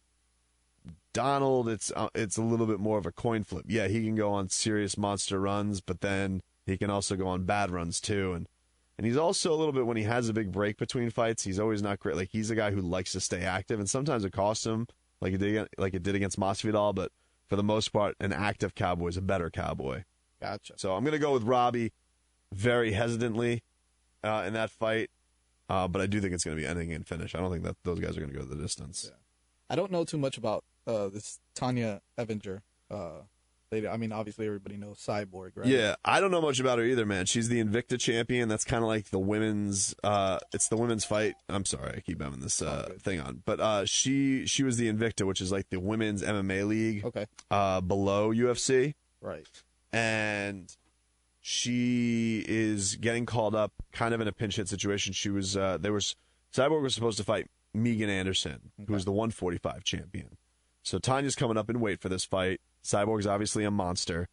Donald, 1.15 1.69
it's 1.69 1.93
uh, 1.95 2.09
it's 2.13 2.35
a 2.35 2.41
little 2.41 2.65
bit 2.65 2.77
more 2.77 2.97
of 2.97 3.05
a 3.05 3.11
coin 3.11 3.45
flip. 3.45 3.63
Yeah, 3.69 3.87
he 3.87 4.03
can 4.03 4.15
go 4.15 4.33
on 4.33 4.49
serious 4.49 4.97
monster 4.97 5.39
runs, 5.39 5.79
but 5.79 6.01
then 6.01 6.41
he 6.65 6.77
can 6.77 6.89
also 6.89 7.15
go 7.15 7.25
on 7.25 7.45
bad 7.45 7.71
runs 7.71 8.01
too. 8.01 8.33
And 8.33 8.49
and 8.97 9.07
he's 9.07 9.15
also 9.15 9.53
a 9.53 9.55
little 9.55 9.71
bit 9.71 9.85
when 9.85 9.95
he 9.95 10.03
has 10.03 10.27
a 10.27 10.33
big 10.33 10.51
break 10.51 10.75
between 10.77 11.09
fights, 11.09 11.45
he's 11.45 11.57
always 11.57 11.81
not 11.81 11.99
great. 11.99 12.17
Like 12.17 12.31
he's 12.31 12.49
a 12.51 12.55
guy 12.55 12.71
who 12.71 12.81
likes 12.81 13.13
to 13.13 13.21
stay 13.21 13.43
active, 13.43 13.79
and 13.79 13.89
sometimes 13.89 14.25
it 14.25 14.33
costs 14.33 14.65
him, 14.65 14.87
like 15.21 15.31
it 15.31 15.37
did 15.37 15.69
like 15.77 15.93
it 15.93 16.03
did 16.03 16.15
against 16.15 16.37
Masvidal. 16.37 16.93
But 16.93 17.13
for 17.47 17.55
the 17.55 17.63
most 17.63 17.93
part, 17.93 18.17
an 18.19 18.33
active 18.33 18.75
cowboy 18.75 19.07
is 19.07 19.15
a 19.15 19.21
better 19.21 19.49
cowboy. 19.49 20.03
Gotcha. 20.41 20.73
So 20.75 20.95
I'm 20.95 21.05
gonna 21.05 21.17
go 21.17 21.31
with 21.31 21.43
Robbie, 21.43 21.93
very 22.51 22.91
hesitantly, 22.91 23.63
uh, 24.21 24.43
in 24.45 24.51
that 24.51 24.69
fight. 24.69 25.09
Uh, 25.69 25.87
but 25.87 26.01
I 26.01 26.07
do 26.07 26.19
think 26.19 26.33
it's 26.33 26.43
going 26.43 26.55
to 26.55 26.61
be 26.61 26.67
ending 26.67 26.91
in 26.91 27.03
finish. 27.03 27.33
I 27.33 27.39
don't 27.39 27.49
think 27.51 27.63
that 27.63 27.75
those 27.83 27.99
guys 27.99 28.15
are 28.15 28.19
going 28.19 28.31
to 28.31 28.37
go 28.37 28.45
the 28.45 28.55
distance. 28.55 29.11
I 29.67 29.75
don't 29.75 29.91
know 29.91 30.03
too 30.03 30.19
much 30.19 30.37
about 30.37 30.63
uh, 30.87 31.09
this 31.09 31.39
Tonya 31.55 32.01
Evinger. 32.17 32.61
Uh, 32.91 33.21
lady. 33.71 33.87
I 33.87 33.97
mean, 33.97 34.11
obviously 34.11 34.45
everybody 34.45 34.77
knows 34.77 34.99
Cyborg, 34.99 35.51
right? 35.55 35.65
Yeah, 35.67 35.95
I 36.05 36.21
don't 36.21 36.31
know 36.31 36.41
much 36.41 36.59
about 36.59 36.77
her 36.79 36.85
either, 36.85 37.05
man. 37.05 37.25
She's 37.25 37.49
the 37.49 37.61
Invicta 37.63 37.99
champion. 37.99 38.47
That's 38.47 38.63
kind 38.63 38.83
of 38.83 38.87
like 38.87 39.09
the 39.09 39.19
women's. 39.19 39.95
Uh, 40.03 40.37
it's 40.53 40.67
the 40.69 40.77
women's 40.77 41.03
fight. 41.03 41.33
I'm 41.49 41.65
sorry, 41.65 41.95
I 41.97 41.99
keep 42.01 42.21
having 42.21 42.39
this 42.41 42.61
uh, 42.61 42.85
good. 42.89 43.01
thing 43.01 43.19
on, 43.19 43.41
but 43.45 43.59
uh, 43.59 43.85
she 43.85 44.45
she 44.45 44.63
was 44.63 44.77
the 44.77 44.91
Invicta, 44.91 45.25
which 45.25 45.41
is 45.41 45.51
like 45.51 45.69
the 45.71 45.79
women's 45.79 46.21
MMA 46.21 46.67
league 46.67 47.05
Okay. 47.05 47.25
uh, 47.51 47.81
below 47.81 48.31
UFC, 48.31 48.93
Right. 49.21 49.47
and 49.91 50.75
she 51.41 52.43
is 52.47 52.95
getting 52.95 53.25
called 53.25 53.55
up, 53.55 53.71
kind 53.91 54.13
of 54.13 54.21
in 54.21 54.27
a 54.27 54.31
pinch 54.31 54.55
hit 54.55 54.67
situation. 54.67 55.13
She 55.13 55.29
was 55.29 55.55
uh, 55.57 55.77
there 55.79 55.93
was 55.93 56.15
Cyborg 56.53 56.81
was 56.81 56.95
supposed 56.95 57.17
to 57.17 57.23
fight 57.23 57.47
Megan 57.73 58.09
Anderson, 58.09 58.71
who 58.87 58.93
was 58.93 59.05
the 59.05 59.11
145 59.11 59.83
champion. 59.83 60.37
So 60.85 60.99
Tonya's 60.99 61.35
coming 61.35 61.57
up 61.57 61.69
in 61.69 61.79
weight 61.79 61.99
for 61.99 62.09
this 62.09 62.23
fight. 62.23 62.61
Cyborg's 62.83 63.25
obviously 63.25 63.63
a 63.65 63.71
monster. 63.71 64.29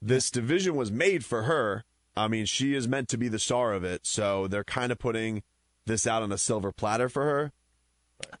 This 0.00 0.30
division 0.30 0.76
was 0.76 0.92
made 0.92 1.24
for 1.24 1.42
her. 1.42 1.84
I 2.16 2.28
mean, 2.28 2.46
she 2.46 2.74
is 2.74 2.86
meant 2.86 3.08
to 3.08 3.18
be 3.18 3.26
the 3.26 3.40
star 3.40 3.72
of 3.72 3.82
it. 3.82 4.06
So 4.06 4.46
they're 4.46 4.62
kind 4.62 4.92
of 4.92 4.98
putting 4.98 5.42
this 5.86 6.06
out 6.06 6.22
on 6.22 6.30
a 6.30 6.38
silver 6.38 6.70
platter 6.70 7.08
for 7.08 7.24
her. 7.24 7.52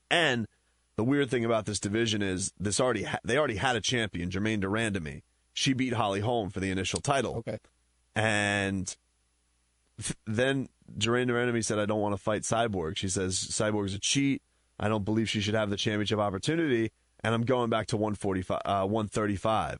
And 0.08 0.46
the 0.94 1.02
weird 1.02 1.30
thing 1.30 1.44
about 1.44 1.66
this 1.66 1.80
division 1.80 2.22
is 2.22 2.52
this 2.60 2.78
already 2.78 3.02
ha- 3.02 3.18
they 3.24 3.36
already 3.36 3.56
had 3.56 3.74
a 3.74 3.80
champion, 3.80 4.30
Germaine 4.30 4.60
de 4.60 4.68
Randamie. 4.68 5.22
she 5.52 5.72
beat 5.72 5.94
Holly 5.94 6.20
Holm 6.20 6.50
for 6.50 6.60
the 6.60 6.70
initial 6.70 7.00
title. 7.00 7.38
Okay. 7.38 7.58
And 8.14 8.96
th- 10.00 10.16
then 10.26 10.68
de 10.96 11.08
Randamie 11.08 11.64
said, 11.64 11.80
I 11.80 11.86
don't 11.86 12.00
want 12.00 12.14
to 12.14 12.22
fight 12.22 12.42
Cyborg. 12.42 12.96
She 12.96 13.08
says, 13.08 13.36
Cyborg's 13.36 13.94
a 13.94 13.98
cheat. 13.98 14.42
I 14.78 14.88
don't 14.88 15.04
believe 15.04 15.28
she 15.28 15.40
should 15.40 15.54
have 15.54 15.70
the 15.70 15.76
championship 15.76 16.20
opportunity. 16.20 16.92
And 17.24 17.34
I'm 17.34 17.42
going 17.42 17.68
back 17.70 17.88
to 17.88 17.96
145, 17.96 18.60
uh, 18.64 18.86
135. 18.86 19.78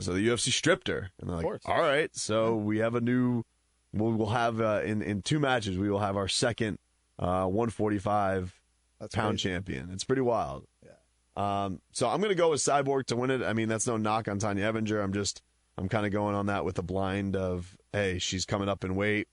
So 0.00 0.12
the 0.12 0.26
UFC 0.26 0.50
stripped 0.52 0.88
her. 0.88 1.10
And 1.20 1.28
they're 1.28 1.36
like, 1.36 1.44
course. 1.44 1.62
all 1.64 1.80
right, 1.80 2.14
so 2.14 2.56
we 2.56 2.78
have 2.78 2.94
a 2.94 3.00
new, 3.00 3.44
we'll, 3.92 4.12
we'll 4.12 4.26
have, 4.30 4.60
uh, 4.60 4.82
in, 4.84 5.00
in 5.00 5.22
two 5.22 5.38
matches, 5.38 5.78
we 5.78 5.88
will 5.88 6.00
have 6.00 6.16
our 6.16 6.28
second 6.28 6.78
uh, 7.18 7.46
145 7.46 8.60
That's 9.00 9.14
pound 9.14 9.34
crazy. 9.38 9.48
champion. 9.48 9.90
It's 9.92 10.04
pretty 10.04 10.22
wild. 10.22 10.66
Yeah. 10.84 10.90
Um, 11.64 11.80
so 11.92 12.08
I'm 12.08 12.18
going 12.18 12.30
to 12.30 12.34
go 12.34 12.50
with 12.50 12.60
Cyborg 12.60 13.06
to 13.06 13.16
win 13.16 13.30
it. 13.30 13.42
I 13.42 13.52
mean, 13.52 13.68
that's 13.68 13.86
no 13.86 13.96
knock 13.96 14.28
on 14.28 14.40
Tonya 14.40 14.72
Evinger. 14.72 15.02
I'm 15.02 15.12
just, 15.12 15.40
I'm 15.78 15.88
kind 15.88 16.04
of 16.04 16.12
going 16.12 16.34
on 16.34 16.46
that 16.46 16.64
with 16.64 16.74
the 16.74 16.82
blind 16.82 17.36
of, 17.36 17.76
hey, 17.92 18.18
she's 18.18 18.44
coming 18.44 18.68
up 18.68 18.84
in 18.84 18.94
weight, 18.96 19.28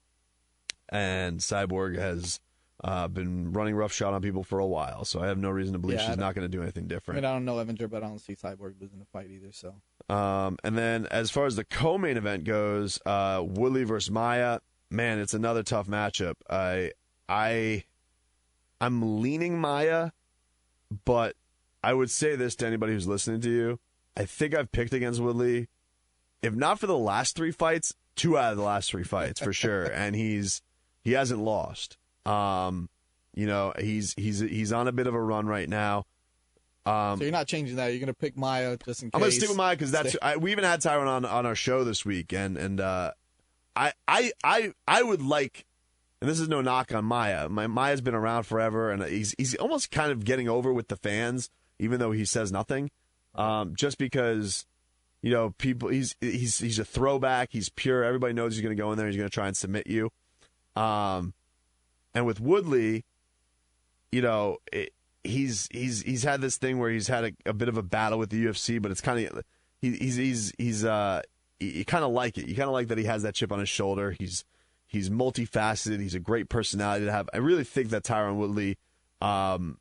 and 0.88 1.40
Cyborg 1.40 1.98
has 1.98 2.40
uh, 2.84 3.08
been 3.08 3.52
running 3.52 3.74
roughshod 3.74 4.12
on 4.14 4.20
people 4.22 4.44
for 4.44 4.58
a 4.58 4.66
while. 4.66 5.04
So 5.04 5.20
I 5.20 5.26
have 5.28 5.38
no 5.38 5.50
reason 5.50 5.72
to 5.72 5.78
believe 5.78 5.98
Yeah, 5.98 6.06
she's 6.08 6.16
don't- 6.16 6.34
going 6.34 6.44
to 6.44 6.48
do 6.48 6.62
anything 6.62 6.86
different. 6.86 7.18
I 7.18 7.20
mean, 7.22 7.30
I 7.30 7.32
don't 7.34 7.44
know 7.44 7.56
Evinger, 7.56 7.88
but 7.88 8.02
I 8.04 8.06
don't 8.08 8.18
see 8.18 8.34
Cyborg 8.34 8.74
losing 8.80 8.98
the 8.98 9.06
fight 9.06 9.30
either. 9.30 9.50
So 9.52 9.74
Um, 10.14 10.58
and 10.62 10.76
then 10.76 11.06
as 11.10 11.30
far 11.30 11.46
as 11.46 11.56
the 11.56 11.64
co-main 11.64 12.16
event 12.16 12.44
goes, 12.44 13.00
uh, 13.06 13.42
Woodley 13.44 13.84
versus 13.84 14.10
Maia, 14.10 14.60
man, 14.90 15.18
it's 15.18 15.34
another 15.34 15.62
tough 15.62 15.86
matchup. 15.88 16.34
I, 16.50 16.92
I, 17.28 17.84
I'm 18.80 19.20
leaning 19.22 19.58
Maia, 19.58 20.10
but 21.04 21.34
I 21.82 21.94
would 21.94 22.10
say 22.10 22.36
this 22.36 22.54
to 22.56 22.66
anybody 22.66 22.92
who's 22.92 23.08
listening 23.08 23.40
to 23.42 23.50
you. 23.50 23.80
I 24.16 24.24
think 24.26 24.54
I've 24.54 24.70
picked 24.72 24.92
against 24.92 25.20
Woodley, 25.20 25.68
if 26.42 26.54
not 26.54 26.78
for 26.78 26.86
the 26.86 26.96
last 26.98 27.36
three 27.36 27.50
fights, 27.52 27.94
two 28.16 28.38
out 28.38 28.52
of 28.52 28.58
the 28.58 28.64
last 28.64 28.90
three 28.90 29.02
fights 29.04 29.40
for 29.40 29.52
sure. 29.52 29.84
and 29.92 30.14
he's 30.14 30.62
he 31.02 31.12
hasn't 31.12 31.40
lost. 31.40 31.96
Um, 32.26 32.88
you 33.34 33.46
know, 33.46 33.72
he's 33.78 34.14
he's 34.16 34.40
he's 34.40 34.72
on 34.72 34.88
a 34.88 34.92
bit 34.92 35.06
of 35.06 35.14
a 35.14 35.20
run 35.20 35.46
right 35.46 35.68
now. 35.68 36.06
Um, 36.86 37.18
so 37.18 37.24
you're 37.24 37.32
not 37.32 37.46
changing 37.46 37.76
that. 37.76 37.88
You're 37.88 38.00
gonna 38.00 38.14
pick 38.14 38.36
Maia 38.36 38.76
just 38.84 39.02
in 39.02 39.08
case. 39.08 39.14
I'm 39.14 39.20
gonna 39.20 39.32
stick 39.32 39.48
with 39.48 39.58
Maia 39.58 39.74
because 39.74 39.90
that's 39.90 40.16
I, 40.22 40.36
we 40.36 40.52
even 40.52 40.64
had 40.64 40.80
Tyron 40.80 41.06
on 41.06 41.24
on 41.24 41.44
our 41.44 41.54
show 41.54 41.84
this 41.84 42.04
week, 42.04 42.32
and 42.32 42.56
and 42.56 42.80
uh, 42.80 43.12
I 43.74 43.92
I 44.08 44.32
I 44.42 44.72
I 44.86 45.02
would 45.02 45.20
like, 45.20 45.66
and 46.20 46.30
this 46.30 46.40
is 46.40 46.48
no 46.48 46.60
knock 46.60 46.94
on 46.94 47.04
Maia. 47.04 47.48
My 47.48 47.66
Maia's 47.66 48.00
been 48.00 48.14
around 48.14 48.44
forever, 48.44 48.90
and 48.90 49.02
he's 49.02 49.34
he's 49.36 49.54
almost 49.56 49.90
kind 49.90 50.12
of 50.12 50.24
getting 50.24 50.48
over 50.48 50.72
with 50.72 50.88
the 50.88 50.96
fans, 50.96 51.50
even 51.78 51.98
though 52.00 52.12
he 52.12 52.24
says 52.24 52.50
nothing, 52.52 52.90
um, 53.34 53.74
just 53.76 53.98
because. 53.98 54.66
You 55.22 55.32
know, 55.32 55.54
people. 55.58 55.88
He's 55.88 56.14
he's 56.20 56.58
he's 56.58 56.78
a 56.78 56.84
throwback. 56.84 57.48
He's 57.50 57.68
pure. 57.68 58.04
Everybody 58.04 58.32
knows 58.32 58.54
he's 58.54 58.62
going 58.62 58.76
to 58.76 58.80
go 58.80 58.92
in 58.92 58.98
there. 58.98 59.08
He's 59.08 59.16
going 59.16 59.28
to 59.28 59.34
try 59.34 59.48
and 59.48 59.56
submit 59.56 59.88
you. 59.88 60.12
Um, 60.76 61.34
and 62.16 62.24
with 62.24 62.40
Woodley, 62.40 63.04
you 64.10 64.22
know, 64.22 64.56
it, 64.72 64.94
he's 65.22 65.68
he's 65.70 66.00
he's 66.00 66.22
had 66.22 66.40
this 66.40 66.56
thing 66.56 66.78
where 66.78 66.90
he's 66.90 67.08
had 67.08 67.24
a, 67.24 67.32
a 67.50 67.52
bit 67.52 67.68
of 67.68 67.76
a 67.76 67.82
battle 67.82 68.18
with 68.18 68.30
the 68.30 68.42
UFC, 68.42 68.80
but 68.80 68.90
it's 68.90 69.02
kind 69.02 69.26
of 69.26 69.42
he, 69.82 69.92
he's 69.92 70.16
he's 70.16 70.52
he's 70.56 70.84
uh 70.84 71.20
you, 71.60 71.84
kind 71.84 72.04
of 72.04 72.12
like 72.12 72.38
it. 72.38 72.48
You 72.48 72.56
kind 72.56 72.68
of 72.68 72.72
like 72.72 72.88
that 72.88 72.96
he 72.96 73.04
has 73.04 73.22
that 73.22 73.34
chip 73.34 73.52
on 73.52 73.58
his 73.58 73.68
shoulder. 73.68 74.16
He's 74.18 74.46
he's 74.86 75.10
multifaceted. 75.10 76.00
He's 76.00 76.14
a 76.14 76.18
great 76.18 76.48
personality 76.48 77.04
to 77.04 77.12
have. 77.12 77.28
I 77.34 77.36
really 77.36 77.64
think 77.64 77.90
that 77.90 78.02
Tyron 78.02 78.36
Woodley, 78.36 78.78
um, 79.20 79.76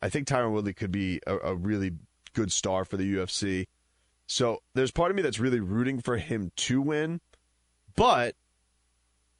I 0.00 0.10
think 0.10 0.28
Tyron 0.28 0.52
Woodley 0.52 0.74
could 0.74 0.92
be 0.92 1.20
a, 1.26 1.38
a 1.38 1.54
really 1.56 1.90
good 2.34 2.52
star 2.52 2.84
for 2.84 2.96
the 2.96 3.16
UFC. 3.16 3.66
So 4.28 4.62
there's 4.74 4.92
part 4.92 5.10
of 5.10 5.16
me 5.16 5.22
that's 5.22 5.40
really 5.40 5.60
rooting 5.60 6.00
for 6.00 6.18
him 6.18 6.52
to 6.54 6.80
win, 6.80 7.20
but 7.96 8.36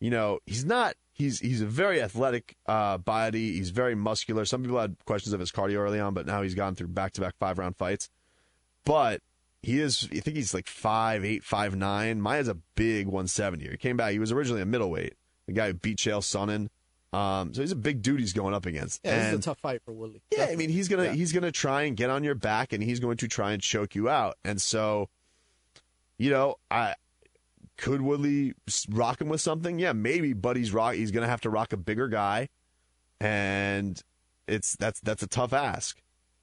you 0.01 0.11
know 0.11 0.41
he's 0.47 0.65
not. 0.65 0.97
He's 1.17 1.39
he's 1.41 1.63
a 1.63 1.67
very 1.67 2.03
athletic 2.03 2.57
uh, 2.67 2.99
body. 2.99 3.53
He's 3.53 3.71
very 3.71 3.95
muscular. 3.95 4.45
Some 4.45 4.63
people 4.63 4.79
had 4.81 4.97
questions 5.07 5.33
of 5.33 5.39
his 5.41 5.53
cardio 5.53 5.77
early 5.77 6.01
on, 6.01 6.13
but 6.13 6.27
now 6.27 6.43
he's 6.43 6.55
gone 6.57 6.75
through 6.75 6.89
back 6.89 7.13
to 7.13 7.21
back 7.21 7.35
five 7.39 7.57
round 7.57 7.77
fights. 7.77 8.11
But 8.85 9.23
he 9.63 9.81
is. 9.81 10.09
I 10.13 10.19
think 10.21 10.37
he's 10.37 10.53
like 10.53 10.67
five 10.67 11.25
eight, 11.25 11.45
five 11.45 11.77
nine. 11.77 12.21
Maia's 12.21 12.49
a 12.49 12.57
big 12.75 13.07
170. 13.07 13.69
He 13.71 13.77
came 13.77 13.97
back. 13.97 14.11
He 14.13 14.19
was 14.19 14.33
originally 14.33 14.61
a 14.61 14.67
middleweight. 14.67 15.15
The 15.47 15.53
guy 15.53 15.69
who 15.69 15.75
beat 15.75 15.99
Chael 15.99 16.21
Sonnen. 16.21 16.69
Um, 17.17 17.55
so 17.55 17.61
he's 17.61 17.71
a 17.71 17.77
big 17.77 18.03
dude 18.03 18.19
he's 18.19 18.33
going 18.33 18.53
up 18.55 18.67
against. 18.67 19.01
Yeah, 19.05 19.17
this 19.19 19.35
is 19.35 19.39
a 19.39 19.43
tough 19.43 19.59
fight 19.61 19.83
for 19.85 19.93
Woodley. 19.93 20.21
yeah, 20.37 20.49
I 20.51 20.57
mean 20.57 20.69
he's 20.69 20.89
gonna 20.89 21.05
Yeah. 21.05 21.13
he's 21.13 21.33
gonna 21.33 21.53
try 21.53 21.83
and 21.83 21.97
get 21.97 22.11
on 22.11 22.25
your 22.25 22.35
back 22.35 22.73
and 22.73 22.83
he's 22.83 22.99
going 22.99 23.19
to 23.19 23.29
try 23.29 23.53
and 23.53 23.63
choke 23.63 23.95
you 23.95 24.09
out. 24.09 24.35
And 24.45 24.61
so, 24.61 25.09
you 26.19 26.31
know, 26.31 26.57
I 26.73 26.95
could 27.77 28.03
Woodley 28.03 28.55
rock 28.91 29.21
him 29.21 29.29
with 29.29 29.41
something? 29.41 29.79
Yeah, 29.79 29.93
maybe. 29.93 30.33
But 30.33 30.57
he's 30.57 30.73
rock. 30.73 30.95
He's 30.95 31.11
gonna 31.11 31.29
have 31.29 31.41
to 31.43 31.51
rock 31.51 31.73
a 31.73 31.77
bigger 31.77 32.09
guy, 32.09 32.49
and 33.21 34.01
it's 34.47 34.77
that's 34.77 35.01
that's 35.01 35.23
a 35.23 35.27
tough 35.27 35.53
ask. 35.53 36.01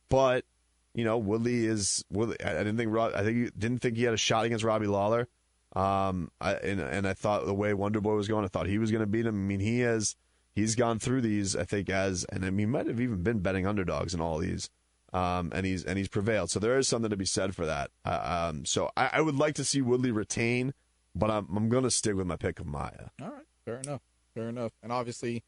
But 0.09 0.45
you 0.93 1.05
know, 1.05 1.17
Woodley 1.17 1.65
is 1.65 2.03
Woodley. 2.11 2.37
I, 2.43 2.63
didn't 2.63 2.77
think 2.77 2.95
I 2.95 3.23
think 3.23 3.57
didn't 3.57 3.79
think 3.79 3.97
he 3.97 4.03
had 4.03 4.13
a 4.13 4.17
shot 4.17 4.45
against 4.45 4.63
Robbie 4.63 4.87
Lawler. 4.87 5.27
Um, 5.73 6.29
I, 6.41 6.53
and 6.55 6.81
and 6.81 7.07
I 7.07 7.13
thought 7.13 7.45
the 7.45 7.53
way 7.53 7.73
Wonder 7.73 8.01
Boy 8.01 8.15
was 8.15 8.27
going, 8.27 8.43
I 8.43 8.49
thought 8.49 8.67
he 8.67 8.77
was 8.77 8.91
to 8.91 9.05
beat 9.05 9.25
him. 9.25 9.35
I 9.35 9.47
mean, 9.47 9.61
he 9.61 9.79
has 9.79 10.15
he's 10.53 10.75
gone 10.75 10.99
through 10.99 11.21
these. 11.21 11.55
I 11.55 11.63
think 11.63 11.89
as 11.89 12.25
and 12.25 12.43
I 12.43 12.49
mean, 12.49 12.59
he 12.59 12.65
might 12.65 12.87
have 12.87 12.99
even 12.99 13.23
been 13.23 13.39
betting 13.39 13.65
underdogs 13.65 14.13
in 14.13 14.21
all 14.21 14.37
these. 14.37 14.69
Um, 15.13 15.51
and 15.53 15.65
he's 15.65 15.83
and 15.83 15.97
he's 15.97 16.07
prevailed. 16.07 16.49
So 16.51 16.59
there 16.59 16.77
is 16.77 16.87
something 16.87 17.09
to 17.09 17.17
be 17.17 17.25
said 17.25 17.55
for 17.55 17.65
that. 17.65 17.91
Uh, 18.05 18.49
um, 18.49 18.65
so 18.65 18.89
I, 18.95 19.09
I 19.13 19.21
would 19.21 19.35
like 19.35 19.55
to 19.55 19.63
see 19.63 19.81
Woodley 19.81 20.11
retain, 20.11 20.73
but 21.15 21.29
I'm 21.31 21.47
I'm 21.55 21.69
going 21.69 21.83
to 21.83 21.91
stick 21.91 22.15
with 22.15 22.27
my 22.27 22.35
pick 22.37 22.59
of 22.59 22.65
Maia. 22.65 23.09
All 23.21 23.29
right, 23.29 23.45
fair 23.65 23.79
enough, 23.79 24.01
fair 24.33 24.49
enough. 24.49 24.71
And 24.83 24.91
obviously, 24.91 25.43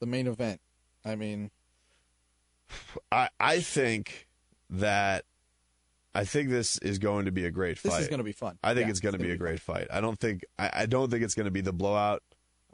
the 0.00 0.06
main 0.06 0.26
event. 0.26 0.60
I 1.04 1.16
mean, 1.16 1.50
I 3.12 3.28
I 3.38 3.60
think 3.60 4.28
that 4.70 5.24
I 6.14 6.24
think 6.24 6.48
this 6.48 6.78
is 6.78 6.98
going 6.98 7.24
to 7.24 7.32
be 7.32 7.44
a 7.44 7.50
great 7.50 7.78
fight. 7.78 7.90
this 7.92 8.00
is 8.02 8.08
going 8.08 8.18
to 8.18 8.24
be 8.24 8.32
fun. 8.32 8.58
I 8.62 8.74
think 8.74 8.86
Yeah, 8.86 8.90
it's 8.90 9.00
going 9.00 9.14
to 9.14 9.18
be 9.18 9.28
a 9.28 9.32
fun. 9.32 9.38
great 9.38 9.60
fight. 9.60 9.88
I 9.92 10.00
don't 10.00 10.18
think 10.18 10.44
I, 10.58 10.70
I 10.72 10.86
don't 10.86 11.10
think 11.10 11.22
it's 11.22 11.34
going 11.34 11.46
to 11.46 11.50
be 11.50 11.60
the 11.60 11.72
blowout 11.72 12.22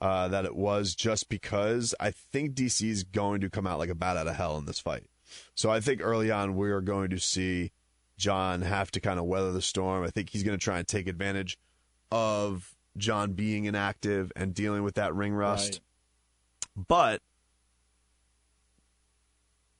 uh, 0.00 0.28
that 0.28 0.44
it 0.44 0.54
was 0.56 0.94
just 0.94 1.28
because 1.28 1.94
I 2.00 2.10
think 2.10 2.54
DC 2.54 2.88
is 2.88 3.04
going 3.04 3.40
to 3.42 3.50
come 3.50 3.66
out 3.66 3.78
like 3.78 3.90
a 3.90 3.94
bat 3.94 4.16
out 4.16 4.26
of 4.26 4.36
hell 4.36 4.56
in 4.58 4.66
this 4.66 4.78
fight. 4.78 5.04
So 5.54 5.70
I 5.70 5.80
think 5.80 6.00
early 6.02 6.30
on 6.30 6.56
we 6.56 6.70
are 6.70 6.80
going 6.80 7.10
to 7.10 7.18
see 7.18 7.72
John 8.16 8.62
have 8.62 8.90
to 8.92 9.00
kind 9.00 9.18
of 9.18 9.26
weather 9.26 9.52
the 9.52 9.62
storm. 9.62 10.04
I 10.04 10.10
think 10.10 10.30
he's 10.30 10.42
going 10.42 10.58
to 10.58 10.62
try 10.62 10.78
and 10.78 10.86
take 10.86 11.06
advantage 11.06 11.58
of 12.10 12.74
John 12.96 13.32
being 13.32 13.64
inactive 13.64 14.32
and 14.36 14.54
dealing 14.54 14.82
with 14.82 14.94
that 14.94 15.14
ring 15.14 15.34
rust. 15.34 15.80
But 16.76 17.22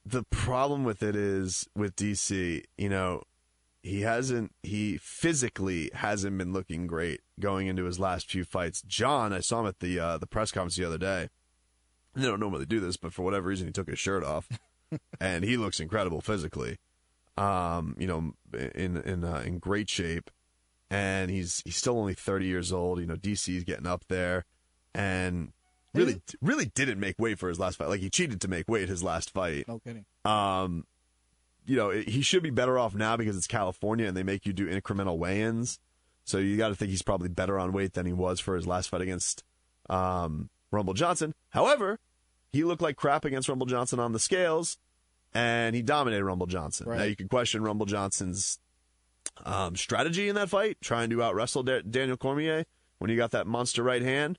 the 0.04 0.24
problem 0.24 0.84
with 0.84 1.02
it 1.02 1.16
is 1.16 1.68
with 1.74 1.96
DC, 1.96 2.64
you 2.76 2.88
know, 2.88 3.22
he 3.82 4.02
hasn't 4.02 4.52
he 4.62 4.98
physically 4.98 5.90
hasn't 5.94 6.36
been 6.36 6.52
looking 6.52 6.86
great 6.86 7.20
going 7.38 7.66
into 7.66 7.84
his 7.84 7.98
last 7.98 8.30
few 8.30 8.44
fights. 8.44 8.82
John, 8.82 9.32
I 9.32 9.40
saw 9.40 9.60
him 9.60 9.66
at 9.66 9.80
the 9.80 9.98
uh, 9.98 10.18
the 10.18 10.26
press 10.26 10.52
conference 10.52 10.76
the 10.76 10.84
other 10.84 10.98
day. 10.98 11.30
They 12.14 12.26
don't 12.26 12.40
normally 12.40 12.66
do 12.66 12.80
this, 12.80 12.96
but 12.96 13.12
for 13.12 13.22
whatever 13.22 13.48
reason, 13.48 13.66
he 13.68 13.72
took 13.72 13.88
his 13.88 13.98
shirt 13.98 14.24
off, 14.24 14.48
and 15.20 15.44
he 15.44 15.56
looks 15.56 15.80
incredible 15.80 16.20
physically. 16.20 16.76
Um, 17.38 17.96
you 17.98 18.06
know, 18.06 18.34
in 18.74 18.98
in 18.98 19.24
uh, 19.24 19.42
in 19.46 19.58
great 19.58 19.88
shape, 19.88 20.30
and 20.90 21.30
he's 21.30 21.62
he's 21.64 21.76
still 21.76 21.98
only 21.98 22.14
thirty 22.14 22.46
years 22.46 22.72
old. 22.72 23.00
You 23.00 23.06
know, 23.06 23.16
DC's 23.16 23.64
getting 23.64 23.86
up 23.86 24.04
there, 24.08 24.44
and 24.94 25.52
really 25.94 26.20
really 26.40 26.66
didn't 26.66 27.00
make 27.00 27.16
weight 27.18 27.38
for 27.38 27.48
his 27.48 27.58
last 27.58 27.76
fight. 27.78 27.88
Like 27.88 28.00
he 28.00 28.10
cheated 28.10 28.40
to 28.42 28.48
make 28.48 28.68
weight 28.68 28.88
his 28.88 29.02
last 29.02 29.30
fight. 29.32 29.66
No 29.68 29.78
kidding. 29.80 30.04
Um, 30.24 30.84
you 31.66 31.76
know, 31.76 31.90
it- 31.90 32.08
he 32.08 32.22
should 32.22 32.42
be 32.42 32.50
better 32.50 32.78
off 32.78 32.94
now 32.94 33.16
because 33.16 33.36
it's 33.36 33.46
California 33.46 34.06
and 34.06 34.16
they 34.16 34.22
make 34.22 34.46
you 34.46 34.52
do 34.52 34.68
incremental 34.68 35.18
weigh-ins. 35.18 35.78
So 36.24 36.38
you 36.38 36.56
got 36.56 36.68
to 36.68 36.74
think 36.74 36.90
he's 36.90 37.02
probably 37.02 37.28
better 37.28 37.58
on 37.58 37.72
weight 37.72 37.92
than 37.94 38.06
he 38.06 38.12
was 38.12 38.40
for 38.40 38.54
his 38.54 38.66
last 38.66 38.88
fight 38.90 39.00
against 39.00 39.42
um, 39.88 40.48
Rumble 40.70 40.94
Johnson. 40.94 41.34
However, 41.50 41.98
he 42.52 42.62
looked 42.64 42.82
like 42.82 42.96
crap 42.96 43.24
against 43.24 43.48
Rumble 43.48 43.66
Johnson 43.66 43.98
on 43.98 44.12
the 44.12 44.18
scales, 44.18 44.78
and 45.34 45.74
he 45.74 45.82
dominated 45.82 46.24
Rumble 46.24 46.46
Johnson. 46.46 46.86
Now 46.88 47.04
you 47.04 47.16
can 47.16 47.28
question 47.28 47.62
Rumble 47.62 47.86
Johnson's 47.86 48.58
um, 49.44 49.76
strategy 49.76 50.28
in 50.28 50.34
that 50.34 50.50
fight, 50.50 50.78
trying 50.80 51.10
to 51.10 51.22
out 51.22 51.34
wrestle 51.34 51.62
da- 51.62 51.82
Daniel 51.82 52.16
Cormier 52.16 52.64
when 52.98 53.10
he 53.10 53.16
got 53.16 53.30
that 53.32 53.46
monster 53.46 53.82
right 53.82 54.02
hand. 54.02 54.38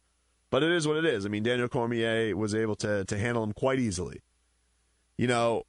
But 0.50 0.64
it 0.64 0.72
is 0.72 0.88
what 0.88 0.98
it 0.98 1.06
is. 1.06 1.26
I 1.26 1.30
mean, 1.30 1.44
Daniel 1.44 1.70
Cormier 1.70 2.36
was 2.36 2.54
able 2.54 2.76
to 2.78 3.06
to 3.06 3.18
handle 3.18 3.44
him 3.44 3.54
quite 3.54 3.80
easily. 3.80 4.22
You 5.18 5.28
know, 5.28 5.64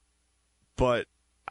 but 0.76 1.06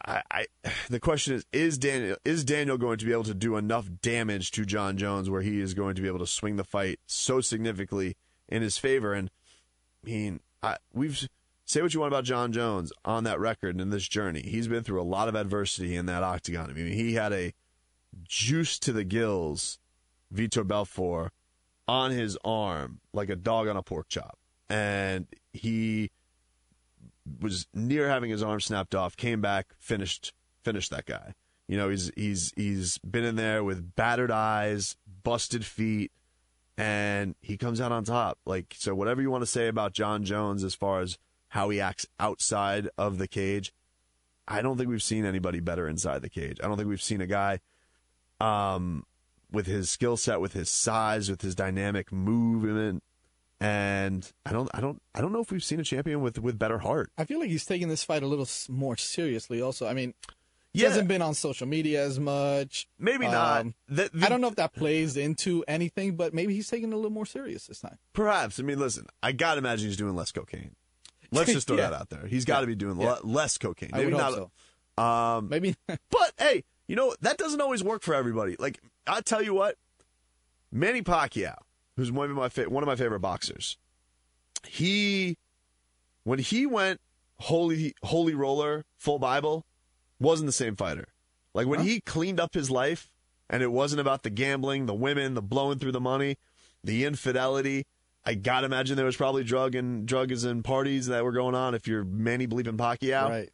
I, 0.05 0.21
I 0.31 0.45
the 0.89 0.99
question 0.99 1.35
is 1.35 1.45
is 1.53 1.77
Daniel 1.77 2.17
is 2.25 2.43
Daniel 2.43 2.77
going 2.77 2.97
to 2.97 3.05
be 3.05 3.11
able 3.11 3.23
to 3.23 3.33
do 3.33 3.55
enough 3.55 3.87
damage 4.01 4.51
to 4.51 4.65
John 4.65 4.97
Jones 4.97 5.29
where 5.29 5.41
he 5.41 5.61
is 5.61 5.73
going 5.73 5.95
to 5.95 6.01
be 6.01 6.07
able 6.07 6.19
to 6.19 6.27
swing 6.27 6.57
the 6.57 6.63
fight 6.63 6.99
so 7.05 7.41
significantly 7.41 8.17
in 8.49 8.61
his 8.61 8.77
favor? 8.77 9.13
And 9.13 9.29
I 10.03 10.09
mean, 10.09 10.39
I, 10.61 10.77
we've 10.93 11.27
say 11.65 11.81
what 11.81 11.93
you 11.93 12.01
want 12.01 12.11
about 12.11 12.25
John 12.25 12.51
Jones 12.51 12.91
on 13.05 13.23
that 13.23 13.39
record 13.39 13.75
and 13.75 13.81
in 13.81 13.89
this 13.91 14.07
journey. 14.07 14.41
He's 14.41 14.67
been 14.67 14.83
through 14.83 15.01
a 15.01 15.03
lot 15.03 15.29
of 15.29 15.35
adversity 15.35 15.95
in 15.95 16.05
that 16.07 16.23
octagon. 16.23 16.69
I 16.69 16.73
mean, 16.73 16.91
he 16.91 17.13
had 17.13 17.31
a 17.31 17.53
juiced 18.23 18.83
to 18.83 18.93
the 18.93 19.03
gills 19.03 19.79
Vitor 20.33 20.65
Belfort 20.65 21.31
on 21.87 22.11
his 22.11 22.37
arm 22.43 22.99
like 23.13 23.29
a 23.29 23.35
dog 23.35 23.67
on 23.67 23.77
a 23.77 23.83
pork 23.83 24.07
chop. 24.07 24.37
And 24.69 25.27
he 25.51 26.11
was 27.39 27.67
near 27.73 28.07
having 28.07 28.29
his 28.29 28.43
arm 28.43 28.61
snapped 28.61 28.95
off, 28.95 29.17
came 29.17 29.41
back, 29.41 29.67
finished 29.77 30.33
finished 30.63 30.91
that 30.91 31.05
guy. 31.05 31.33
You 31.67 31.77
know, 31.77 31.89
he's 31.89 32.11
he's 32.15 32.53
he's 32.55 32.97
been 32.99 33.23
in 33.23 33.35
there 33.35 33.63
with 33.63 33.95
battered 33.95 34.31
eyes, 34.31 34.95
busted 35.23 35.65
feet, 35.65 36.11
and 36.77 37.35
he 37.41 37.57
comes 37.57 37.81
out 37.81 37.91
on 37.91 38.03
top. 38.03 38.37
Like 38.45 38.75
so 38.77 38.95
whatever 38.95 39.21
you 39.21 39.29
want 39.29 39.41
to 39.41 39.47
say 39.47 39.67
about 39.67 39.93
John 39.93 40.23
Jones 40.23 40.63
as 40.63 40.75
far 40.75 41.01
as 41.01 41.17
how 41.49 41.69
he 41.69 41.81
acts 41.81 42.05
outside 42.19 42.89
of 42.97 43.17
the 43.17 43.27
cage, 43.27 43.73
I 44.47 44.61
don't 44.61 44.77
think 44.77 44.89
we've 44.89 45.03
seen 45.03 45.25
anybody 45.25 45.59
better 45.59 45.87
inside 45.87 46.21
the 46.21 46.29
cage. 46.29 46.59
I 46.63 46.67
don't 46.67 46.77
think 46.77 46.89
we've 46.89 47.01
seen 47.01 47.21
a 47.21 47.27
guy 47.27 47.59
um 48.41 49.05
with 49.51 49.65
his 49.67 49.89
skill 49.89 50.15
set, 50.17 50.39
with 50.41 50.53
his 50.53 50.69
size, 50.71 51.29
with 51.29 51.41
his 51.41 51.55
dynamic 51.55 52.11
movement, 52.11 53.03
and 53.59 54.31
I 54.45 54.51
don't, 54.53 54.69
I 54.73 54.79
don't, 54.81 55.01
I 55.13 55.21
don't 55.21 55.33
know 55.33 55.41
if 55.41 55.51
we've 55.51 55.63
seen 55.63 55.79
a 55.79 55.83
champion 55.83 56.21
with 56.21 56.39
with 56.39 56.57
better 56.57 56.79
heart. 56.79 57.11
I 57.17 57.25
feel 57.25 57.39
like 57.39 57.49
he's 57.49 57.65
taking 57.65 57.89
this 57.89 58.03
fight 58.03 58.23
a 58.23 58.27
little 58.27 58.47
more 58.69 58.97
seriously. 58.97 59.61
Also, 59.61 59.87
I 59.87 59.93
mean, 59.93 60.13
he 60.73 60.81
Yeah. 60.81 60.87
hasn't 60.89 61.07
been 61.09 61.21
on 61.21 61.33
social 61.33 61.67
media 61.67 62.01
as 62.03 62.17
much. 62.19 62.87
Maybe 62.97 63.25
not. 63.27 63.61
Um, 63.61 63.75
The- 63.89 64.09
the- 64.13 64.25
I 64.25 64.29
don't 64.29 64.39
know 64.41 64.47
if 64.47 64.55
that 64.55 64.73
plays 64.73 65.17
into 65.17 65.63
anything, 65.67 66.15
but 66.15 66.33
maybe 66.33 66.53
he's 66.53 66.69
taking 66.69 66.89
it 66.89 66.93
a 66.93 66.95
little 66.95 67.11
more 67.11 67.25
serious 67.25 67.67
this 67.67 67.81
time. 67.81 67.97
Perhaps. 68.13 68.59
I 68.59 68.63
mean, 68.63 68.79
listen, 68.79 69.05
I 69.21 69.33
gotta 69.33 69.57
imagine 69.59 69.87
he's 69.89 69.97
doing 69.97 70.15
less 70.15 70.31
cocaine. 70.31 70.75
Let's 71.31 71.51
just 71.53 71.67
throw 71.67 71.75
Yeah. 71.77 71.89
that 71.89 71.93
out 71.99 72.09
there. 72.09 72.25
He's 72.27 72.45
got 72.45 72.61
to 72.61 72.67
be 72.67 72.75
doing 72.75 72.99
Yeah. 72.99 73.17
le- 73.21 73.25
less 73.27 73.57
cocaine. 73.57 73.91
Maybe 73.93 74.11
not. 74.11 74.33
so. 74.33 74.51
Um, 75.01 75.49
Maybe 75.49 75.75
But 75.87 76.33
hey, 76.37 76.63
you 76.87 76.95
know 76.95 77.15
that 77.21 77.37
doesn't 77.37 77.61
always 77.61 77.83
work 77.83 78.03
for 78.03 78.13
everybody. 78.13 78.55
Like 78.59 78.79
I 79.07 79.21
tell 79.21 79.41
you 79.41 79.53
what, 79.53 79.75
Manny 80.71 81.01
Pacquiao, 81.01 81.55
who's 81.95 82.11
one 82.11 82.29
of 82.29 82.35
my 82.35 82.49
fa- 82.49 82.69
one 82.69 82.83
of 82.83 82.87
my 82.87 82.95
favorite 82.95 83.19
boxers, 83.19 83.77
he 84.65 85.37
when 86.23 86.39
he 86.39 86.65
went 86.65 86.99
holy 87.39 87.93
holy 88.03 88.35
roller 88.35 88.85
full 88.97 89.19
Bible, 89.19 89.65
wasn't 90.19 90.47
the 90.47 90.53
same 90.53 90.75
fighter. 90.75 91.07
Like 91.53 91.67
when 91.67 91.81
he 91.81 91.99
cleaned 92.01 92.39
up 92.39 92.53
his 92.53 92.69
life, 92.71 93.11
and 93.49 93.61
it 93.61 93.71
wasn't 93.71 93.99
about 93.99 94.23
the 94.23 94.29
gambling, 94.29 94.85
the 94.85 94.93
women, 94.93 95.33
the 95.33 95.41
blowing 95.41 95.79
through 95.79 95.91
the 95.91 95.99
money, 95.99 96.37
the 96.83 97.05
infidelity. 97.05 97.85
I 98.23 98.35
gotta 98.35 98.65
imagine 98.67 98.95
there 98.95 99.05
was 99.05 99.17
probably 99.17 99.43
drug 99.43 99.75
and 99.75 100.05
drugs 100.05 100.43
and 100.43 100.63
parties 100.63 101.07
that 101.07 101.23
were 101.23 101.31
going 101.31 101.55
on. 101.55 101.73
If 101.73 101.87
you're 101.87 102.03
Manny 102.05 102.47
bleeping 102.47 102.77
Pacquiao, 102.77 103.29
right. 103.29 103.49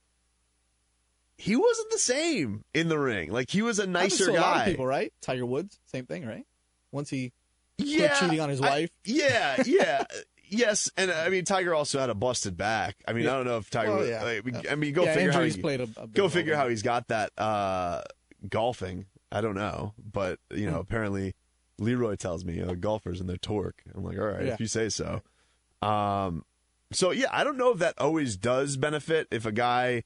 He 1.37 1.55
wasn't 1.55 1.91
the 1.91 1.99
same 1.99 2.63
in 2.73 2.89
the 2.89 2.97
ring. 2.97 3.31
Like 3.31 3.49
he 3.49 3.61
was 3.61 3.79
a 3.79 3.87
nicer 3.87 4.29
a 4.31 4.33
guy. 4.33 4.41
lot 4.41 4.57
of 4.61 4.65
people, 4.67 4.85
right? 4.85 5.13
Tiger 5.21 5.45
Woods, 5.45 5.79
same 5.85 6.05
thing, 6.05 6.25
right? 6.25 6.45
Once 6.91 7.09
he 7.09 7.31
yeah, 7.77 8.15
cheating 8.19 8.39
on 8.39 8.49
his 8.49 8.59
I- 8.61 8.69
wife. 8.69 8.89
yeah, 9.05 9.61
yeah, 9.65 10.03
yes. 10.49 10.89
And 10.97 11.11
I 11.11 11.29
mean, 11.29 11.45
Tiger 11.45 11.75
also 11.75 11.99
had 11.99 12.09
a 12.09 12.15
busted 12.15 12.57
back. 12.57 12.95
I 13.07 13.13
mean, 13.13 13.25
Yeah. 13.25 13.33
I 13.33 13.35
don't 13.37 13.45
know 13.45 13.57
if 13.57 13.69
Tiger. 13.69 13.93
Well, 13.95 14.05
yeah. 14.07 14.23
I 14.23 14.41
mean, 14.41 14.61
I 14.71 14.75
mean, 14.75 14.93
go 14.93 15.03
yeah, 15.03 15.13
figure 15.13 15.31
how 15.31 15.43
he, 15.43 15.61
played 15.61 15.81
a, 15.81 15.87
a 15.97 16.07
go 16.07 16.27
figure 16.29 16.55
how 16.55 16.67
he's 16.69 16.81
got 16.81 17.07
that 17.09 17.31
uh, 17.37 18.01
golfing. 18.49 19.05
I 19.31 19.41
don't 19.41 19.55
know, 19.55 19.93
but 20.11 20.39
you 20.51 20.65
Hmm. 20.67 20.73
know, 20.73 20.79
apparently 20.79 21.35
Leroy 21.77 22.15
tells 22.15 22.43
me 22.45 22.61
uh, 22.61 22.73
golfers 22.73 23.19
and 23.19 23.29
their 23.29 23.37
torque. 23.37 23.83
I'm 23.93 24.03
like, 24.03 24.17
all 24.17 24.25
right, 24.25 24.45
if 24.47 24.59
you 24.59 24.67
say 24.67 24.89
so. 24.89 25.21
Um, 25.81 26.45
so 26.91 27.11
yeah, 27.11 27.27
I 27.31 27.43
don't 27.43 27.57
know 27.57 27.71
if 27.73 27.79
that 27.79 27.93
always 27.99 28.37
does 28.37 28.77
benefit 28.77 29.27
if 29.29 29.45
a 29.45 29.51
guy 29.51 30.03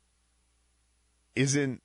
isn't, 1.36 1.82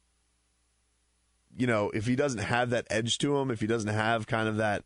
you 1.57 1.67
know, 1.67 1.91
if 1.91 2.07
he 2.07 2.17
doesn't 2.17 2.41
have 2.41 2.71
that 2.71 2.87
edge 2.91 3.19
to 3.19 3.37
him, 3.39 3.51
if 3.51 3.61
he 3.61 3.67
doesn't 3.67 3.93
have 3.93 4.27
kind 4.27 4.49
of 4.49 4.57
that, 4.59 4.85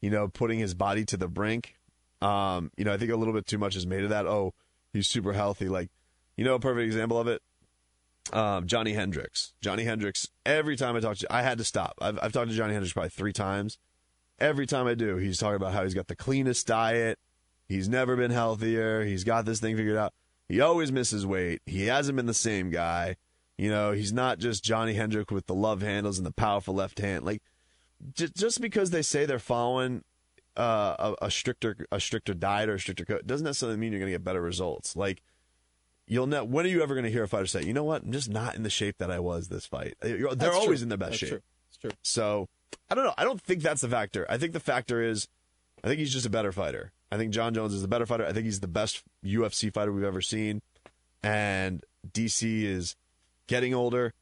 you 0.00 0.10
know, 0.10 0.28
putting 0.28 0.58
his 0.58 0.74
body 0.74 1.04
to 1.06 1.16
the 1.16 1.28
brink. 1.28 1.76
Um, 2.20 2.70
you 2.76 2.84
know, 2.84 2.92
I 2.92 2.98
think 2.98 3.10
a 3.10 3.16
little 3.16 3.34
bit 3.34 3.46
too 3.46 3.58
much 3.58 3.74
is 3.74 3.86
made 3.86 4.04
of 4.04 4.10
that. 4.10 4.26
Oh, 4.26 4.54
he's 4.92 5.08
super 5.08 5.32
healthy. 5.32 5.68
Like, 5.68 5.90
you 6.36 6.44
know, 6.44 6.54
a 6.54 6.60
perfect 6.60 6.86
example 6.86 7.18
of 7.18 7.26
it. 7.26 7.42
Um, 8.32 8.66
Johnny 8.66 8.92
Hendricks. 8.92 9.54
Johnny 9.60 9.84
Hendricks. 9.84 10.28
Every 10.46 10.76
time 10.76 10.94
I 10.94 11.00
talk 11.00 11.16
to, 11.18 11.32
I 11.32 11.42
had 11.42 11.58
to 11.58 11.64
stop. 11.64 11.94
I've, 12.00 12.18
I've 12.22 12.32
talked 12.32 12.50
to 12.50 12.56
Johnny 12.56 12.74
Hendricks 12.74 12.92
probably 12.92 13.10
three 13.10 13.32
times. 13.32 13.78
Every 14.38 14.66
time 14.66 14.86
I 14.86 14.94
do, 14.94 15.16
he's 15.16 15.38
talking 15.38 15.56
about 15.56 15.72
how 15.72 15.82
he's 15.82 15.94
got 15.94 16.08
the 16.08 16.16
cleanest 16.16 16.66
diet. 16.66 17.18
He's 17.68 17.88
never 17.88 18.16
been 18.16 18.30
healthier. 18.30 19.04
He's 19.04 19.24
got 19.24 19.44
this 19.44 19.60
thing 19.60 19.76
figured 19.76 19.96
out. 19.96 20.12
He 20.48 20.60
always 20.60 20.92
misses 20.92 21.26
weight. 21.26 21.62
He 21.66 21.86
hasn't 21.86 22.16
been 22.16 22.26
the 22.26 22.34
same 22.34 22.70
guy. 22.70 23.16
You 23.62 23.70
know, 23.70 23.92
he's 23.92 24.12
not 24.12 24.40
just 24.40 24.64
Johnny 24.64 24.94
Hendrick 24.94 25.30
with 25.30 25.46
the 25.46 25.54
love 25.54 25.82
handles 25.82 26.18
and 26.18 26.26
the 26.26 26.32
powerful 26.32 26.74
left 26.74 26.98
hand. 26.98 27.24
Like, 27.24 27.42
j- 28.12 28.26
just 28.36 28.60
because 28.60 28.90
they 28.90 29.02
say 29.02 29.24
they're 29.24 29.38
following 29.38 30.02
uh, 30.56 31.14
a, 31.20 31.26
a 31.26 31.30
stricter 31.30 31.76
a 31.92 32.00
stricter 32.00 32.34
diet 32.34 32.68
or 32.68 32.74
a 32.74 32.80
stricter 32.80 33.04
code 33.04 33.24
doesn't 33.24 33.44
necessarily 33.44 33.78
mean 33.78 33.92
you're 33.92 34.00
going 34.00 34.10
to 34.10 34.18
get 34.18 34.24
better 34.24 34.42
results. 34.42 34.96
Like, 34.96 35.22
you'll 36.08 36.26
know 36.26 36.42
when 36.42 36.66
are 36.66 36.70
you 36.70 36.82
ever 36.82 36.94
going 36.94 37.04
to 37.04 37.10
hear 37.12 37.22
a 37.22 37.28
fighter 37.28 37.46
say, 37.46 37.62
"You 37.62 37.72
know 37.72 37.84
what? 37.84 38.02
I'm 38.02 38.10
just 38.10 38.28
not 38.28 38.56
in 38.56 38.64
the 38.64 38.68
shape 38.68 38.98
that 38.98 39.12
I 39.12 39.20
was 39.20 39.46
this 39.46 39.64
fight." 39.64 39.94
You're- 40.02 40.34
They're 40.34 40.52
always 40.52 40.82
in 40.82 40.88
their 40.88 40.98
best 40.98 41.10
That's 41.12 41.18
shape. 41.20 41.28
True. 41.28 41.40
It's 41.68 41.76
true. 41.76 41.90
So 42.02 42.48
I 42.90 42.96
don't 42.96 43.04
know. 43.04 43.14
I 43.16 43.22
don't 43.22 43.40
think 43.40 43.62
that's 43.62 43.82
the 43.82 43.88
factor. 43.88 44.26
I 44.28 44.38
think 44.38 44.54
the 44.54 44.58
factor 44.60 45.00
is, 45.00 45.28
I 45.84 45.86
think 45.86 46.00
he's 46.00 46.12
just 46.12 46.26
a 46.26 46.30
better 46.30 46.50
fighter. 46.50 46.90
I 47.12 47.16
think 47.16 47.32
John 47.32 47.54
Jones 47.54 47.74
is 47.74 47.82
the 47.82 47.86
better 47.86 48.06
fighter. 48.06 48.26
I 48.26 48.32
think 48.32 48.46
he's 48.46 48.58
the 48.58 48.66
best 48.66 49.04
UFC 49.24 49.72
fighter 49.72 49.92
we've 49.92 50.02
ever 50.02 50.20
seen. 50.20 50.62
And 51.22 51.84
DC 52.12 52.64
is 52.64 52.96
getting 53.46 53.74
older. 53.74 54.14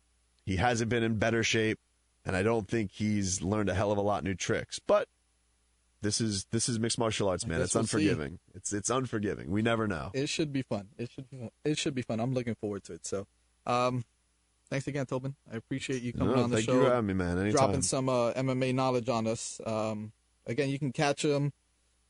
He 0.45 0.57
hasn't 0.57 0.89
been 0.91 1.03
in 1.03 1.17
better 1.17 1.43
shape, 1.43 1.79
and 2.25 2.35
I 2.37 2.43
don't 2.43 2.67
think 2.69 2.91
he's 2.93 3.43
learned 3.43 3.69
a 3.69 3.75
hell 3.75 3.93
of 3.93 3.99
a 3.99 4.03
lot 4.03 4.25
new 4.25 4.35
tricks. 4.35 4.79
But 4.79 5.09
this 6.03 6.21
is 6.21 6.47
this 6.51 6.69
is 6.69 6.79
mixed 6.79 6.99
martial 6.99 7.29
arts, 7.29 7.47
man. 7.47 7.61
It's 7.61 7.75
we'll 7.75 7.85
see. 7.85 7.97
unforgiving. 8.09 8.39
It's 8.55 8.73
it's 8.73 8.91
unforgiving. 8.91 9.51
We 9.51 9.63
never 9.63 9.87
know. 9.87 10.11
It 10.15 10.29
should 10.29 10.53
be 10.53 10.63
fun. 10.63 10.89
It 10.99 11.11
should 11.11 11.29
be. 11.31 11.39
Fun. 11.39 11.51
It 11.65 11.79
should 11.79 11.95
be 11.95 12.03
fun. 12.03 12.21
I'm 12.21 12.33
looking 12.35 12.55
forward 12.55 12.85
to 12.85 12.95
it. 12.95 13.07
So, 13.07 13.27
um, 13.67 14.05
thanks 14.71 14.87
again, 14.87 15.07
Tobin. 15.07 15.35
I 15.53 15.57
appreciate 15.57 16.03
you 16.03 16.13
coming 16.13 16.35
No, 16.35 16.45
on 16.45 16.51
the 16.51 16.57
thank 16.57 16.67
show. 16.67 16.75
you 16.75 16.85
for 16.85 16.91
having 16.91 17.07
me, 17.07 17.15
man. 17.15 17.39
Anytime. 17.39 17.53
dropping 17.53 17.83
some 17.83 18.09
uh, 18.09 18.33
MMA 18.33 18.75
knowledge 18.75 19.09
on 19.09 19.27
us. 19.27 19.61
Um, 19.67 20.13
again, 20.47 20.71
you 20.71 20.79
can 20.79 20.93
catch 20.93 21.25
him 21.25 21.53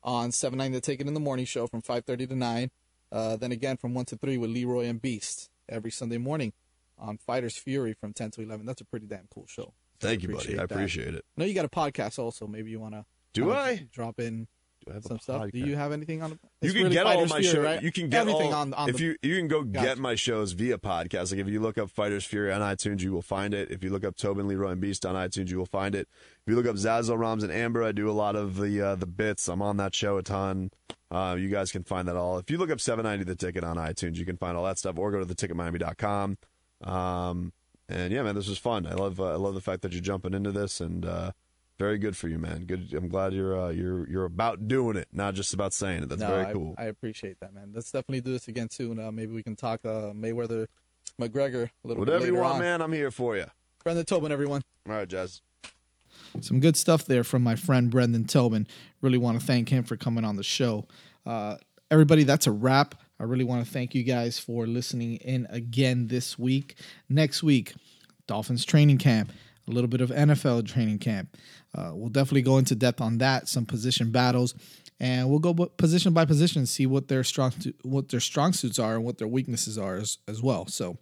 on 0.03 0.33
7 0.33 0.57
9 0.57 0.73
The 0.73 0.81
Ticket 0.81 1.07
in 1.07 1.15
the 1.15 1.21
morning 1.21 1.45
show 1.45 1.67
from 1.67 1.83
5.30 1.83 2.29
to 2.31 2.37
9. 2.37 2.71
Uh, 3.13 3.37
then 3.37 3.51
again 3.51 3.77
from 3.77 3.93
1 3.93 4.05
to 4.07 4.17
3 4.17 4.39
with 4.39 4.51
Leroy 4.51 4.87
and 4.87 5.03
Beast 5.03 5.51
every 5.69 5.91
Sunday 5.91 6.17
morning 6.17 6.53
on 7.01 7.19
Fighters 7.19 7.57
Fury 7.57 7.95
from 7.95 8.13
10 8.13 8.31
to 8.33 8.43
11. 8.43 8.67
That's 8.67 8.81
a 8.81 8.85
pretty 8.85 9.07
damn 9.07 9.27
cool 9.33 9.47
show. 9.49 9.73
So 10.01 10.09
Thank 10.09 10.23
you, 10.23 10.31
buddy. 10.31 10.55
I 10.55 10.67
that. 10.67 10.73
appreciate 10.73 11.15
it. 11.15 11.25
Know 11.37 11.45
you 11.45 11.55
got 11.55 11.65
a 11.65 11.69
podcast 11.69 12.19
also. 12.19 12.47
Maybe 12.47 12.71
you 12.71 12.81
want 12.81 12.95
to 12.95 13.05
Do 13.35 13.53
I? 13.53 13.87
drop 13.93 14.19
in 14.19 14.47
Do 14.87 14.93
I 14.93 14.95
have 14.95 15.05
some 15.05 15.19
stuff? 15.19 15.51
Do 15.53 15.59
you 15.59 15.77
have 15.77 15.93
anything 15.93 16.23
on? 16.23 16.39
You 16.63 16.73
can 16.73 16.85
really 16.85 16.95
get 16.95 17.05
all 17.07 17.27
my 17.27 17.43
shows. 17.43 17.57
right? 17.57 17.83
You 17.83 17.93
can 17.93 18.09
get 18.09 18.23
everything 18.23 18.55
all, 18.55 18.61
on 18.63 18.73
on 18.75 18.89
if 18.89 18.97
the 18.97 19.03
you 19.05 19.17
you 19.23 19.37
can 19.37 19.47
go 19.49 19.63
Gotcha. 19.63 19.87
get 19.87 19.99
my 19.99 20.15
shows 20.15 20.53
via 20.53 20.79
podcast. 20.79 21.33
Like 21.33 21.41
if 21.41 21.49
you 21.49 21.61
look 21.61 21.77
up 21.77 21.91
Fighters 21.91 22.25
Fury 22.25 22.51
on 22.51 22.63
iTunes, 22.63 23.03
you 23.03 23.13
will 23.13 23.21
find 23.21 23.53
it. 23.53 23.71
If 23.71 23.85
you 23.85 23.91
look 23.91 24.05
up 24.05 24.17
Tobin 24.17 24.49
Leroy 24.49 24.71
and 24.71 24.81
Beast 24.81 25.05
on 25.05 25.15
iTunes, 25.15 25.51
you 25.51 25.59
will 25.59 25.67
find 25.67 25.95
it. 25.95 26.09
If 26.47 26.51
you 26.51 26.57
look 26.57 26.67
up 26.67 26.77
Zazzle 26.77 27.19
Rams 27.19 27.43
and 27.43 27.53
Amber, 27.53 27.83
I 27.85 27.93
do 27.93 28.09
a 28.09 28.13
lot 28.13 28.37
of 28.37 28.57
the 28.57 28.81
uh, 28.81 28.95
the 28.95 29.07
bits. 29.07 29.49
I'm 29.49 29.61
on 29.61 29.77
that 29.77 29.95
show 29.95 30.17
a 30.17 30.23
ton. 30.23 30.71
Uh, 31.11 31.37
you 31.39 31.49
guys 31.49 31.73
can 31.73 31.83
find 31.83 32.07
that 32.09 32.15
all. 32.17 32.39
If 32.39 32.51
you 32.51 32.57
look 32.57 32.71
up 32.71 32.81
790 32.81 33.25
the 33.25 33.35
ticket 33.37 33.65
on 33.65 33.77
iTunes, 33.77 34.15
you 34.17 34.25
can 34.25 34.37
find 34.37 34.57
all 34.57 34.65
that 34.65 34.79
stuff, 34.79 34.97
or 34.97 35.11
go 35.11 35.23
to 35.23 35.27
theticketmiami.com. 35.27 36.39
Um, 36.83 37.53
and 37.89 38.13
yeah, 38.13 38.23
man, 38.23 38.35
this 38.35 38.49
was 38.49 38.59
fun. 38.59 38.87
I 38.87 38.95
love 38.95 39.21
uh, 39.21 39.33
I 39.33 39.37
love 39.37 39.55
the 39.55 39.61
fact 39.61 39.83
that 39.83 39.93
you're 39.93 40.03
jumping 40.03 40.35
into 40.35 40.53
this 40.53 40.81
and. 40.81 41.05
Uh, 41.05 41.33
very 41.79 41.97
good 41.97 42.15
for 42.15 42.29
you, 42.29 42.39
man. 42.39 42.67
Good. 42.67 42.93
I'm 42.93 43.09
glad 43.09 43.33
you're 43.33 43.59
uh, 43.59 43.71
you're 43.71 44.07
you're 44.07 44.27
about 44.27 44.69
doing 44.69 44.99
it, 44.99 45.09
not 45.15 45.33
just 45.33 45.55
about 45.55 45.73
saying 45.73 46.03
it. 46.03 46.11
That's 46.11 46.21
no, 46.21 46.29
very 46.29 46.45
I, 46.45 46.53
cool. 46.53 46.75
I 46.77 46.85
appreciate 46.85 47.41
that, 47.41 47.55
man. 47.55 47.71
Let's 47.75 47.91
definitely 47.91 48.21
do 48.21 48.33
this 48.33 48.49
again 48.49 48.69
soon. 48.69 49.01
Uh, 49.01 49.11
maybe 49.11 49.33
we 49.33 49.43
can 49.43 49.57
talk 49.57 49.81
uh, 49.87 50.13
Mayweather, 50.13 50.67
McGregor 51.19 51.71
a 51.83 51.89
little 51.89 52.01
Whatever 52.01 52.19
bit 52.19 52.27
you 52.27 52.33
later 52.33 52.43
want, 52.43 52.55
on. 52.57 52.61
man. 52.61 52.83
I'm 52.83 52.93
here 52.93 53.11
for 53.11 53.35
you. 53.35 53.47
Brendan 53.83 54.05
Tobin, 54.05 54.31
everyone. 54.31 54.61
All 54.87 54.95
right, 54.95 55.09
Jazz. 55.09 55.41
Some 56.43 56.61
good 56.61 56.77
stuff 56.77 57.07
there 57.07 57.25
from 57.25 57.43
my 57.43 57.57
friend 57.57 57.91
Brendan 57.91 58.27
Tobin. 58.27 58.67
Really 59.01 59.17
want 59.17 59.41
to 59.41 59.47
thank 59.47 59.71
him 59.71 59.83
for 59.85 59.97
coming 59.97 60.23
on 60.23 60.37
the 60.37 60.43
show. 60.43 60.87
Uh, 61.25 61.57
everybody, 61.91 62.25
that's 62.25 62.47
a 62.47 62.53
wrap. 62.53 62.95
I 63.21 63.25
really 63.25 63.45
want 63.45 63.63
to 63.67 63.71
thank 63.71 63.95
you 63.95 64.03
guys 64.03 64.39
for 64.39 64.67
listening 64.67 65.17
in 65.17 65.47
again 65.51 66.09
this 66.09 66.39
week. 66.39 66.77
Next 67.11 67.43
week, 67.43 67.75
Dolphins 68.27 68.65
training 68.65 68.97
camp, 68.97 69.31
a 69.69 69.71
little 69.71 69.89
bit 69.89 70.01
of 70.01 70.09
NFL 70.09 70.67
training 70.67 71.01
camp. 71.01 71.37
Uh, 71.77 71.91
we'll 71.93 72.09
definitely 72.09 72.41
go 72.41 72.57
into 72.57 72.75
depth 72.75 72.99
on 72.99 73.19
that, 73.19 73.47
some 73.47 73.67
position 73.67 74.11
battles, 74.11 74.55
and 74.99 75.29
we'll 75.29 75.39
go 75.39 75.53
position 75.53 76.15
by 76.15 76.25
position, 76.25 76.65
see 76.65 76.87
what 76.87 77.09
their 77.09 77.23
strong 77.23 77.53
what 77.83 78.09
their 78.09 78.21
strong 78.21 78.55
suits 78.55 78.79
are 78.79 78.95
and 78.95 79.05
what 79.05 79.19
their 79.19 79.29
weaknesses 79.29 79.77
are 79.77 79.97
as, 79.97 80.17
as 80.27 80.41
well. 80.41 80.67
So 80.67 80.97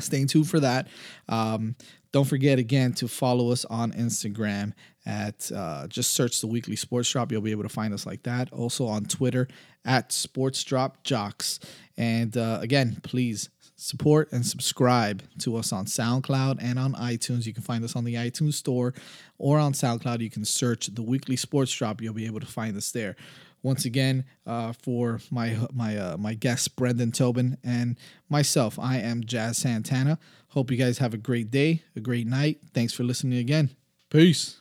stay 0.00 0.24
tuned 0.24 0.48
for 0.48 0.60
that. 0.60 0.88
Um, 1.28 1.76
don't 2.12 2.26
forget 2.26 2.58
again 2.58 2.92
to 2.94 3.08
follow 3.08 3.50
us 3.50 3.64
on 3.64 3.92
Instagram 3.92 4.72
at 5.04 5.50
uh, 5.54 5.86
just 5.88 6.14
search 6.14 6.40
the 6.40 6.46
weekly 6.46 6.76
sports 6.76 7.10
drop. 7.10 7.32
You'll 7.32 7.40
be 7.40 7.50
able 7.50 7.64
to 7.64 7.68
find 7.68 7.92
us 7.92 8.06
like 8.06 8.22
that. 8.22 8.52
Also 8.52 8.86
on 8.86 9.04
Twitter 9.04 9.48
at 9.84 10.12
sports 10.12 10.62
drop 10.62 11.02
jocks. 11.02 11.60
And 11.96 12.36
uh, 12.36 12.58
again, 12.62 12.98
please 13.02 13.50
support 13.76 14.30
and 14.32 14.46
subscribe 14.46 15.22
to 15.40 15.56
us 15.56 15.72
on 15.72 15.86
SoundCloud 15.86 16.58
and 16.60 16.78
on 16.78 16.94
iTunes. 16.94 17.46
You 17.46 17.52
can 17.52 17.62
find 17.62 17.84
us 17.84 17.96
on 17.96 18.04
the 18.04 18.14
iTunes 18.14 18.54
store 18.54 18.94
or 19.38 19.58
on 19.58 19.72
SoundCloud. 19.72 20.20
You 20.20 20.30
can 20.30 20.44
search 20.44 20.86
the 20.86 21.02
weekly 21.02 21.36
sports 21.36 21.72
drop. 21.72 22.00
You'll 22.00 22.14
be 22.14 22.26
able 22.26 22.40
to 22.40 22.46
find 22.46 22.76
us 22.76 22.92
there. 22.92 23.16
Once 23.64 23.86
again, 23.86 24.24
uh, 24.46 24.74
for 24.82 25.20
my 25.30 25.56
my 25.72 25.96
uh, 25.96 26.16
my 26.18 26.34
guest 26.34 26.76
Brendan 26.76 27.10
Tobin 27.10 27.56
and 27.64 27.98
myself, 28.28 28.78
I 28.78 28.98
am 28.98 29.24
Jazz 29.24 29.56
Santana. 29.56 30.18
Hope 30.50 30.70
you 30.70 30.76
guys 30.76 30.98
have 30.98 31.14
a 31.14 31.18
great 31.18 31.50
day, 31.50 31.82
a 31.96 32.00
great 32.00 32.26
night. 32.26 32.60
Thanks 32.74 32.92
for 32.92 33.02
listening 33.04 33.38
again. 33.38 33.70
Peace. 34.10 34.58